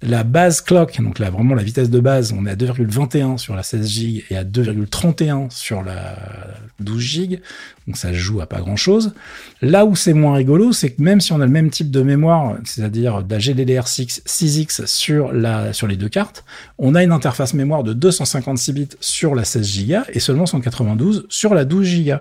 La 0.04 0.24
base 0.24 0.62
clock, 0.62 1.02
donc 1.02 1.18
là 1.18 1.32
vraiment 1.32 1.56
la 1.56 1.64
vitesse 1.64 1.89
de 1.89 2.00
base, 2.00 2.32
on 2.32 2.45
est 2.45 2.52
à 2.52 2.56
2,21 2.56 3.39
sur 3.39 3.56
la 3.56 3.64
16 3.64 4.00
Go 4.00 4.22
et 4.30 4.38
à 4.38 4.43
2,31 4.43 5.50
sur 5.50 5.82
la 5.82 6.16
12 6.80 7.20
Go, 7.30 7.36
donc 7.88 7.98
ça 7.98 8.14
joue 8.14 8.39
à 8.39 8.45
pas 8.45 8.60
grand 8.60 8.76
chose. 8.76 9.14
Là 9.64 9.86
où 9.86 9.95
c'est 9.95 10.14
moins 10.14 10.36
rigolo, 10.36 10.72
c'est 10.72 10.91
que 10.91 11.02
même 11.02 11.20
si 11.20 11.34
on 11.34 11.41
a 11.41 11.45
le 11.48 11.52
même 11.52 11.72
type 11.72 11.89
de 11.89 12.04
mémoire, 12.04 12.58
c'est-à-dire 12.64 13.24
de 13.24 13.34
la 13.34 13.39
GDDR6 13.39 14.22
6X 14.24 14.86
sur, 14.86 15.34
la, 15.34 15.74
sur 15.74 15.88
les 15.88 15.95
deux 15.95 16.10
cartes, 16.10 16.45
on 16.78 16.93
a 16.93 17.02
une 17.02 17.12
interface 17.12 17.56
mémoire 17.56 17.84
de 17.84 17.93
256 17.93 18.74
bits 18.74 18.89
sur 19.00 19.34
la 19.34 19.45
16 19.45 19.88
Go 19.88 19.95
et 20.14 20.20
seulement 20.20 20.45
192 20.45 21.26
sur 21.30 21.56
la 21.56 21.66
12 21.66 22.06
Go. 22.06 22.14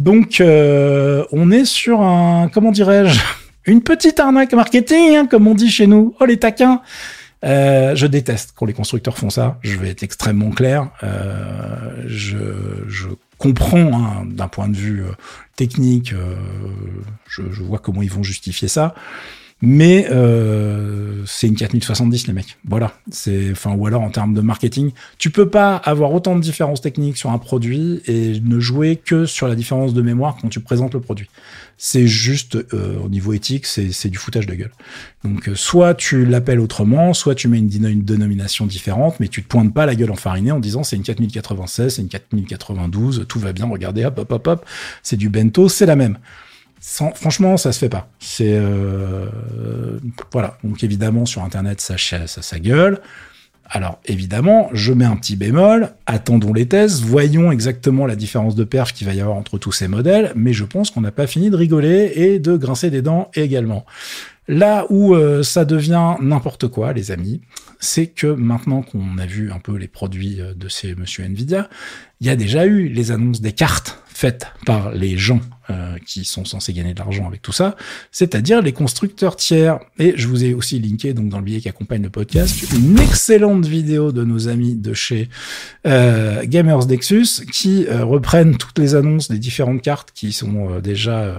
Donc 0.00 0.42
euh, 0.42 1.24
on 1.32 1.50
est 1.50 1.64
sur 1.64 2.02
un, 2.02 2.50
comment 2.52 2.72
dirais-je? 2.72 3.18
Une 3.70 3.82
petite 3.82 4.20
arnaque 4.20 4.52
marketing, 4.52 5.16
hein, 5.16 5.26
comme 5.26 5.46
on 5.46 5.54
dit 5.54 5.70
chez 5.70 5.86
nous. 5.86 6.14
Oh 6.20 6.24
les 6.24 6.38
taquins 6.38 6.82
euh, 7.42 7.94
je 7.96 8.06
déteste 8.06 8.52
quand 8.54 8.66
les 8.66 8.74
constructeurs 8.74 9.16
font 9.16 9.30
ça. 9.30 9.58
Je 9.62 9.76
vais 9.78 9.88
être 9.88 10.02
extrêmement 10.02 10.50
clair. 10.50 10.90
Euh, 11.02 12.04
je, 12.06 12.36
je, 12.86 13.08
comprends 13.38 13.94
hein, 13.94 14.26
d'un 14.26 14.48
point 14.48 14.68
de 14.68 14.76
vue 14.76 15.02
euh, 15.02 15.12
technique. 15.56 16.12
Euh, 16.12 16.34
je, 17.26 17.42
je, 17.50 17.62
vois 17.62 17.78
comment 17.78 18.02
ils 18.02 18.10
vont 18.10 18.22
justifier 18.22 18.68
ça. 18.68 18.94
Mais 19.62 20.06
euh, 20.10 21.22
c'est 21.26 21.46
une 21.46 21.54
4070 21.54 22.26
les 22.26 22.32
mecs. 22.32 22.56
Voilà. 22.66 22.94
C'est 23.10 23.50
enfin 23.52 23.74
ou 23.74 23.86
alors 23.86 24.02
en 24.02 24.10
termes 24.10 24.32
de 24.32 24.40
marketing, 24.40 24.92
tu 25.18 25.30
peux 25.30 25.50
pas 25.50 25.76
avoir 25.76 26.12
autant 26.14 26.34
de 26.34 26.40
différences 26.40 26.80
techniques 26.80 27.18
sur 27.18 27.30
un 27.30 27.38
produit 27.38 28.00
et 28.06 28.40
ne 28.40 28.58
jouer 28.58 28.96
que 28.96 29.26
sur 29.26 29.48
la 29.48 29.54
différence 29.54 29.92
de 29.92 30.00
mémoire 30.00 30.38
quand 30.40 30.48
tu 30.48 30.60
présentes 30.60 30.94
le 30.94 31.00
produit. 31.00 31.28
C'est 31.76 32.06
juste 32.06 32.56
euh, 32.74 32.98
au 33.04 33.08
niveau 33.10 33.34
éthique, 33.34 33.66
c'est 33.66 34.08
du 34.08 34.18
foutage 34.18 34.46
de 34.46 34.54
gueule. 34.54 34.72
Donc 35.24 35.48
euh, 35.48 35.54
soit 35.54 35.94
tu 35.94 36.24
l'appelles 36.24 36.60
autrement, 36.60 37.12
soit 37.12 37.34
tu 37.34 37.48
mets 37.48 37.58
une, 37.58 37.86
une, 37.86 38.02
dénomination 38.02 38.66
différente, 38.66 39.20
mais 39.20 39.28
tu 39.28 39.42
te 39.42 39.48
pointes 39.48 39.74
pas 39.74 39.84
la 39.84 39.94
gueule 39.94 40.10
enfarinée 40.10 40.52
en 40.52 40.60
disant 40.60 40.84
c'est 40.84 40.96
une 40.96 41.02
4096, 41.02 41.94
c'est 41.94 42.02
une 42.02 42.08
4092, 42.08 43.26
tout 43.28 43.38
va 43.38 43.52
bien, 43.52 43.66
regardez, 43.66 44.04
hop 44.06 44.18
hop 44.18 44.32
hop 44.32 44.46
hop, 44.46 44.66
c'est 45.02 45.16
du 45.16 45.28
bento, 45.28 45.68
c'est 45.68 45.86
la 45.86 45.96
même 45.96 46.18
franchement, 46.80 47.56
ça 47.56 47.72
se 47.72 47.78
fait 47.78 47.88
pas. 47.88 48.08
C'est 48.18 48.54
euh, 48.54 49.26
voilà. 50.32 50.58
Donc 50.64 50.82
évidemment 50.82 51.26
sur 51.26 51.42
Internet, 51.42 51.80
ça, 51.80 51.96
ça, 51.98 52.26
ça 52.26 52.58
gueule. 52.58 53.00
Alors 53.72 54.00
évidemment, 54.04 54.68
je 54.72 54.92
mets 54.92 55.04
un 55.04 55.16
petit 55.16 55.36
bémol, 55.36 55.90
attendons 56.06 56.52
les 56.52 56.66
tests, 56.66 57.02
voyons 57.02 57.52
exactement 57.52 58.04
la 58.04 58.16
différence 58.16 58.56
de 58.56 58.64
perf 58.64 58.92
qu'il 58.92 59.06
va 59.06 59.14
y 59.14 59.20
avoir 59.20 59.36
entre 59.36 59.58
tous 59.58 59.70
ces 59.70 59.86
modèles, 59.86 60.32
mais 60.34 60.52
je 60.52 60.64
pense 60.64 60.90
qu'on 60.90 61.02
n'a 61.02 61.12
pas 61.12 61.28
fini 61.28 61.50
de 61.50 61.56
rigoler 61.56 62.12
et 62.16 62.40
de 62.40 62.56
grincer 62.56 62.90
des 62.90 63.00
dents 63.00 63.30
également. 63.34 63.86
Là 64.48 64.86
où 64.90 65.14
euh, 65.14 65.44
ça 65.44 65.64
devient 65.64 66.16
n'importe 66.20 66.66
quoi, 66.66 66.92
les 66.92 67.12
amis, 67.12 67.42
c'est 67.78 68.08
que 68.08 68.26
maintenant 68.26 68.82
qu'on 68.82 69.16
a 69.18 69.26
vu 69.26 69.52
un 69.52 69.60
peu 69.60 69.76
les 69.76 69.86
produits 69.86 70.40
euh, 70.40 70.52
de 70.54 70.66
ces 70.66 70.96
monsieur 70.96 71.22
Nvidia, 71.22 71.68
il 72.20 72.26
y 72.26 72.30
a 72.30 72.34
déjà 72.34 72.66
eu 72.66 72.88
les 72.88 73.12
annonces 73.12 73.40
des 73.40 73.52
cartes 73.52 74.02
faites 74.20 74.48
par 74.66 74.92
les 74.92 75.16
gens 75.16 75.40
euh, 75.70 75.96
qui 76.04 76.26
sont 76.26 76.44
censés 76.44 76.74
gagner 76.74 76.92
de 76.92 76.98
l'argent 76.98 77.26
avec 77.26 77.40
tout 77.40 77.52
ça, 77.52 77.74
c'est-à-dire 78.12 78.60
les 78.60 78.72
constructeurs 78.72 79.34
tiers. 79.34 79.78
Et 79.98 80.12
je 80.14 80.28
vous 80.28 80.44
ai 80.44 80.52
aussi 80.52 80.78
linké 80.78 81.14
donc 81.14 81.30
dans 81.30 81.38
le 81.38 81.44
billet 81.44 81.60
qui 81.60 81.70
accompagne 81.70 82.02
le 82.02 82.10
podcast 82.10 82.54
une 82.74 82.98
excellente 82.98 83.64
vidéo 83.64 84.12
de 84.12 84.22
nos 84.22 84.48
amis 84.48 84.74
de 84.74 84.92
chez 84.92 85.30
euh, 85.86 86.44
Gamers 86.44 86.86
Nexus 86.86 87.46
qui 87.50 87.86
euh, 87.86 88.04
reprennent 88.04 88.58
toutes 88.58 88.78
les 88.78 88.94
annonces 88.94 89.30
des 89.30 89.38
différentes 89.38 89.80
cartes 89.80 90.10
qui 90.14 90.32
sont 90.32 90.80
déjà 90.80 91.38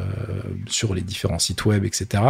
sur 0.65 0.95
les 0.95 1.01
différents 1.01 1.39
sites 1.39 1.65
web, 1.65 1.85
etc., 1.85 2.23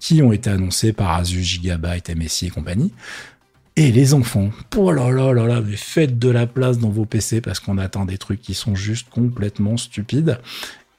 qui 0.00 0.22
ont 0.22 0.32
été 0.32 0.50
annoncées 0.50 0.92
par 0.92 1.12
Asus, 1.12 1.44
Gigabyte, 1.44 2.10
MSI 2.16 2.46
et 2.46 2.50
compagnie. 2.50 2.92
Et 3.76 3.90
les 3.90 4.14
enfants, 4.14 4.50
oh 4.76 4.92
là 4.92 5.10
là 5.10 5.60
mais 5.60 5.76
faites 5.76 6.16
de 6.16 6.30
la 6.30 6.46
place 6.46 6.78
dans 6.78 6.90
vos 6.90 7.06
PC 7.06 7.40
parce 7.40 7.58
qu'on 7.58 7.76
attend 7.76 8.04
des 8.04 8.18
trucs 8.18 8.40
qui 8.40 8.54
sont 8.54 8.76
juste 8.76 9.08
complètement 9.10 9.76
stupides. 9.76 10.38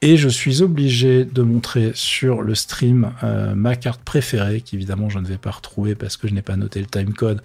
Et 0.02 0.18
je 0.18 0.28
suis 0.28 0.60
obligé 0.60 1.24
de 1.24 1.40
montrer 1.40 1.92
sur 1.94 2.42
le 2.42 2.54
stream 2.54 3.12
euh, 3.24 3.54
ma 3.54 3.76
carte 3.76 4.02
préférée, 4.02 4.60
qu'évidemment 4.60 5.08
je 5.08 5.18
ne 5.18 5.26
vais 5.26 5.38
pas 5.38 5.52
retrouver 5.52 5.94
parce 5.94 6.18
que 6.18 6.28
je 6.28 6.34
n'ai 6.34 6.42
pas 6.42 6.56
noté 6.56 6.80
le 6.80 6.86
timecode 6.86 7.40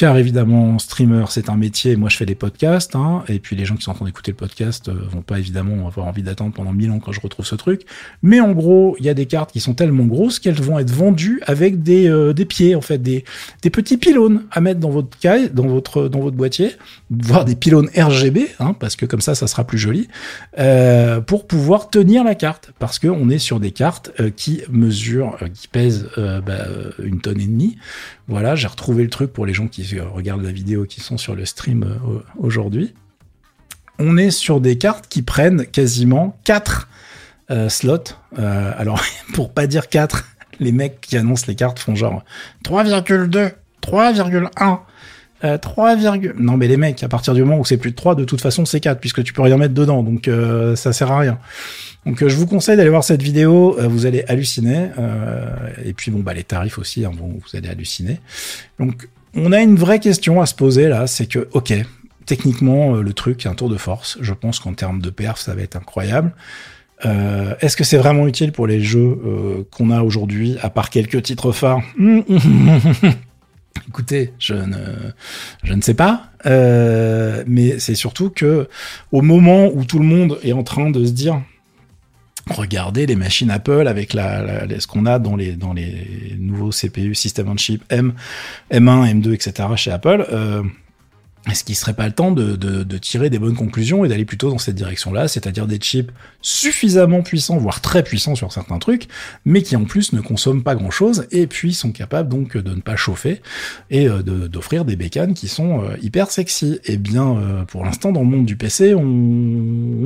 car 0.00 0.16
évidemment, 0.16 0.78
streamer, 0.78 1.26
c'est 1.28 1.50
un 1.50 1.58
métier. 1.58 1.94
Moi, 1.94 2.08
je 2.08 2.16
fais 2.16 2.24
des 2.24 2.34
podcasts, 2.34 2.96
hein, 2.96 3.22
et 3.28 3.38
puis 3.38 3.54
les 3.54 3.66
gens 3.66 3.76
qui 3.76 3.82
sont 3.82 3.90
en 3.90 3.94
train 3.94 4.06
d'écouter 4.06 4.30
le 4.30 4.36
podcast 4.38 4.88
euh, 4.88 4.94
vont 4.94 5.20
pas 5.20 5.38
évidemment 5.38 5.86
avoir 5.86 6.06
envie 6.06 6.22
d'attendre 6.22 6.54
pendant 6.54 6.72
mille 6.72 6.90
ans 6.90 7.00
quand 7.00 7.12
je 7.12 7.20
retrouve 7.20 7.44
ce 7.44 7.54
truc. 7.54 7.82
Mais 8.22 8.40
en 8.40 8.52
gros, 8.52 8.96
il 8.98 9.04
y 9.04 9.10
a 9.10 9.14
des 9.14 9.26
cartes 9.26 9.52
qui 9.52 9.60
sont 9.60 9.74
tellement 9.74 10.06
grosses 10.06 10.38
qu'elles 10.38 10.58
vont 10.58 10.78
être 10.78 10.90
vendues 10.90 11.42
avec 11.44 11.82
des, 11.82 12.08
euh, 12.08 12.32
pieds, 12.32 12.74
en 12.74 12.80
fait, 12.80 12.96
des, 12.96 13.24
petits 13.70 13.98
pylônes 13.98 14.44
à 14.50 14.62
mettre 14.62 14.80
dans 14.80 14.88
votre 14.88 15.18
caille, 15.18 15.50
dans 15.50 15.66
votre, 15.66 16.08
dans 16.08 16.20
votre 16.20 16.36
boîtier, 16.38 16.76
voire 17.10 17.44
des 17.44 17.54
pylônes 17.54 17.90
RGB, 17.94 18.48
hein, 18.58 18.72
parce 18.72 18.96
que 18.96 19.04
comme 19.04 19.20
ça, 19.20 19.34
ça 19.34 19.48
sera 19.48 19.64
plus 19.64 19.76
joli, 19.76 20.08
euh, 20.58 21.20
pour 21.20 21.46
pouvoir 21.46 21.90
tenir 21.90 22.24
la 22.24 22.34
carte, 22.34 22.70
parce 22.78 22.98
que 22.98 23.08
on 23.08 23.28
est 23.28 23.38
sur 23.38 23.60
des 23.60 23.72
cartes 23.72 24.12
qui 24.36 24.62
mesurent, 24.70 25.36
qui 25.52 25.68
pèsent 25.68 26.08
bah, 26.16 26.64
une 27.02 27.20
tonne 27.20 27.38
et 27.38 27.46
demie. 27.46 27.76
Voilà, 28.30 28.54
j'ai 28.54 28.68
retrouvé 28.68 29.02
le 29.02 29.10
truc 29.10 29.32
pour 29.32 29.44
les 29.44 29.52
gens 29.52 29.66
qui 29.66 29.98
regardent 29.98 30.44
la 30.44 30.52
vidéo, 30.52 30.84
qui 30.84 31.00
sont 31.00 31.18
sur 31.18 31.34
le 31.34 31.44
stream 31.44 31.82
euh, 31.82 32.20
aujourd'hui. 32.38 32.94
On 33.98 34.16
est 34.16 34.30
sur 34.30 34.60
des 34.60 34.78
cartes 34.78 35.08
qui 35.08 35.22
prennent 35.22 35.66
quasiment 35.66 36.38
4 36.44 36.88
euh, 37.50 37.68
slots. 37.68 38.14
Euh, 38.38 38.72
alors, 38.78 39.02
pour 39.34 39.52
pas 39.52 39.66
dire 39.66 39.88
4, 39.88 40.24
les 40.60 40.70
mecs 40.70 41.00
qui 41.00 41.16
annoncent 41.16 41.46
les 41.48 41.56
cartes 41.56 41.80
font 41.80 41.96
genre 41.96 42.22
3,2, 42.64 43.52
3,1. 43.82 44.78
Euh, 45.44 45.58
3, 45.58 45.96
non 46.38 46.56
mais 46.56 46.68
les 46.68 46.76
mecs, 46.76 47.02
à 47.02 47.08
partir 47.08 47.34
du 47.34 47.42
moment 47.42 47.58
où 47.58 47.64
c'est 47.64 47.76
plus 47.76 47.90
de 47.90 47.96
3, 47.96 48.14
de 48.14 48.24
toute 48.24 48.40
façon 48.40 48.64
c'est 48.64 48.80
4 48.80 49.00
puisque 49.00 49.22
tu 49.24 49.32
peux 49.32 49.42
rien 49.42 49.56
mettre 49.56 49.74
dedans, 49.74 50.02
donc 50.02 50.28
euh, 50.28 50.76
ça 50.76 50.92
sert 50.92 51.10
à 51.10 51.18
rien. 51.18 51.38
Donc 52.06 52.22
euh, 52.22 52.28
je 52.28 52.36
vous 52.36 52.46
conseille 52.46 52.76
d'aller 52.76 52.90
voir 52.90 53.04
cette 53.04 53.22
vidéo, 53.22 53.76
euh, 53.78 53.88
vous 53.88 54.06
allez 54.06 54.24
halluciner. 54.28 54.88
et 55.84 55.92
puis 55.92 56.10
bon 56.10 56.20
bah 56.20 56.34
les 56.34 56.44
tarifs 56.44 56.78
aussi, 56.78 57.04
hein, 57.04 57.12
bon, 57.14 57.28
vous 57.28 57.56
allez 57.56 57.68
halluciner. 57.68 58.20
Donc 58.78 59.08
on 59.34 59.52
a 59.52 59.60
une 59.60 59.76
vraie 59.76 60.00
question 60.00 60.40
à 60.40 60.46
se 60.46 60.54
poser 60.54 60.88
là, 60.88 61.06
c'est 61.06 61.26
que 61.26 61.48
ok, 61.52 61.72
techniquement 62.26 62.94
le 62.94 63.12
truc 63.12 63.46
est 63.46 63.48
un 63.48 63.54
tour 63.54 63.68
de 63.70 63.76
force. 63.76 64.18
Je 64.20 64.34
pense 64.34 64.58
qu'en 64.60 64.74
termes 64.74 65.00
de 65.00 65.10
perf 65.10 65.38
ça 65.38 65.54
va 65.54 65.62
être 65.62 65.76
incroyable. 65.76 66.32
Euh, 67.04 67.54
Est-ce 67.60 67.76
que 67.76 67.84
c'est 67.84 67.96
vraiment 67.96 68.26
utile 68.26 68.52
pour 68.52 68.66
les 68.66 68.80
jeux 68.80 69.18
euh, 69.24 69.66
qu'on 69.70 69.90
a 69.90 70.02
aujourd'hui, 70.02 70.56
à 70.62 70.70
part 70.70 70.90
quelques 70.90 71.22
titres 71.22 71.52
phares? 71.52 71.82
Écoutez, 73.88 74.32
je 74.38 74.54
ne, 74.54 75.80
sais 75.80 75.94
pas, 75.94 76.30
euh, 76.46 77.42
mais 77.46 77.78
c'est 77.78 77.94
surtout 77.94 78.30
que 78.30 78.68
au 79.10 79.22
moment 79.22 79.68
où 79.72 79.84
tout 79.84 79.98
le 79.98 80.04
monde 80.04 80.38
est 80.42 80.52
en 80.52 80.62
train 80.62 80.90
de 80.90 81.04
se 81.04 81.10
dire, 81.10 81.42
regardez 82.48 83.06
les 83.06 83.16
machines 83.16 83.50
Apple 83.50 83.88
avec 83.88 84.14
la, 84.14 84.66
ce 84.78 84.86
qu'on 84.86 85.06
a 85.06 85.18
dans 85.18 85.36
les 85.36 85.52
dans 85.52 85.72
les 85.72 86.36
nouveaux 86.38 86.70
CPU 86.70 87.14
System 87.14 87.48
on 87.48 87.56
Chip 87.56 87.82
M, 87.90 88.14
M1, 88.70 89.20
M2, 89.20 89.34
etc. 89.34 89.68
chez 89.76 89.90
Apple. 89.90 90.26
Euh, 90.30 90.62
est-ce 91.48 91.64
qu'il 91.64 91.74
serait 91.74 91.94
pas 91.94 92.06
le 92.06 92.12
temps 92.12 92.32
de, 92.32 92.98
tirer 92.98 93.30
des 93.30 93.38
bonnes 93.38 93.56
conclusions 93.56 94.04
et 94.04 94.08
d'aller 94.08 94.26
plutôt 94.26 94.50
dans 94.50 94.58
cette 94.58 94.74
direction-là, 94.74 95.26
c'est-à-dire 95.26 95.66
des 95.66 95.78
chips 95.78 96.10
suffisamment 96.42 97.22
puissants, 97.22 97.56
voire 97.56 97.80
très 97.80 98.02
puissants 98.02 98.34
sur 98.34 98.52
certains 98.52 98.78
trucs, 98.78 99.08
mais 99.46 99.62
qui 99.62 99.74
en 99.74 99.84
plus 99.84 100.12
ne 100.12 100.20
consomment 100.20 100.62
pas 100.62 100.74
grand-chose 100.74 101.26
et 101.30 101.46
puis 101.46 101.72
sont 101.72 101.92
capables 101.92 102.28
donc 102.28 102.56
de 102.56 102.74
ne 102.74 102.80
pas 102.80 102.96
chauffer 102.96 103.40
et 103.90 104.06
euh, 104.06 104.22
d'offrir 104.22 104.84
des 104.84 104.96
bécanes 104.96 105.32
qui 105.32 105.48
sont 105.48 105.82
euh, 105.82 105.96
hyper 106.02 106.30
sexy. 106.30 106.78
Eh 106.84 106.98
bien, 106.98 107.36
euh, 107.36 107.64
pour 107.64 107.84
l'instant, 107.84 108.12
dans 108.12 108.20
le 108.20 108.26
monde 108.26 108.44
du 108.44 108.56
PC, 108.56 108.94
on 108.94 109.02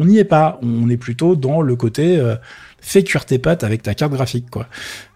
n'y 0.05 0.19
est 0.19 0.25
pas. 0.25 0.61
On 0.63 0.89
est 0.89 0.97
plutôt 0.97 1.35
dans 1.35 1.63
le 1.63 1.75
côté 1.75 2.21
fais 2.85 3.03
cuire 3.03 3.25
tes 3.25 3.39
pattes 3.39 3.65
avec 3.65 3.83
ta 3.83 3.95
carte 3.95 4.13
graphique, 4.13 4.51
quoi. 4.51 4.69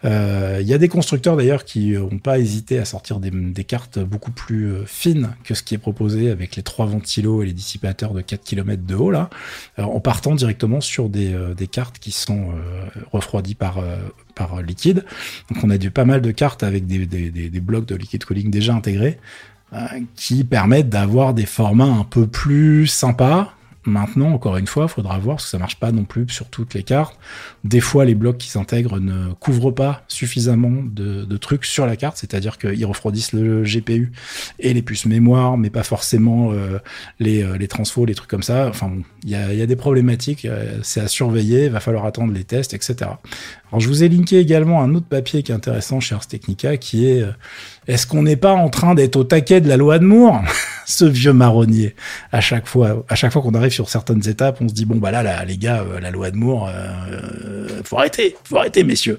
Il 0.03 0.09
euh, 0.11 0.63
y 0.63 0.73
a 0.73 0.79
des 0.79 0.89
constructeurs 0.89 1.37
d'ailleurs 1.37 1.65
qui 1.65 1.91
n'ont 1.91 2.19
pas 2.19 2.39
hésité 2.39 2.79
à 2.79 2.85
sortir 2.85 3.21
des, 3.21 3.65
cartes 3.65 3.99
beaucoup 3.99 4.31
plus 4.31 4.73
euh, 4.73 4.85
fines 4.87 5.35
que 5.45 5.55
ce 5.55 5.63
qui 5.63 5.75
est 5.75 5.79
proposé 5.79 6.31
avec 6.31 6.57
les 6.57 6.63
trois 6.63 6.87
ventilos 6.87 7.43
et 7.43 7.47
les 7.47 7.53
dissipateurs 7.53 8.15
de 8.15 8.23
4 8.23 8.43
km 8.43 8.83
de 8.85 8.95
haut, 8.95 9.11
là, 9.11 9.29
en 9.77 10.01
partant 10.01 10.35
directement 10.35 10.81
sur 10.81 11.09
des, 11.09 11.35
euh, 11.35 11.55
cartes 11.71 11.99
qui 11.99 12.13
sont 12.13 12.53
refroidies 13.13 13.55
par, 13.55 13.83
liquide. 14.67 15.05
Donc 15.51 15.63
on 15.65 15.71
a 15.71 15.77
du 15.77 15.91
pas 15.91 16.05
mal 16.05 16.23
de 16.23 16.31
cartes 16.31 16.63
avec 16.63 16.87
des, 16.87 17.05
des, 17.07 17.31
des 17.31 17.61
blocs 17.61 17.87
de 17.87 17.95
liquid 17.95 18.25
cooling 18.25 18.51
déjà 18.51 18.73
intégrés 18.75 19.19
qui 20.15 20.45
permettent 20.45 20.89
d'avoir 20.89 21.35
des 21.35 21.45
formats 21.45 21.85
un 21.85 22.05
peu 22.05 22.27
plus 22.27 22.87
sympas, 22.87 23.53
Maintenant, 23.89 24.33
encore 24.33 24.57
une 24.57 24.67
fois, 24.67 24.85
il 24.85 24.89
faudra 24.89 25.19
voir 25.19 25.37
parce 25.37 25.47
que 25.47 25.51
ça 25.51 25.59
marche 25.59 25.81
pas 25.81 25.93
non 25.93 26.05
plus 26.05 26.29
sur 26.29 26.49
toutes 26.49 26.75
les 26.75 26.83
cartes. 26.83 27.19
Des 27.65 27.81
fois, 27.81 28.05
les 28.05 28.15
blocs 28.15 28.39
qui 28.39 28.49
s'intègrent 28.49 29.01
ne 29.01 29.33
couvrent 29.33 29.71
pas 29.71 30.05
suffisamment 30.09 30.83
de, 30.85 31.37
trucs 31.39 31.65
sur 31.65 31.87
la 31.87 31.97
carte, 31.97 32.17
c'est-à-dire 32.17 32.59
qu'ils 32.59 32.85
refroidissent 32.85 33.33
le 33.33 33.63
GPU 33.63 34.13
et 34.59 34.75
les 34.75 34.83
puces 34.83 35.07
mémoire, 35.07 35.57
mais 35.57 35.71
pas 35.71 35.85
forcément 35.85 36.53
euh, 36.53 36.79
les, 37.21 37.43
euh, 37.43 37.57
les 37.57 37.69
transfos, 37.69 38.05
les 38.05 38.15
trucs 38.15 38.29
comme 38.29 38.43
ça. 38.43 38.69
Enfin, 38.69 38.93
il 39.25 39.31
y 39.31 39.35
a, 39.35 39.67
des 39.67 39.77
problématiques, 39.77 40.45
euh, 40.45 40.79
c'est 40.83 41.01
à 41.01 41.09
surveiller, 41.09 41.67
il 41.67 41.71
va 41.71 41.81
falloir 41.81 42.05
attendre 42.05 42.33
les 42.33 42.45
tests, 42.45 42.75
etc. 42.75 43.11
Alors, 43.71 43.81
je 43.81 43.89
vous 43.89 44.03
ai 44.03 44.09
linké 44.09 44.39
également 44.39 44.83
un 44.83 44.95
autre 44.95 45.07
papier 45.07 45.43
qui 45.43 45.53
est 45.53 45.55
intéressant 45.55 46.01
chez 46.01 46.15
Ars 46.15 46.27
Technica, 46.27 46.77
qui 46.77 47.07
est 47.07 47.25
est-ce 47.87 48.07
qu'on 48.07 48.23
n'est 48.23 48.37
pas 48.37 48.53
en 48.53 48.69
train 48.69 48.95
d'être 48.95 49.17
au 49.17 49.25
taquet 49.25 49.61
de 49.61 49.69
la 49.69 49.77
loi 49.77 49.99
de 49.99 50.05
Moore 50.05 50.43
Ce 50.87 51.05
vieux 51.05 51.33
marronnier. 51.35 51.95
À 52.33 52.41
chaque 52.41 52.67
fois, 52.67 53.05
qu'on 53.43 53.55
arrive 53.55 53.73
sur 53.73 53.89
certaines 53.89 54.27
étapes, 54.27 54.59
on 54.61 54.69
se 54.69 54.75
dit 54.75 54.87
bon 54.87 54.97
bah 54.97 55.11
là, 55.11 55.45
les 55.45 55.59
gars, 55.59 55.83
euh, 55.83 56.01
la 56.01 56.11
loi 56.11 56.31
de 56.31 56.37
Moore, 56.37 56.71
euh, 56.73 57.69
faut 57.85 57.99
arrêter, 57.99 58.37
faut 58.45 58.57
arrêter, 58.57 58.85
messieurs. 58.85 59.19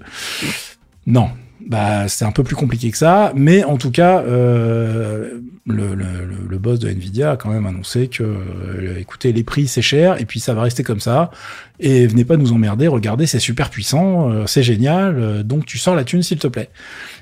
Non, 1.05 1.29
bah 1.65 2.07
c'est 2.07 2.25
un 2.25 2.31
peu 2.31 2.43
plus 2.43 2.55
compliqué 2.55 2.91
que 2.91 2.97
ça, 2.97 3.33
mais 3.35 3.63
en 3.63 3.77
tout 3.77 3.91
cas, 3.91 4.21
euh, 4.21 5.39
le, 5.65 6.57
boss 6.57 6.79
de 6.79 6.89
Nvidia 6.89 7.31
a 7.31 7.37
quand 7.37 7.49
même 7.49 7.65
annoncé 7.65 8.07
que, 8.07 8.23
euh, 8.23 8.97
écoutez, 8.99 9.31
les 9.31 9.43
prix 9.43 9.67
c'est 9.67 9.81
cher 9.81 10.19
et 10.19 10.25
puis 10.25 10.39
ça 10.39 10.53
va 10.53 10.63
rester 10.63 10.83
comme 10.83 10.99
ça. 10.99 11.31
Et 11.79 12.07
venez 12.07 12.25
pas 12.25 12.37
nous 12.37 12.51
emmerder, 12.51 12.87
regardez, 12.87 13.25
c'est 13.25 13.39
super 13.39 13.69
puissant, 13.69 14.29
euh, 14.29 14.45
c'est 14.47 14.63
génial, 14.63 15.43
donc 15.43 15.65
tu 15.65 15.77
sors 15.77 15.95
la 15.95 16.03
thune 16.03 16.23
s'il 16.23 16.39
te 16.39 16.47
plaît. 16.47 16.69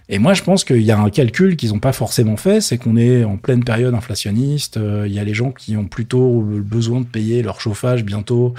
Et 0.10 0.20
moi, 0.20 0.34
je 0.34 0.42
pense 0.42 0.64
qu'il 0.64 0.84
y 0.84 0.92
a 0.92 0.98
un 0.98 1.10
calcul 1.10 1.58
qu'ils 1.58 1.74
n'ont 1.74 1.80
pas 1.80 1.92
forcément 1.92 2.38
fait, 2.38 2.62
c'est 2.62 2.78
qu'on 2.78 2.96
est 2.96 3.26
en 3.26 3.36
pleine 3.36 3.66
période 3.66 3.94
inflationniste. 3.94 4.78
Euh, 4.78 5.04
il 5.06 5.14
y 5.14 5.20
a 5.20 5.24
les 5.26 5.34
gens 5.34 5.52
qui 5.52 5.76
ont 5.76 5.86
plutôt 5.86 6.42
besoin 6.42 7.02
de 7.02 7.06
payer 7.06 7.42
leur 7.44 7.60
chauffage 7.60 8.06
bientôt, 8.06 8.54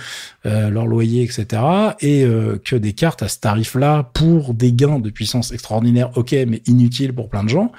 euh, 0.45 0.69
leur 0.69 0.87
loyer, 0.87 1.23
etc. 1.23 1.63
Et 2.01 2.25
euh, 2.25 2.61
que 2.63 2.77
des 2.77 2.93
cartes 2.93 3.23
à 3.23 3.29
ce 3.29 3.39
tarif-là 3.39 4.11
pour 4.13 4.53
des 4.53 4.73
gains 4.73 4.99
de 4.99 5.09
puissance 5.09 5.51
extraordinaires, 5.53 6.11
ok, 6.17 6.33
mais 6.47 6.61
inutiles 6.67 7.15
pour 7.15 7.31
plein 7.31 7.45
de 7.45 7.49
gens. 7.49 7.73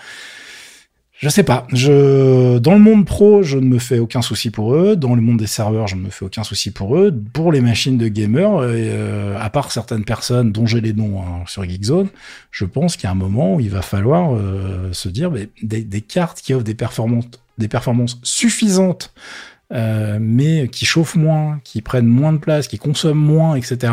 Je 1.19 1.27
sais 1.27 1.43
pas. 1.43 1.67
Je 1.73 2.59
dans 2.59 2.71
le 2.71 2.79
monde 2.79 3.05
pro, 3.05 3.43
je 3.43 3.57
ne 3.57 3.65
me 3.65 3.77
fais 3.77 3.99
aucun 3.99 4.21
souci 4.21 4.51
pour 4.51 4.73
eux. 4.73 4.95
Dans 4.95 5.15
le 5.15 5.21
monde 5.21 5.37
des 5.37 5.47
serveurs, 5.47 5.85
je 5.85 5.97
ne 5.97 6.01
me 6.01 6.09
fais 6.09 6.23
aucun 6.23 6.45
souci 6.45 6.71
pour 6.71 6.97
eux. 6.97 7.13
Pour 7.33 7.51
les 7.51 7.59
machines 7.59 7.97
de 7.97 8.07
gamers, 8.07 8.59
euh, 8.61 9.37
à 9.37 9.49
part 9.49 9.73
certaines 9.73 10.05
personnes 10.05 10.53
dont 10.53 10.65
j'ai 10.65 10.79
les 10.79 10.93
noms 10.93 11.21
hein, 11.21 11.43
sur 11.45 11.65
Geekzone, 11.65 12.07
je 12.51 12.63
pense 12.63 12.95
qu'il 12.95 13.03
y 13.03 13.07
a 13.07 13.11
un 13.11 13.15
moment 13.15 13.55
où 13.55 13.59
il 13.59 13.69
va 13.69 13.81
falloir 13.81 14.33
euh, 14.33 14.93
se 14.93 15.09
dire 15.09 15.29
mais, 15.29 15.49
des, 15.61 16.01
cartes 16.01 16.39
qui 16.39 16.53
offrent 16.53 16.63
des 16.63 16.73
performances, 16.73 17.25
des 17.57 17.67
performances 17.67 18.17
suffisantes, 18.23 19.13
euh, 19.73 20.19
mais 20.21 20.69
qui 20.69 20.85
chauffent 20.85 21.17
moins, 21.17 21.59
qui 21.65 21.81
prennent 21.81 22.07
moins 22.07 22.31
de 22.31 22.37
place, 22.37 22.69
qui 22.69 22.77
consomment 22.77 23.19
moins, 23.19 23.55
etc 23.55 23.91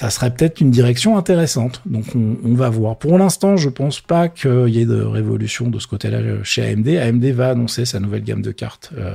ça 0.00 0.08
serait 0.08 0.30
peut-être 0.30 0.62
une 0.62 0.70
direction 0.70 1.18
intéressante. 1.18 1.82
Donc 1.84 2.06
on, 2.14 2.54
va 2.54 2.70
voir. 2.70 2.96
Pour 2.96 3.18
l'instant, 3.18 3.58
je 3.58 3.68
pense 3.68 4.00
pas 4.00 4.30
qu'il 4.30 4.70
y 4.70 4.80
ait 4.80 4.86
de 4.86 5.02
révolution 5.02 5.68
de 5.68 5.78
ce 5.78 5.86
côté-là 5.86 6.42
chez 6.42 6.66
AMD. 6.66 6.88
AMD 6.88 7.24
va 7.26 7.50
annoncer 7.50 7.84
sa 7.84 8.00
nouvelle 8.00 8.24
gamme 8.24 8.40
de 8.40 8.50
cartes 8.50 8.92
euh, 8.96 9.14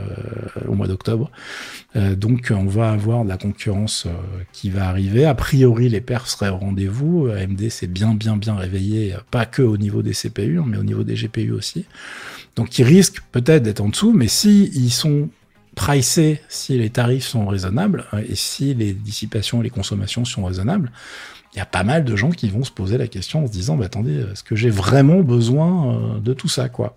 au 0.67 0.75
mois 0.75 0.86
d'octobre. 0.86 1.31
Euh, 1.95 2.15
donc 2.15 2.53
on 2.55 2.67
va 2.67 2.91
avoir 2.91 3.23
de 3.23 3.29
la 3.29 3.38
concurrence 3.38 4.05
euh, 4.05 4.11
qui 4.53 4.69
va 4.69 4.88
arriver. 4.88 5.25
A 5.25 5.33
priori, 5.33 5.89
les 5.89 6.01
perfs 6.01 6.27
seraient 6.27 6.51
au 6.51 6.57
rendez-vous. 6.57 7.29
AMD 7.36 7.67
s'est 7.69 7.88
bien 7.88 8.13
bien 8.13 8.38
bien 8.38 8.53
réveillé, 8.53 9.15
pas 9.31 9.47
que 9.47 9.63
au 9.63 9.77
niveau 9.77 10.03
des 10.03 10.13
CPU, 10.13 10.59
hein, 10.59 10.65
mais 10.67 10.77
au 10.77 10.83
niveau 10.83 11.03
des 11.03 11.15
GPU 11.15 11.51
aussi. 11.51 11.86
Donc 12.55 12.77
ils 12.77 12.83
risquent 12.83 13.23
peut-être 13.31 13.63
d'être 13.63 13.81
en 13.81 13.89
dessous, 13.89 14.13
mais 14.13 14.27
si 14.27 14.69
ils 14.75 14.91
sont 14.91 15.29
pricer 15.76 16.41
si 16.47 16.78
les 16.78 16.89
tarifs 16.89 17.26
sont 17.26 17.45
raisonnables 17.45 18.05
euh, 18.13 18.23
et 18.28 18.36
si 18.36 18.73
les 18.73 18.93
dissipations 18.93 19.61
et 19.61 19.63
les 19.65 19.69
consommations 19.69 20.26
sont 20.26 20.45
raisonnables, 20.45 20.91
il 21.53 21.59
y 21.59 21.61
a 21.61 21.65
pas 21.65 21.84
mal 21.84 22.03
de 22.03 22.15
gens 22.15 22.32
qui 22.32 22.49
vont 22.49 22.63
se 22.63 22.71
poser 22.71 22.97
la 22.97 23.07
question 23.07 23.43
en 23.43 23.47
se 23.47 23.51
disant 23.51 23.78
bah, 23.78 23.86
attendez, 23.86 24.26
est-ce 24.32 24.43
que 24.43 24.55
j'ai 24.55 24.69
vraiment 24.69 25.21
besoin 25.21 25.93
euh, 25.95 26.19
de 26.19 26.34
tout 26.34 26.49
ça 26.49 26.69
quoi? 26.69 26.95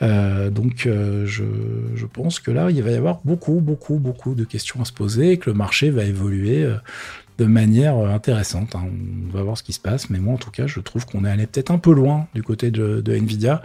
Euh, 0.00 0.50
donc 0.50 0.86
euh, 0.86 1.26
je, 1.26 1.42
je, 1.96 2.06
pense 2.06 2.38
que 2.38 2.52
là, 2.52 2.70
il 2.70 2.80
va 2.82 2.92
y 2.92 2.94
avoir 2.94 3.18
beaucoup, 3.24 3.60
beaucoup, 3.60 3.98
beaucoup 3.98 4.36
de 4.36 4.44
questions 4.44 4.80
à 4.80 4.84
se 4.84 4.92
poser 4.92 5.32
et 5.32 5.38
que 5.38 5.50
le 5.50 5.54
marché 5.54 5.90
va 5.90 6.04
évoluer 6.04 6.68
de 7.38 7.44
manière 7.44 7.96
euh, 7.96 8.12
intéressante. 8.12 8.74
Hein. 8.74 8.88
On 9.28 9.36
va 9.36 9.42
voir 9.42 9.56
ce 9.56 9.62
qui 9.62 9.72
se 9.72 9.78
passe, 9.78 10.10
mais 10.10 10.18
moi 10.18 10.34
en 10.34 10.38
tout 10.38 10.50
cas, 10.50 10.66
je 10.66 10.80
trouve 10.80 11.06
qu'on 11.06 11.24
est 11.24 11.30
allé 11.30 11.46
peut-être 11.46 11.70
un 11.70 11.78
peu 11.78 11.92
loin 11.92 12.26
du 12.34 12.42
côté 12.42 12.70
de, 12.70 13.02
Nvidia. 13.06 13.62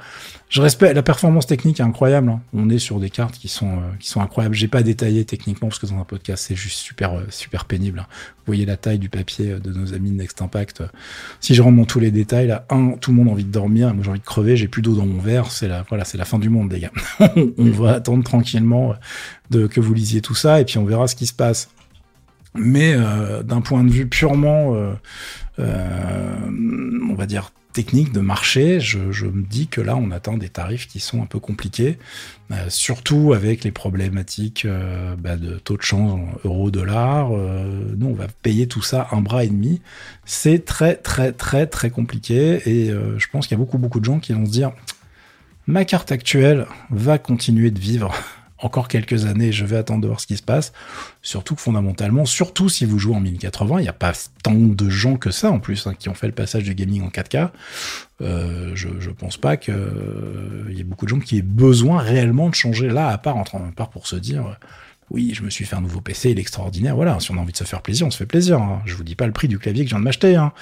Je 0.49 0.61
respecte 0.61 0.93
la 0.95 1.01
performance 1.01 1.47
technique 1.47 1.79
incroyable. 1.79 2.29
Hein. 2.29 2.41
On 2.53 2.69
est 2.69 2.77
sur 2.77 2.99
des 2.99 3.09
cartes 3.09 3.35
qui 3.35 3.47
sont 3.47 3.73
euh, 3.73 3.95
qui 3.99 4.07
sont 4.07 4.21
incroyables. 4.21 4.53
J'ai 4.53 4.67
pas 4.67 4.83
détaillé 4.83 5.25
techniquement 5.25 5.69
parce 5.69 5.79
que 5.79 5.87
dans 5.87 5.99
un 5.99 6.03
podcast 6.03 6.45
c'est 6.47 6.55
juste 6.55 6.77
super 6.77 7.13
euh, 7.13 7.23
super 7.29 7.65
pénible. 7.65 7.99
Hein. 7.99 8.05
Vous 8.09 8.43
voyez 8.45 8.65
la 8.65 8.77
taille 8.77 8.99
du 8.99 9.09
papier 9.09 9.55
de 9.59 9.71
nos 9.71 9.93
amis 9.93 10.11
de 10.11 10.17
Next 10.17 10.41
Impact. 10.41 10.83
Si 11.39 11.55
je 11.55 11.61
rentre 11.61 11.77
dans 11.77 11.85
tous 11.85 11.99
les 11.99 12.11
détails, 12.11 12.47
là, 12.47 12.65
un, 12.69 12.91
tout 12.91 13.11
le 13.11 13.17
monde 13.17 13.29
a 13.29 13.31
envie 13.31 13.45
de 13.45 13.51
dormir. 13.51 13.93
Moi 13.93 14.03
j'ai 14.03 14.11
envie 14.11 14.19
de 14.19 14.25
crever. 14.25 14.55
J'ai 14.55 14.67
plus 14.67 14.83
d'eau 14.83 14.95
dans 14.95 15.07
mon 15.07 15.19
verre. 15.19 15.51
C'est 15.51 15.67
la 15.67 15.83
voilà, 15.89 16.05
c'est 16.05 16.19
la 16.19 16.25
fin 16.25 16.37
du 16.37 16.49
monde, 16.49 16.71
les 16.71 16.81
gars. 16.81 16.91
on 17.57 17.71
va 17.71 17.93
attendre 17.93 18.23
tranquillement 18.23 18.93
de 19.49 19.65
que 19.65 19.79
vous 19.79 19.93
lisiez 19.95 20.21
tout 20.21 20.35
ça 20.35 20.61
et 20.61 20.65
puis 20.65 20.77
on 20.77 20.85
verra 20.85 21.07
ce 21.07 21.15
qui 21.15 21.25
se 21.25 21.33
passe. 21.33 21.69
Mais 22.55 22.93
euh, 22.93 23.43
d'un 23.43 23.61
point 23.61 23.83
de 23.83 23.89
vue 23.89 24.07
purement, 24.07 24.75
euh, 24.75 24.93
euh, 25.59 26.49
on 27.09 27.15
va 27.15 27.25
dire, 27.25 27.51
technique 27.73 28.13
de 28.13 28.19
marché, 28.19 28.79
je, 28.79 29.11
je, 29.11 29.25
me 29.25 29.43
dis 29.43 29.67
que 29.67 29.81
là, 29.81 29.95
on 29.95 30.11
atteint 30.11 30.37
des 30.37 30.49
tarifs 30.49 30.87
qui 30.87 30.99
sont 30.99 31.21
un 31.21 31.25
peu 31.25 31.39
compliqués, 31.39 31.97
euh, 32.51 32.69
surtout 32.69 33.33
avec 33.33 33.63
les 33.63 33.71
problématiques 33.71 34.65
euh, 34.65 35.15
bah, 35.17 35.35
de 35.35 35.55
taux 35.55 35.75
de 35.75 35.81
change 35.81 36.21
euro-dollar. 36.45 37.31
Euh, 37.33 37.93
nous, 37.97 38.07
on 38.07 38.13
va 38.13 38.27
payer 38.43 38.67
tout 38.67 38.83
ça 38.83 39.07
un 39.11 39.21
bras 39.21 39.43
et 39.43 39.49
demi. 39.49 39.81
C'est 40.23 40.63
très, 40.63 40.95
très, 40.95 41.31
très, 41.33 41.65
très 41.65 41.89
compliqué 41.89 42.61
et 42.69 42.89
je 42.89 43.27
pense 43.31 43.47
qu'il 43.47 43.57
y 43.57 43.59
a 43.59 43.63
beaucoup, 43.63 43.79
beaucoup 43.79 43.99
de 43.99 44.05
gens 44.05 44.19
qui 44.19 44.33
vont 44.33 44.45
se 44.45 44.51
dire 44.51 44.71
ma 45.65 45.85
carte 45.85 46.11
actuelle 46.11 46.67
va 46.91 47.17
continuer 47.17 47.71
de 47.71 47.79
vivre 47.79 48.13
encore 48.65 48.87
quelques 48.87 49.25
années, 49.25 49.51
je 49.51 49.65
vais 49.65 49.77
attendre 49.77 50.01
de 50.01 50.07
voir 50.07 50.19
ce 50.19 50.27
qui 50.27 50.37
se 50.37 50.43
passe. 50.43 50.73
Surtout 51.21 51.55
que 51.55 51.61
fondamentalement, 51.61 52.25
surtout 52.25 52.69
si 52.69 52.85
vous 52.85 52.99
jouez 52.99 53.15
en 53.15 53.19
1080, 53.19 53.79
il 53.79 53.83
n'y 53.83 53.89
a 53.89 53.93
pas 53.93 54.13
tant 54.43 54.53
de 54.53 54.89
gens 54.89 55.15
que 55.15 55.31
ça 55.31 55.51
en 55.51 55.59
plus 55.59 55.87
hein, 55.87 55.93
qui 55.97 56.09
ont 56.09 56.13
fait 56.13 56.27
le 56.27 56.33
passage 56.33 56.63
du 56.63 56.73
gaming 56.73 57.03
en 57.03 57.09
4K. 57.09 57.49
Euh, 58.21 58.71
je, 58.75 58.89
je 58.99 59.09
pense 59.09 59.37
pas 59.37 59.57
qu'il 59.57 59.73
y 60.69 60.79
ait 60.79 60.85
beaucoup 60.85 61.05
de 61.05 61.09
gens 61.09 61.19
qui 61.19 61.37
aient 61.37 61.41
besoin 61.41 61.99
réellement 61.99 62.49
de 62.49 62.55
changer 62.55 62.89
là, 62.89 63.09
à 63.09 63.17
part, 63.17 63.37
entre, 63.37 63.55
à 63.55 63.71
part 63.75 63.89
pour 63.89 64.07
se 64.07 64.15
dire 64.15 64.57
oui, 65.13 65.31
je 65.33 65.43
me 65.43 65.49
suis 65.49 65.65
fait 65.65 65.75
un 65.75 65.81
nouveau 65.81 66.01
PC, 66.01 66.31
il 66.31 66.37
est 66.37 66.41
extraordinaire. 66.41 66.95
Voilà, 66.95 67.19
si 67.19 67.31
on 67.31 67.37
a 67.37 67.39
envie 67.39 67.51
de 67.51 67.57
se 67.57 67.63
faire 67.63 67.81
plaisir, 67.81 68.07
on 68.07 68.11
se 68.11 68.17
fait 68.17 68.25
plaisir. 68.25 68.59
Hein. 68.59 68.81
Je 68.85 68.95
vous 68.95 69.03
dis 69.03 69.15
pas 69.15 69.27
le 69.27 69.31
prix 69.31 69.47
du 69.47 69.59
clavier 69.59 69.83
que 69.83 69.89
je 69.89 69.95
viens 69.95 69.99
de 69.99 70.05
m'acheter, 70.05 70.35
hein. 70.35 70.53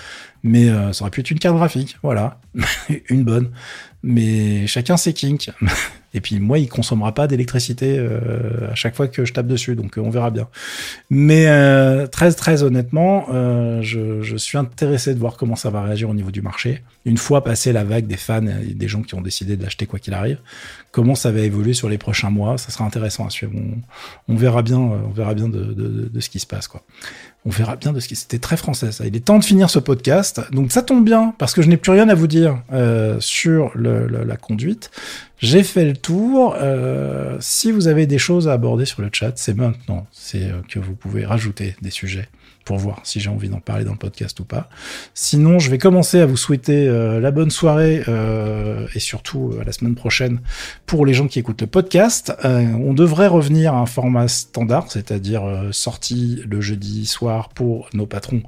mais 0.43 0.69
euh, 0.69 0.91
ça 0.93 1.03
aurait 1.03 1.11
pu 1.11 1.21
être 1.21 1.31
une 1.31 1.39
carte 1.39 1.55
graphique, 1.55 1.97
voilà, 2.03 2.39
une 3.09 3.23
bonne. 3.23 3.51
Mais 4.03 4.67
chacun 4.67 4.97
ses 4.97 5.13
kinks. 5.13 5.51
Et 6.13 6.21
puis 6.21 6.39
moi, 6.39 6.59
il 6.59 6.67
consommera 6.67 7.13
pas 7.13 7.27
d'électricité 7.27 7.97
euh, 7.97 8.71
à 8.71 8.75
chaque 8.75 8.95
fois 8.95 9.07
que 9.07 9.23
je 9.25 9.33
tape 9.33 9.47
dessus, 9.47 9.75
donc 9.75 9.97
euh, 9.97 10.01
on 10.01 10.09
verra 10.09 10.29
bien. 10.29 10.47
Mais 11.09 11.47
euh, 11.47 12.07
très 12.07 12.31
très 12.33 12.63
honnêtement, 12.63 13.27
je, 13.81 14.35
suis 14.37 14.57
intéressé 14.57 15.13
de 15.13 15.19
voir 15.19 15.37
comment 15.37 15.55
ça 15.55 15.69
va 15.69 15.83
réagir 15.83 16.09
au 16.09 16.13
niveau 16.13 16.31
du 16.31 16.41
marché. 16.41 16.81
Une 17.05 17.17
fois 17.17 17.43
passé 17.43 17.71
la 17.71 17.83
vague 17.83 18.07
des 18.07 18.17
fans 18.17 18.45
et 18.45 18.73
des 18.73 18.87
gens 18.87 19.01
qui 19.01 19.15
ont 19.15 19.21
décidé 19.21 19.55
de 19.55 19.63
l'acheter 19.63 19.85
quoi 19.85 19.99
qu'il 19.99 20.13
arrive, 20.13 20.39
comment 20.91 21.15
ça 21.15 21.31
va 21.31 21.39
évoluer 21.39 21.73
sur 21.73 21.89
les 21.89 21.97
prochains 21.97 22.29
mois, 22.29 22.57
ça 22.57 22.71
sera 22.71 22.85
intéressant 22.85 23.25
à 23.25 23.29
suivre. 23.29 23.53
On, 24.27 24.35
verra 24.35 24.61
bien, 24.61 24.77
on 24.77 25.09
verra 25.09 25.33
bien 25.33 25.47
de, 25.47 25.63
de, 25.63 26.09
de, 26.09 26.19
ce 26.19 26.29
qui 26.29 26.39
se 26.39 26.47
passe 26.47 26.67
quoi. 26.67 26.83
On 27.45 27.49
verra 27.49 27.75
bien 27.75 27.91
de 27.91 27.99
ce 27.99 28.07
qui 28.07 28.15
c'était 28.15 28.39
très 28.39 28.57
français 28.57 28.91
ça. 28.91 29.05
Il 29.05 29.15
est 29.15 29.25
temps 29.25 29.39
de 29.39 29.43
finir 29.43 29.69
ce 29.69 29.79
podcast, 29.79 30.41
donc 30.51 30.71
ça 30.71 30.83
tombe 30.83 31.03
bien 31.03 31.33
parce 31.39 31.53
que 31.53 31.61
je 31.61 31.69
n'ai 31.69 31.77
plus 31.77 31.91
rien 31.91 32.07
à 32.09 32.13
vous 32.13 32.27
dire 32.27 32.61
sur 33.19 33.71
le, 33.73 34.07
le, 34.07 34.23
la 34.23 34.37
conduite. 34.37 34.91
J'ai 35.41 35.63
fait 35.63 35.85
le 35.85 35.97
tour. 35.97 36.55
Euh, 36.59 37.35
si 37.39 37.71
vous 37.71 37.87
avez 37.87 38.05
des 38.05 38.19
choses 38.19 38.47
à 38.47 38.53
aborder 38.53 38.85
sur 38.85 39.01
le 39.01 39.09
chat, 39.11 39.33
c'est 39.35 39.55
maintenant. 39.55 40.05
C'est 40.11 40.43
euh, 40.43 40.61
que 40.69 40.77
vous 40.77 40.93
pouvez 40.93 41.25
rajouter 41.25 41.75
des 41.81 41.89
sujets 41.89 42.29
voir 42.77 43.01
si 43.03 43.19
j'ai 43.19 43.29
envie 43.29 43.49
d'en 43.49 43.59
parler 43.59 43.83
dans 43.83 43.91
le 43.91 43.97
podcast 43.97 44.39
ou 44.39 44.45
pas. 44.45 44.69
Sinon, 45.13 45.59
je 45.59 45.69
vais 45.69 45.77
commencer 45.77 46.19
à 46.19 46.25
vous 46.25 46.37
souhaiter 46.37 46.87
euh, 46.87 47.19
la 47.19 47.31
bonne 47.31 47.51
soirée 47.51 48.03
euh, 48.07 48.87
et 48.95 48.99
surtout 48.99 49.53
à 49.59 49.63
la 49.63 49.71
semaine 49.71 49.95
prochaine 49.95 50.39
pour 50.85 51.05
les 51.05 51.13
gens 51.13 51.27
qui 51.27 51.39
écoutent 51.39 51.61
le 51.61 51.67
podcast. 51.67 52.33
on 52.43 52.93
devrait 52.93 53.27
revenir 53.27 53.73
à 53.73 53.79
un 53.79 53.85
format 53.85 54.27
standard, 54.27 54.91
c'est-à-dire 54.91 55.43
sortie 55.71 56.41
le 56.47 56.61
jeudi 56.61 57.05
soir 57.05 57.49
pour 57.49 57.89
nos 57.93 58.05
patrons 58.05 58.43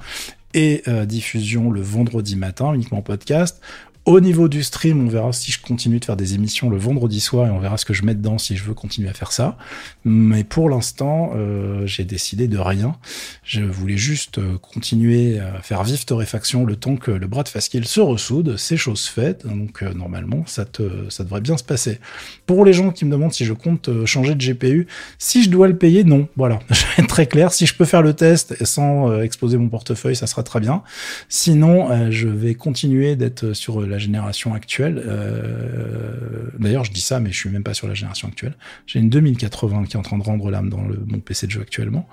et 0.53 0.83
diffusion 1.05 1.71
le 1.71 1.81
vendredi 1.81 2.35
matin, 2.35 2.73
uniquement 2.73 3.01
podcast. 3.01 3.61
Au 4.05 4.19
niveau 4.19 4.49
du 4.49 4.63
stream, 4.63 5.05
on 5.05 5.07
verra 5.07 5.31
si 5.31 5.49
je 5.49 5.61
continue 5.61 5.97
de 5.97 6.03
faire 6.03 6.17
des 6.17 6.33
émissions 6.33 6.69
le 6.69 6.75
vendredi 6.75 7.21
soir 7.21 7.47
et 7.47 7.49
on 7.49 7.59
verra 7.59 7.77
ce 7.77 7.85
que 7.85 7.93
je 7.93 8.03
mets 8.03 8.15
dedans 8.15 8.37
si 8.37 8.57
je 8.57 8.65
veux 8.65 8.73
continuer 8.73 9.07
à 9.07 9.13
faire 9.13 9.31
ça. 9.31 9.57
Mais 10.03 10.43
pour 10.43 10.69
l'instant, 10.69 11.31
euh, 11.37 11.87
j'ai 11.87 12.03
décidé 12.03 12.49
de 12.49 12.57
rien. 12.57 12.97
Je 13.45 13.61
voulais 13.61 13.95
juste 13.95 14.39
euh, 14.39 14.57
continuer 14.57 15.39
à 15.39 15.61
faire 15.61 15.85
vivre 15.85 16.03
torréfaction 16.03 16.65
le 16.65 16.75
temps 16.75 16.97
que 16.97 17.11
le 17.11 17.27
bras 17.27 17.43
de 17.43 17.47
Fasquille 17.47 17.85
se 17.85 18.01
ressoude. 18.01 18.57
C'est 18.57 18.75
chose 18.75 19.07
faite, 19.07 19.47
donc 19.47 19.81
euh, 19.81 19.93
normalement, 19.93 20.43
ça, 20.47 20.65
te, 20.65 21.09
ça 21.09 21.23
devrait 21.23 21.39
bien 21.39 21.55
se 21.55 21.63
passer. 21.63 21.99
Pour 22.45 22.65
les 22.65 22.73
gens 22.73 22.91
qui 22.91 23.05
me 23.05 23.11
demandent 23.11 23.31
si 23.31 23.45
je 23.45 23.53
compte 23.53 23.89
changer 24.03 24.35
de 24.35 24.43
GPU, 24.43 24.85
si 25.17 25.43
je 25.43 25.49
dois 25.49 25.69
le 25.69 25.77
payer, 25.77 26.03
non. 26.03 26.27
Voilà, 26.35 26.59
je 26.69 26.81
vais 26.81 27.03
être 27.03 27.07
très 27.07 27.27
clair. 27.27 27.53
Si 27.53 27.65
je 27.65 27.73
peux 27.73 27.85
faire 27.85 28.01
le 28.01 28.13
test 28.13 28.65
sans 28.65 29.21
exposer 29.21 29.57
mon 29.57 29.69
portefeuille, 29.69 30.17
ça 30.17 30.27
sera 30.27 30.43
très 30.43 30.59
bien. 30.59 30.83
Sinon, 31.29 32.11
je 32.11 32.27
vais 32.27 32.55
continuer 32.55 33.15
d'être 33.15 33.53
sur 33.53 33.79
la 33.93 33.99
génération 33.99 34.53
actuelle. 34.53 35.01
Euh, 35.05 36.49
D'ailleurs, 36.59 36.83
je 36.83 36.91
dis 36.91 37.01
ça, 37.01 37.19
mais 37.19 37.31
je 37.31 37.37
suis 37.37 37.49
même 37.49 37.63
pas 37.63 37.73
sur 37.73 37.87
la 37.87 37.93
génération 37.93 38.27
actuelle. 38.27 38.55
J'ai 38.87 38.99
une 38.99 39.09
2080 39.09 39.85
qui 39.85 39.95
est 39.95 39.99
en 39.99 40.01
train 40.01 40.17
de 40.17 40.23
rendre 40.23 40.49
l'âme 40.49 40.69
dans 40.69 40.83
le, 40.83 40.99
mon 41.05 41.19
PC 41.19 41.47
de 41.47 41.51
jeu 41.51 41.61
actuellement. 41.61 42.07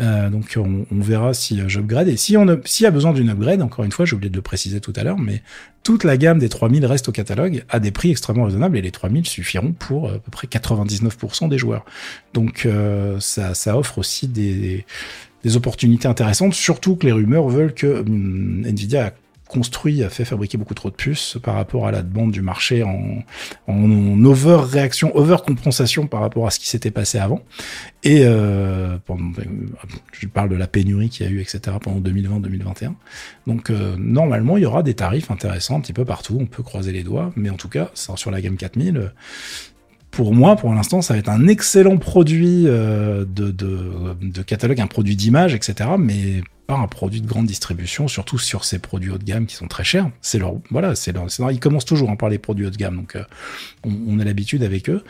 Euh, 0.00 0.28
donc, 0.28 0.56
on, 0.56 0.84
verra 1.00 1.32
si 1.32 1.60
j'upgrade. 1.68 2.08
Et 2.08 2.16
si 2.16 2.36
on 2.36 2.60
s'il 2.64 2.84
y 2.84 2.86
a 2.86 2.90
besoin 2.90 3.12
d'une 3.12 3.30
upgrade, 3.30 3.62
encore 3.62 3.84
une 3.84 3.92
fois, 3.92 4.04
j'ai 4.04 4.14
oublié 4.14 4.30
de 4.30 4.36
le 4.36 4.42
préciser 4.42 4.80
tout 4.80 4.92
à 4.96 5.04
l'heure, 5.04 5.18
mais 5.18 5.42
toute 5.82 6.04
la 6.04 6.16
gamme 6.16 6.38
des 6.38 6.48
3000 6.48 6.84
reste 6.84 7.08
au 7.08 7.12
catalogue 7.12 7.64
à 7.68 7.80
des 7.80 7.90
prix 7.90 8.10
extrêmement 8.10 8.44
raisonnables 8.44 8.76
et 8.76 8.82
les 8.82 8.90
3000 8.90 9.26
suffiront 9.26 9.72
pour 9.72 10.08
euh, 10.08 10.16
à 10.16 10.18
peu 10.18 10.30
près 10.30 10.46
99% 10.46 11.48
des 11.48 11.58
joueurs. 11.58 11.84
Donc, 12.34 12.66
ça, 13.18 13.54
ça 13.54 13.78
offre 13.78 13.98
aussi 13.98 14.28
des, 14.28 14.84
des 15.44 15.56
opportunités 15.56 16.08
intéressantes, 16.08 16.54
surtout 16.54 16.96
que 16.96 17.06
les 17.06 17.12
rumeurs 17.12 17.48
veulent 17.48 17.74
que 17.74 18.00
hum, 18.00 18.64
Nvidia 18.66 19.12
construit, 19.50 20.02
a 20.02 20.08
fait 20.08 20.24
fabriquer 20.24 20.56
beaucoup 20.56 20.74
trop 20.74 20.90
de 20.90 20.94
puces 20.94 21.36
par 21.42 21.54
rapport 21.54 21.86
à 21.86 21.90
la 21.90 22.02
demande 22.02 22.30
du 22.30 22.40
marché 22.40 22.82
en, 22.82 24.24
over-réaction, 24.24 25.14
over-compensation 25.16 26.06
par 26.06 26.20
rapport 26.20 26.46
à 26.46 26.50
ce 26.50 26.60
qui 26.60 26.68
s'était 26.68 26.90
passé 26.90 27.18
avant. 27.18 27.42
Et 28.02 28.22
euh, 28.24 28.96
je 30.12 30.26
parle 30.28 30.48
de 30.48 30.56
la 30.56 30.66
pénurie 30.66 31.08
qu'il 31.08 31.26
y 31.26 31.28
a 31.28 31.32
eu, 31.32 31.40
etc. 31.40 31.76
pendant 31.82 32.00
2020-2021. 32.00 32.92
Donc 33.46 33.70
euh, 33.70 33.96
normalement, 33.98 34.56
il 34.56 34.62
y 34.62 34.66
aura 34.66 34.82
des 34.82 34.94
tarifs 34.94 35.30
intéressants 35.30 35.76
un 35.76 35.80
petit 35.80 35.92
peu 35.92 36.04
partout. 36.04 36.38
On 36.40 36.46
peut 36.46 36.62
croiser 36.62 36.92
les 36.92 37.02
doigts, 37.02 37.32
mais 37.36 37.50
en 37.50 37.56
tout 37.56 37.68
cas, 37.68 37.90
sur 37.94 38.30
la 38.30 38.40
gamme 38.40 38.56
4000, 38.56 39.12
pour 40.10 40.34
moi, 40.34 40.56
pour 40.56 40.72
l'instant, 40.74 41.02
ça 41.02 41.14
va 41.14 41.20
être 41.20 41.28
un 41.28 41.46
excellent 41.46 41.96
produit 41.96 42.64
euh, 42.66 43.24
de, 43.24 43.50
de, 43.50 44.14
de, 44.20 44.42
catalogue, 44.42 44.80
un 44.80 44.86
produit 44.86 45.16
d'image, 45.16 45.54
etc. 45.54 45.90
Mais 45.98 46.42
un 46.78 46.86
produit 46.86 47.20
de 47.20 47.26
grande 47.26 47.46
distribution, 47.46 48.06
surtout 48.06 48.38
sur 48.38 48.64
ces 48.64 48.78
produits 48.78 49.10
haut 49.10 49.18
de 49.18 49.24
gamme 49.24 49.46
qui 49.46 49.56
sont 49.56 49.66
très 49.66 49.84
chers. 49.84 50.10
C'est 50.20 50.38
leur, 50.38 50.54
voilà, 50.70 50.94
c'est 50.94 51.12
leur, 51.12 51.26
ils 51.50 51.60
commencent 51.60 51.84
toujours 51.84 52.10
hein, 52.10 52.16
par 52.16 52.28
les 52.28 52.38
produits 52.38 52.66
haut 52.66 52.70
de 52.70 52.76
gamme, 52.76 52.96
donc 52.96 53.16
euh, 53.16 53.24
on, 53.84 54.18
a 54.18 54.24
l'habitude 54.24 54.62
avec 54.62 54.88
eux. 54.88 55.02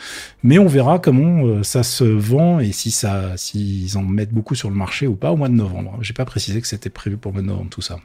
Mais 0.42 0.58
on 0.58 0.66
verra 0.66 0.98
comment 0.98 1.44
euh, 1.44 1.62
ça 1.62 1.82
se 1.82 2.04
vend 2.04 2.60
et 2.60 2.72
si 2.72 2.90
ça, 2.90 3.36
s'ils 3.36 3.98
en 3.98 4.02
mettent 4.02 4.32
beaucoup 4.32 4.54
sur 4.54 4.70
le 4.70 4.76
marché 4.76 5.06
ou 5.06 5.16
pas 5.16 5.32
au 5.32 5.36
mois 5.36 5.48
de 5.48 5.54
novembre. 5.54 5.98
J'ai 6.00 6.14
pas 6.14 6.24
précisé 6.24 6.60
que 6.60 6.66
c'était 6.66 6.90
prévu 6.90 7.16
pour 7.16 7.32
le 7.32 7.34
mois 7.34 7.42
de 7.42 7.48
novembre 7.48 7.70
tout 7.70 7.82
ça. 7.82 7.98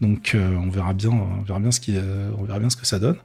Donc 0.00 0.32
euh, 0.34 0.56
on 0.56 0.68
verra 0.68 0.92
bien, 0.92 1.10
on 1.10 1.42
verra 1.42 1.60
bien 1.60 1.70
ce 1.70 1.80
on 2.38 2.44
verra 2.44 2.58
bien 2.58 2.70
ce 2.70 2.76
que 2.76 2.86
ça 2.86 2.98
donne. 2.98 3.16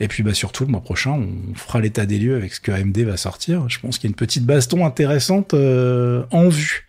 Et 0.00 0.08
puis 0.08 0.22
bah 0.22 0.34
surtout 0.34 0.64
le 0.64 0.70
mois 0.70 0.80
prochain, 0.80 1.12
on 1.12 1.54
fera 1.54 1.80
l'état 1.80 2.06
des 2.06 2.18
lieux 2.18 2.36
avec 2.36 2.54
ce 2.54 2.60
que 2.60 2.72
AMD 2.72 2.98
va 2.98 3.16
sortir. 3.16 3.68
Je 3.68 3.78
pense 3.78 3.98
qu'il 3.98 4.08
y 4.08 4.10
a 4.10 4.12
une 4.12 4.16
petite 4.16 4.44
baston 4.44 4.84
intéressante 4.84 5.54
en 5.54 6.48
vue. 6.48 6.88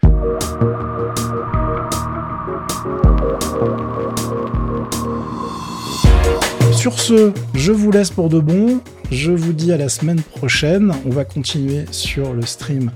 Sur 6.84 7.00
ce, 7.00 7.32
je 7.56 7.72
vous 7.72 7.92
laisse 7.92 8.10
pour 8.10 8.28
de 8.28 8.42
bon. 8.42 8.82
Je 9.10 9.32
vous 9.32 9.54
dis 9.54 9.72
à 9.72 9.78
la 9.78 9.88
semaine 9.88 10.22
prochaine. 10.22 10.94
On 11.06 11.12
va 11.12 11.24
continuer 11.24 11.86
sur 11.92 12.34
le 12.34 12.42
stream 12.42 12.92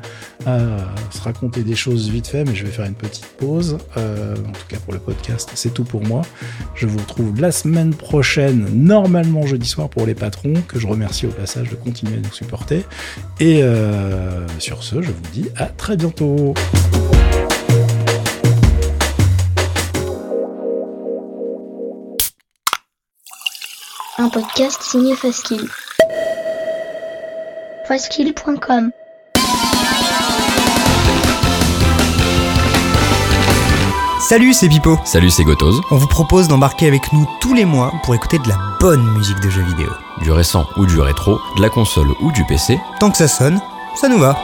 à 0.46 0.60
se 1.10 1.22
raconter 1.22 1.62
des 1.64 1.76
choses 1.76 2.10
vite 2.10 2.28
fait, 2.28 2.44
mais 2.44 2.54
je 2.54 2.66
vais 2.66 2.72
faire 2.72 2.84
une 2.84 2.96
petite 2.96 3.26
pause. 3.38 3.78
Euh, 3.96 4.34
en 4.34 4.52
tout 4.52 4.68
cas 4.68 4.76
pour 4.84 4.92
le 4.92 5.00
podcast, 5.00 5.52
c'est 5.56 5.74
tout 5.74 5.86
pour 5.86 6.04
moi. 6.04 6.24
Je 6.76 6.86
vous 6.86 6.98
retrouve 6.98 7.40
la 7.40 7.54
semaine 7.54 7.94
prochaine, 7.94 8.68
normalement 8.74 9.48
jeudi 9.48 9.70
soir 9.70 9.88
pour 9.88 10.06
les 10.06 10.16
patrons, 10.16 10.56
que 10.68 10.78
je 10.78 10.86
remercie 10.86 11.26
au 11.26 11.32
passage 11.32 11.70
de 11.70 11.76
continuer 11.76 12.16
à 12.16 12.20
nous 12.20 12.34
supporter. 12.34 12.84
Et 13.40 13.64
euh, 13.64 14.46
sur 14.60 14.84
ce, 14.84 15.02
je 15.02 15.12
vous 15.12 15.32
dis 15.32 15.46
à 15.56 15.68
très 15.68 15.96
bientôt. 15.96 16.54
Un 24.20 24.30
podcast 24.30 24.82
signé 24.82 25.16
Faskill. 25.16 25.62
Faskill.com 27.88 28.90
Salut, 34.20 34.54
c'est 34.54 34.70
Pipo. 34.70 34.98
Salut, 35.06 35.30
c'est 35.30 35.44
Gotoz. 35.44 35.82
On 35.92 35.98
vous 35.98 36.08
propose 36.08 36.48
d'embarquer 36.48 36.88
avec 36.88 37.14
nous 37.14 37.30
tous 37.40 37.54
les 37.54 37.66
mois 37.66 37.94
pour 38.04 38.16
écouter 38.16 38.40
de 38.40 38.50
la 38.50 38.58
bonne 38.80 39.06
musique 39.14 39.40
de 39.40 39.52
jeux 39.52 39.62
vidéo. 39.62 39.90
Du 40.24 40.32
récent 40.32 40.66
ou 40.78 40.88
du 40.88 41.00
rétro, 41.00 41.40
de 41.56 41.62
la 41.62 41.70
console 41.70 42.10
ou 42.20 42.32
du 42.32 42.44
PC. 42.46 42.80
Tant 43.00 43.12
que 43.12 43.18
ça 43.18 43.28
sonne, 43.28 43.62
ça 43.96 44.10
nous 44.10 44.18
va. 44.18 44.42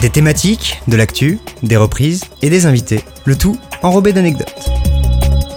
Des 0.00 0.10
thématiques, 0.10 0.82
de 0.88 0.96
l'actu, 0.96 1.38
des 1.62 1.76
reprises 1.76 2.24
et 2.42 2.50
des 2.50 2.66
invités. 2.66 3.04
Le 3.24 3.38
tout 3.38 3.56
enrobé 3.82 4.12
d'anecdotes. 4.12 4.75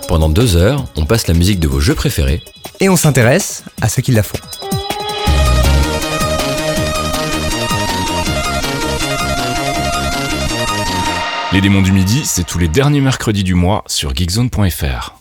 Pendant 0.10 0.28
deux 0.28 0.57
heures, 0.57 0.86
on 0.95 1.05
passe 1.05 1.28
la 1.28 1.36
musique 1.36 1.60
de 1.60 1.68
vos 1.68 1.80
jeux 1.80 1.93
préférés. 1.93 2.41
Et 2.80 2.89
on 2.89 2.95
s'intéresse 2.95 3.64
à 3.80 3.89
ceux 3.89 4.01
qui 4.01 4.12
la 4.12 4.24
font. 4.24 4.39
Les 11.51 11.62
démons 11.62 11.84
du 11.84 11.91
midi, 11.91 12.24
c'est 12.26 12.43
tous 12.43 12.57
les 12.57 12.68
derniers 12.68 13.01
mercredis 13.01 13.43
du 13.43 13.53
mois 13.53 13.84
sur 13.86 14.16
geekzone.fr. 14.16 15.19